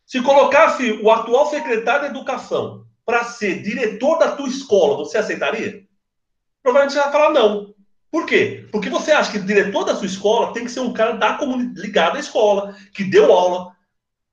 Se 0.04 0.20
colocasse 0.20 0.92
o 1.02 1.10
atual 1.10 1.46
secretário 1.46 2.02
de 2.02 2.10
Educação 2.10 2.84
para 3.06 3.24
ser 3.24 3.62
diretor 3.62 4.18
da 4.18 4.36
tua 4.36 4.48
escola, 4.48 4.98
você 4.98 5.16
aceitaria? 5.16 5.82
Provavelmente 6.62 6.94
você 6.94 7.02
vai 7.02 7.12
falar 7.12 7.30
não. 7.30 7.71
Por 8.12 8.26
quê? 8.26 8.68
Porque 8.70 8.90
você 8.90 9.10
acha 9.10 9.32
que 9.32 9.38
o 9.38 9.46
diretor 9.46 9.84
da 9.84 9.96
sua 9.96 10.04
escola 10.04 10.52
tem 10.52 10.66
que 10.66 10.70
ser 10.70 10.80
um 10.80 10.92
cara 10.92 11.12
da 11.12 11.38
ligado 11.74 12.18
à 12.18 12.20
escola, 12.20 12.76
que 12.92 13.04
deu 13.04 13.32
aula. 13.32 13.74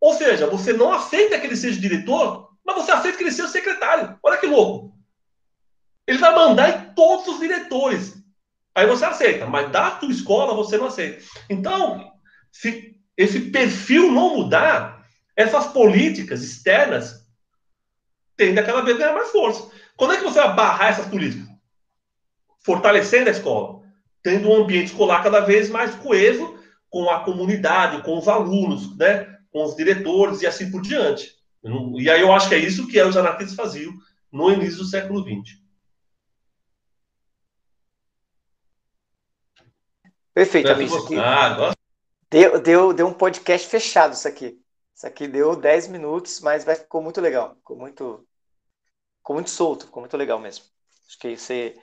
Ou 0.02 0.14
seja, 0.14 0.48
você 0.48 0.74
não 0.74 0.92
aceita 0.92 1.40
que 1.40 1.48
ele 1.48 1.56
seja 1.56 1.80
diretor, 1.80 2.50
mas 2.66 2.76
você 2.76 2.92
aceita 2.92 3.18
que 3.18 3.24
ele 3.24 3.32
seja 3.32 3.48
secretário. 3.48 4.20
Olha 4.22 4.38
que 4.38 4.48
louco. 4.48 4.94
Ele 6.06 6.18
vai 6.18 6.36
mandar 6.36 6.70
em 6.70 6.94
todos 6.94 7.28
os 7.30 7.40
diretores. 7.40 8.22
Aí 8.76 8.86
você 8.86 9.06
aceita, 9.06 9.46
mas 9.46 9.72
da 9.72 9.92
tua 9.92 10.12
escola 10.12 10.54
você 10.54 10.78
não 10.78 10.88
aceita. 10.88 11.24
Então, 11.50 12.12
se 12.52 12.98
esse 13.16 13.50
perfil 13.50 14.12
não 14.12 14.36
mudar, 14.36 15.06
essas 15.38 15.68
políticas 15.68 16.44
externas 16.44 17.26
tendem 18.36 18.62
a 18.62 18.66
cada 18.66 18.82
vez 18.82 18.98
ganhar 18.98 19.14
mais 19.14 19.30
força. 19.32 19.72
Quando 19.96 20.14
é 20.14 20.18
que 20.18 20.24
você 20.24 20.40
vai 20.40 20.54
barrar 20.54 20.90
essas 20.90 21.08
políticas? 21.08 21.49
Fortalecendo 22.70 23.30
a 23.30 23.32
escola, 23.32 23.82
tendo 24.22 24.48
um 24.48 24.62
ambiente 24.62 24.92
escolar 24.92 25.24
cada 25.24 25.40
vez 25.40 25.72
mais 25.72 25.96
coeso 25.96 26.56
com 26.88 27.10
a 27.10 27.22
comunidade, 27.24 28.04
com 28.04 28.16
os 28.16 28.28
alunos, 28.28 28.96
né? 28.96 29.40
com 29.52 29.64
os 29.64 29.76
diretores 29.76 30.44
e 30.44 30.46
assim 30.46 30.70
por 30.70 30.80
diante. 30.80 31.36
E 31.98 32.08
aí 32.08 32.22
eu 32.22 32.32
acho 32.32 32.48
que 32.48 32.54
é 32.54 32.60
isso 32.60 32.88
que 32.88 33.02
os 33.02 33.18
anarquistas 33.18 33.56
faziam 33.56 33.92
no 34.32 34.52
início 34.52 34.78
do 34.78 34.86
século 34.86 35.24
XX. 35.24 35.58
Perfeito, 40.32 40.72
amigo. 40.72 40.96
Ah, 41.20 41.74
deu, 42.30 42.62
deu, 42.62 42.94
deu 42.94 43.08
um 43.08 43.14
podcast 43.14 43.68
fechado 43.68 44.14
isso 44.14 44.28
aqui. 44.28 44.62
Isso 44.96 45.08
aqui 45.08 45.28
deu 45.28 45.56
10 45.56 45.88
minutos, 45.88 46.40
mas 46.42 46.66
ficou 46.66 47.02
muito 47.02 47.20
legal. 47.20 47.56
Ficou 47.56 47.76
muito, 47.76 48.28
ficou 49.18 49.34
muito 49.34 49.50
solto, 49.50 49.88
ficou 49.88 50.04
muito 50.04 50.16
legal 50.16 50.38
mesmo. 50.38 50.66
Acho 51.08 51.18
que 51.18 51.36
você, 51.36 51.76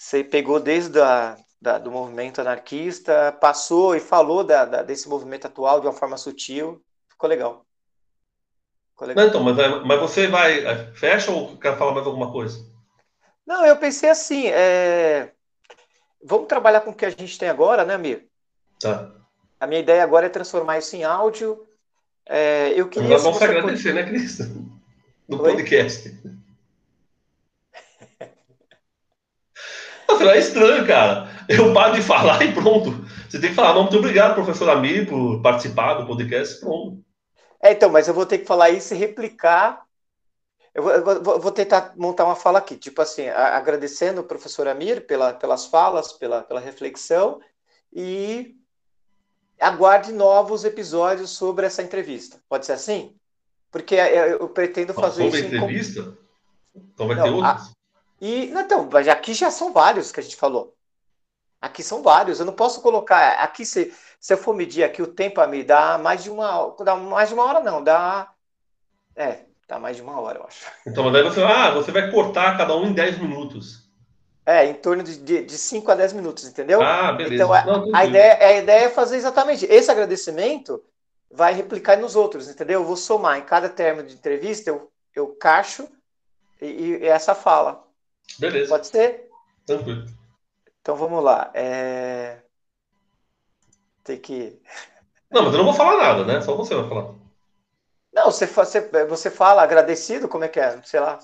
você 0.00 0.24
pegou 0.24 0.58
desde 0.58 0.98
a, 0.98 1.36
da, 1.60 1.76
do 1.76 1.90
movimento 1.90 2.40
anarquista, 2.40 3.36
passou 3.38 3.94
e 3.94 4.00
falou 4.00 4.42
da, 4.42 4.64
da, 4.64 4.82
desse 4.82 5.06
movimento 5.06 5.46
atual 5.46 5.78
de 5.78 5.86
uma 5.86 5.92
forma 5.92 6.16
sutil. 6.16 6.82
Ficou 7.06 7.28
legal. 7.28 7.66
Ficou 8.92 9.08
legal. 9.08 9.24
Não, 9.24 9.28
então, 9.28 9.42
mas, 9.42 9.86
mas 9.86 10.00
você 10.00 10.26
vai. 10.26 10.64
É, 10.64 10.92
fecha 10.94 11.30
ou 11.30 11.54
quer 11.58 11.76
falar 11.76 11.92
mais 11.92 12.06
alguma 12.06 12.32
coisa? 12.32 12.64
Não, 13.46 13.66
eu 13.66 13.76
pensei 13.76 14.08
assim. 14.08 14.46
É... 14.46 15.32
Vamos 16.24 16.48
trabalhar 16.48 16.80
com 16.80 16.92
o 16.92 16.94
que 16.94 17.04
a 17.04 17.10
gente 17.10 17.38
tem 17.38 17.50
agora, 17.50 17.84
né, 17.84 17.94
Amir? 17.94 18.26
Tá. 18.80 19.10
A 19.58 19.66
minha 19.66 19.80
ideia 19.80 20.02
agora 20.02 20.26
é 20.26 20.30
transformar 20.30 20.78
isso 20.78 20.96
em 20.96 21.04
áudio 21.04 21.66
é, 22.26 22.72
eu 22.78 22.88
queria. 22.88 23.08
Nós 23.08 23.22
vamos 23.22 23.42
agradecer, 23.42 23.92
né, 23.92 24.04
Cris? 24.04 24.38
No 25.28 25.42
Oi? 25.42 25.50
podcast. 25.50 26.16
É 30.28 30.38
estranho, 30.38 30.86
cara. 30.86 31.28
Eu 31.48 31.72
paro 31.72 31.94
de 31.94 32.02
falar 32.02 32.42
e 32.44 32.52
pronto. 32.52 32.90
Você 33.28 33.40
tem 33.40 33.50
que 33.50 33.56
falar, 33.56 33.74
não, 33.74 33.82
muito 33.82 33.98
obrigado, 33.98 34.34
professor 34.34 34.68
Amir, 34.68 35.08
por 35.08 35.40
participar 35.40 35.94
do 35.94 36.06
podcast. 36.06 36.60
Pronto. 36.60 37.02
É, 37.62 37.72
então, 37.72 37.90
mas 37.90 38.08
eu 38.08 38.14
vou 38.14 38.26
ter 38.26 38.38
que 38.38 38.46
falar 38.46 38.70
isso 38.70 38.94
e 38.94 38.96
replicar. 38.96 39.82
Eu 40.74 40.82
vou, 40.82 40.92
eu 40.92 41.40
vou, 41.40 41.50
tentar 41.50 41.92
montar 41.96 42.24
uma 42.24 42.36
fala 42.36 42.58
aqui, 42.58 42.76
tipo 42.76 43.02
assim, 43.02 43.28
agradecendo 43.28 44.20
o 44.20 44.24
professor 44.24 44.68
Amir 44.68 45.06
pela, 45.06 45.32
pelas 45.32 45.66
falas, 45.66 46.12
pela, 46.12 46.42
pela 46.42 46.60
reflexão 46.60 47.40
e 47.92 48.54
aguarde 49.60 50.12
novos 50.12 50.64
episódios 50.64 51.30
sobre 51.30 51.66
essa 51.66 51.82
entrevista. 51.82 52.40
Pode 52.48 52.66
ser 52.66 52.72
assim? 52.72 53.14
Porque 53.70 53.94
eu 53.94 54.48
pretendo 54.48 54.94
fazer 54.94 55.24
sobre 55.24 55.38
isso. 55.40 55.48
Sobre 55.48 55.56
entrevista? 55.56 56.18
Então 56.74 57.06
vai 57.06 57.16
não, 57.16 57.24
ter 57.24 57.30
outros? 57.30 57.79
A... 58.20 58.24
E, 58.24 58.46
não, 58.48 58.60
então, 58.60 58.88
aqui 59.10 59.34
já 59.34 59.50
são 59.50 59.72
vários 59.72 60.12
que 60.12 60.20
a 60.20 60.22
gente 60.22 60.36
falou. 60.36 60.76
Aqui 61.60 61.82
são 61.82 62.02
vários. 62.02 62.40
Eu 62.40 62.46
não 62.46 62.54
posso 62.54 62.80
colocar. 62.80 63.34
Aqui, 63.42 63.64
se, 63.66 63.92
se 64.18 64.32
eu 64.32 64.38
for 64.38 64.54
medir 64.54 64.82
aqui 64.82 65.02
o 65.02 65.06
tempo 65.06 65.40
a 65.40 65.46
me 65.46 65.62
dá 65.62 65.98
mais 65.98 66.22
de 66.22 66.30
uma. 66.30 66.74
Dá 66.82 66.96
mais 66.96 67.28
de 67.28 67.34
uma 67.34 67.44
hora, 67.44 67.60
não. 67.60 67.84
Dá. 67.84 68.30
É, 69.14 69.40
dá 69.68 69.78
mais 69.78 69.96
de 69.96 70.02
uma 70.02 70.18
hora, 70.18 70.38
eu 70.38 70.46
acho. 70.46 70.66
Então, 70.86 71.04
mas 71.04 71.12
daí 71.12 71.22
você, 71.22 71.42
ah, 71.42 71.70
você 71.70 71.92
vai 71.92 72.10
cortar 72.10 72.56
cada 72.56 72.74
um 72.76 72.86
em 72.86 72.92
10 72.92 73.18
minutos. 73.18 73.90
É, 74.46 74.64
em 74.64 74.74
torno 74.74 75.02
de, 75.02 75.18
de, 75.18 75.44
de 75.44 75.58
5 75.58 75.90
a 75.90 75.94
10 75.94 76.14
minutos, 76.14 76.44
entendeu? 76.44 76.80
Ah, 76.82 77.12
beleza. 77.12 77.34
Então, 77.34 77.52
a, 77.52 77.64
Não, 77.64 77.94
a, 77.94 78.04
ideia, 78.06 78.38
a 78.38 78.52
ideia 78.54 78.84
é 78.86 78.88
fazer 78.88 79.16
exatamente. 79.16 79.66
Esse 79.66 79.90
agradecimento 79.90 80.82
vai 81.30 81.52
replicar 81.52 81.98
nos 81.98 82.16
outros, 82.16 82.48
entendeu? 82.48 82.80
Eu 82.80 82.86
vou 82.86 82.96
somar 82.96 83.38
em 83.38 83.42
cada 83.42 83.68
termo 83.68 84.02
de 84.02 84.14
entrevista, 84.14 84.70
eu, 84.70 84.90
eu 85.14 85.28
cacho 85.36 85.86
e, 86.60 86.66
e 86.66 87.06
essa 87.06 87.34
fala. 87.34 87.84
Beleza. 88.38 88.68
Pode 88.68 88.86
ser? 88.86 89.28
Tranquilo. 89.66 90.06
Então 90.80 90.96
vamos 90.96 91.22
lá. 91.22 91.50
É... 91.54 92.38
Tem 94.04 94.18
que. 94.18 94.60
Não, 95.30 95.44
mas 95.44 95.52
eu 95.52 95.58
não 95.58 95.66
vou 95.66 95.74
falar 95.74 95.96
nada, 95.96 96.24
né? 96.24 96.40
Só 96.40 96.56
você 96.56 96.74
vai 96.74 96.88
falar. 96.88 97.14
Não, 98.12 98.24
você, 98.24 98.46
você, 98.46 98.80
você 99.06 99.30
fala 99.30 99.62
agradecido, 99.62 100.28
como 100.28 100.44
é 100.44 100.48
que 100.48 100.58
é? 100.58 100.80
Sei 100.82 100.98
lá. 100.98 101.18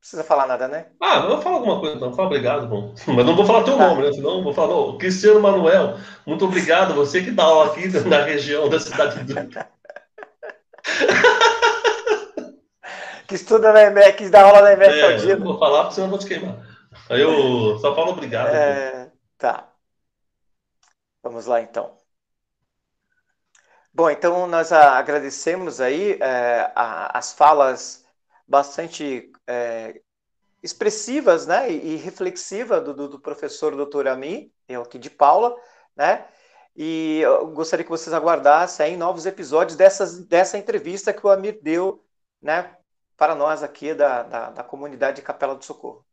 precisa 0.00 0.24
falar 0.24 0.46
nada, 0.46 0.66
né? 0.66 0.86
Ah, 1.00 1.18
eu 1.18 1.28
vou 1.28 1.42
falar 1.42 1.56
alguma 1.56 1.78
coisa, 1.78 1.96
então. 1.96 2.12
Fala 2.12 2.26
obrigado, 2.26 2.66
bom. 2.66 2.92
Mas 3.06 3.24
não 3.24 3.36
vou 3.36 3.46
falar 3.46 3.62
teu 3.62 3.76
tá. 3.76 3.88
nome, 3.88 4.02
né? 4.02 4.12
Senão 4.12 4.42
vou 4.42 4.52
falar, 4.52 4.74
não, 4.74 4.98
Cristiano 4.98 5.40
Manuel, 5.40 5.96
muito 6.26 6.44
obrigado, 6.44 6.94
você 6.94 7.22
que 7.22 7.30
dá 7.30 7.44
aula 7.44 7.72
aqui 7.72 7.86
na 8.08 8.22
região 8.24 8.68
da 8.68 8.80
cidade 8.80 9.22
do. 9.22 9.34
que 13.26 13.34
estuda 13.34 13.72
na 13.72 13.82
EMEC, 13.82 14.18
que 14.18 14.28
dá 14.28 14.42
aula 14.44 14.62
na 14.62 14.72
EMEC 14.72 15.00
é, 15.00 15.16
dia. 15.16 15.36
Vou 15.36 15.58
falar, 15.58 15.82
porque 15.82 15.94
senão 15.94 16.06
eu 16.06 16.10
vou 16.10 16.18
te 16.18 16.26
queimar. 16.26 16.56
Aí 17.08 17.20
eu 17.20 17.78
só 17.78 17.94
falo 17.94 18.12
obrigado. 18.12 18.54
É, 18.54 19.10
tá. 19.38 19.68
Vamos 21.22 21.46
lá, 21.46 21.60
então. 21.60 21.96
Bom, 23.92 24.10
então 24.10 24.46
nós 24.46 24.72
agradecemos 24.72 25.80
aí 25.80 26.18
é, 26.20 26.72
a, 26.74 27.16
as 27.16 27.32
falas 27.32 28.04
bastante 28.46 29.30
é, 29.46 30.00
expressivas 30.62 31.46
né, 31.46 31.70
e, 31.70 31.96
reflexivas 31.96 32.82
do, 32.82 32.94
do, 32.94 33.08
do, 33.08 33.20
professor 33.20 33.76
doutor 33.76 34.08
Ami, 34.08 34.52
eu 34.68 34.82
aqui 34.82 34.98
de 34.98 35.10
Paula, 35.10 35.54
né? 35.94 36.26
E 36.76 37.20
eu 37.20 37.46
gostaria 37.48 37.84
que 37.84 37.90
vocês 37.90 38.12
aguardassem 38.12 38.96
novos 38.96 39.26
episódios 39.26 39.76
dessas, 39.76 40.18
dessa 40.26 40.58
entrevista 40.58 41.12
que 41.12 41.24
o 41.24 41.30
Amir 41.30 41.60
deu 41.62 42.04
né, 42.42 42.76
para 43.16 43.34
nós 43.34 43.62
aqui 43.62 43.94
da, 43.94 44.22
da, 44.22 44.50
da 44.50 44.64
comunidade 44.64 45.16
de 45.16 45.22
Capela 45.22 45.54
do 45.54 45.64
Socorro. 45.64 46.04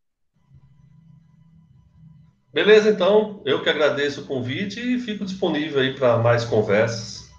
Beleza, 2.54 2.90
então, 2.90 3.42
eu 3.46 3.64
que 3.64 3.70
agradeço 3.70 4.22
o 4.22 4.28
convite 4.28 4.80
e 4.80 5.00
fico 5.00 5.24
disponível 5.24 5.80
aí 5.80 5.96
para 5.96 6.18
mais 6.18 6.44
conversas. 6.44 7.30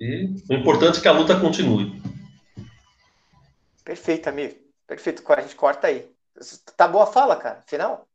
E 0.00 0.34
o 0.48 0.54
importante 0.54 0.98
é 0.98 1.02
que 1.02 1.08
a 1.08 1.12
luta 1.12 1.38
continue. 1.38 2.02
Perfeito, 3.84 4.28
amigo. 4.28 4.58
Perfeito. 4.86 5.22
A 5.32 5.40
gente 5.40 5.54
corta 5.54 5.86
aí. 5.86 6.10
Tá 6.76 6.88
boa 6.88 7.04
a 7.04 7.06
fala, 7.06 7.36
cara. 7.36 7.62
Final? 7.66 8.08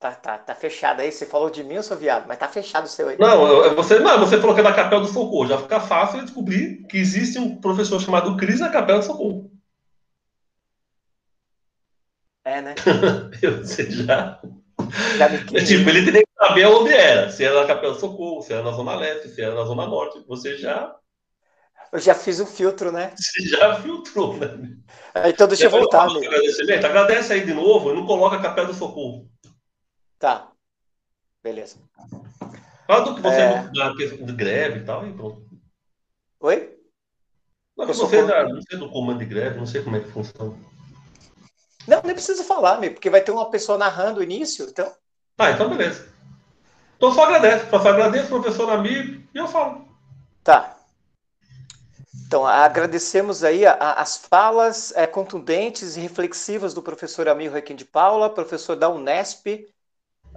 Tá, 0.00 0.12
tá, 0.12 0.38
tá 0.38 0.54
fechado 0.54 1.02
aí. 1.02 1.12
Você 1.12 1.26
falou 1.26 1.50
de 1.50 1.62
mim, 1.62 1.74
eu 1.74 1.82
sou 1.82 1.94
viado, 1.94 2.26
mas 2.26 2.38
tá 2.38 2.48
fechado 2.48 2.86
o 2.86 2.88
seu 2.88 3.10
aí. 3.10 3.18
Não, 3.18 3.74
você, 3.74 3.98
não, 3.98 4.18
você 4.18 4.40
falou 4.40 4.54
que 4.54 4.62
é 4.62 4.64
da 4.64 4.72
Capela 4.72 5.02
do 5.02 5.06
Socorro. 5.06 5.46
Já 5.46 5.58
fica 5.58 5.78
fácil 5.78 6.22
descobrir 6.22 6.86
que 6.88 6.96
existe 6.96 7.38
um 7.38 7.60
professor 7.60 8.00
chamado 8.00 8.34
Cris 8.38 8.60
na 8.60 8.70
Capela 8.70 9.00
do 9.00 9.04
Socorro. 9.04 9.52
É, 12.42 12.62
né? 12.62 12.74
você 13.62 13.90
já. 13.90 14.40
já 15.18 15.28
me 15.28 15.36
é, 15.36 15.64
tipo, 15.64 15.90
ele 15.90 16.06
teria 16.06 16.22
que 16.22 16.46
saber 16.46 16.64
onde 16.64 16.94
era. 16.94 17.30
Se 17.30 17.44
era 17.44 17.60
na 17.60 17.66
Capela 17.66 17.92
do 17.92 18.00
Socorro, 18.00 18.40
se 18.40 18.54
era 18.54 18.62
na 18.62 18.72
Zona 18.72 18.96
Leste, 18.96 19.28
se 19.28 19.42
era 19.42 19.54
na 19.54 19.64
Zona 19.64 19.86
Norte. 19.86 20.24
Você 20.26 20.56
já 20.56 20.96
eu 21.92 21.98
já 21.98 22.14
fiz 22.14 22.40
o 22.40 22.46
filtro, 22.46 22.90
né? 22.90 23.12
Você 23.18 23.48
já 23.48 23.74
filtrou, 23.82 24.36
né? 24.36 24.48
Então 25.26 25.46
deixa 25.46 25.66
eu 25.66 25.70
voltar. 25.70 26.06
Agradece 26.06 27.34
aí 27.34 27.44
de 27.44 27.52
novo 27.52 27.90
e 27.90 27.94
não 27.94 28.06
coloca 28.06 28.36
a 28.36 28.40
Capela 28.40 28.68
do 28.68 28.74
Socorro. 28.74 29.29
Tá. 30.20 30.52
Beleza. 31.42 31.78
Fala 32.86 33.04
do 33.06 33.14
que 33.14 33.22
você 33.22 33.40
é... 33.40 33.62
da 33.72 33.92
de 33.94 34.32
greve 34.34 34.80
e 34.80 34.84
tal, 34.84 35.06
e 35.06 35.12
pronto. 35.14 35.42
Oi? 36.40 36.78
Não, 37.74 37.86
você 37.86 38.18
é 38.18 38.26
da, 38.26 38.46
não 38.46 38.60
sei 38.60 38.78
do 38.78 38.90
comando 38.90 39.20
de 39.20 39.24
greve, 39.24 39.56
não 39.56 39.66
sei 39.66 39.82
como 39.82 39.96
é 39.96 40.00
que 40.00 40.10
funciona. 40.10 40.54
Não, 41.88 42.02
nem 42.04 42.12
precisa 42.12 42.44
falar, 42.44 42.78
meu, 42.78 42.92
porque 42.92 43.08
vai 43.08 43.22
ter 43.22 43.30
uma 43.30 43.50
pessoa 43.50 43.78
narrando 43.78 44.20
o 44.20 44.22
início, 44.22 44.66
então. 44.68 44.92
Ah, 45.38 45.52
então 45.52 45.70
beleza. 45.70 46.06
Então 46.98 47.14
só 47.14 47.24
agradece. 47.24 47.70
Só 47.70 47.76
agradeço, 47.76 48.28
professor 48.28 48.70
amigo, 48.70 49.22
e 49.34 49.38
eu 49.38 49.48
falo. 49.48 49.88
Tá. 50.44 50.76
Então, 52.26 52.46
agradecemos 52.46 53.42
aí 53.42 53.64
a, 53.64 53.72
a, 53.72 54.02
as 54.02 54.18
falas 54.18 54.92
é, 54.94 55.06
contundentes 55.06 55.96
e 55.96 56.00
reflexivas 56.00 56.74
do 56.74 56.82
professor 56.82 57.26
Amir 57.26 57.50
Requim 57.50 57.74
de 57.74 57.86
Paula, 57.86 58.28
professor 58.28 58.76
da 58.76 58.90
Unesp, 58.90 59.66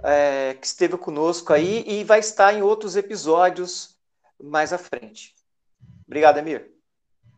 é, 0.04 0.54
que 0.54 0.66
esteve 0.66 0.96
conosco 0.98 1.52
aí 1.52 1.84
e 1.86 2.04
vai 2.04 2.18
estar 2.18 2.52
em 2.52 2.62
outros 2.62 2.94
episódios 2.94 3.96
mais 4.40 4.72
à 4.72 4.78
frente. 4.78 5.34
Obrigado, 6.06 6.38
Amir. 6.38 6.70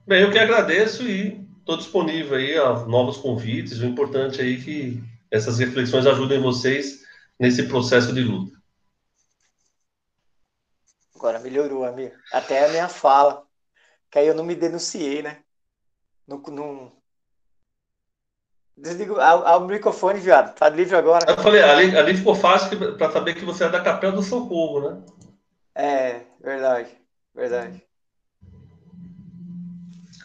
Bem, 0.06 0.22
eu 0.22 0.30
que 0.30 0.38
agradeço 0.38 1.04
e 1.04 1.46
estou 1.60 1.76
disponível 1.76 2.36
aí 2.36 2.56
a 2.58 2.72
novos 2.86 3.16
convites. 3.16 3.78
O 3.78 3.86
importante 3.86 4.40
aí 4.40 4.56
é 4.56 4.64
que 4.64 5.04
essas 5.30 5.58
reflexões 5.58 6.06
ajudem 6.06 6.40
vocês 6.40 7.04
nesse 7.38 7.64
processo 7.68 8.12
de 8.12 8.22
luta. 8.22 8.56
Agora 11.14 11.38
melhorou, 11.38 11.84
Amir. 11.84 12.12
Até 12.32 12.64
a 12.64 12.68
minha 12.68 12.88
fala 12.88 13.46
que 14.10 14.18
aí 14.18 14.26
eu 14.26 14.34
não 14.34 14.44
me 14.44 14.54
denunciei, 14.54 15.22
né? 15.22 15.42
No, 16.26 16.38
no... 16.38 16.95
Desliga 18.76 19.14
o 19.56 19.60
microfone, 19.60 20.20
viado. 20.20 20.54
Tá 20.54 20.68
livre 20.68 20.96
agora. 20.96 21.24
Eu 21.30 21.36
falei, 21.38 21.62
ali, 21.62 21.96
ali 21.96 22.16
ficou 22.16 22.34
fácil 22.34 22.96
para 22.98 23.10
saber 23.10 23.34
que 23.34 23.44
você 23.44 23.64
é 23.64 23.68
da 23.70 23.80
Capela 23.80 24.12
do 24.12 24.22
Socorro, 24.22 24.90
né? 24.90 25.02
É, 25.74 26.20
verdade, 26.40 26.90
verdade. 27.34 27.82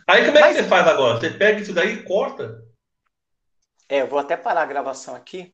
Aí 0.06 0.26
como 0.26 0.38
é 0.38 0.41
Mas... 0.41 0.58
que 0.58 0.64
você 0.64 0.70
faz 0.70 0.88
agora? 0.88 1.20
Você 1.20 1.30
pega 1.30 1.62
isso 1.62 1.74
daí 1.74 1.93
e 1.93 2.04
corta? 2.04 2.62
É, 3.88 4.02
eu 4.02 4.08
vou 4.08 4.20
até 4.20 4.36
parar 4.36 4.64
a 4.64 4.66
gravação 4.66 5.16
aqui. 5.16 5.54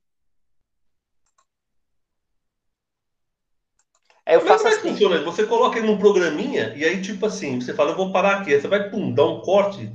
Aí 4.26 4.36
eu 4.36 4.40
Como 4.40 4.52
faço 4.52 4.68
é 4.68 4.72
que 4.72 4.78
assim. 4.78 4.90
funciona? 4.90 5.24
Você 5.24 5.46
coloca 5.46 5.78
ele 5.78 5.88
num 5.88 5.98
programinha 5.98 6.74
e 6.76 6.84
aí, 6.84 7.02
tipo 7.02 7.26
assim, 7.28 7.62
você 7.62 7.74
fala, 7.74 7.92
eu 7.92 7.96
vou 7.96 8.12
parar 8.12 8.42
aqui. 8.42 8.54
Aí 8.54 8.60
você 8.60 8.68
vai, 8.68 8.90
pum, 8.90 9.14
dar 9.14 9.26
um 9.26 9.42
corte 9.42 9.92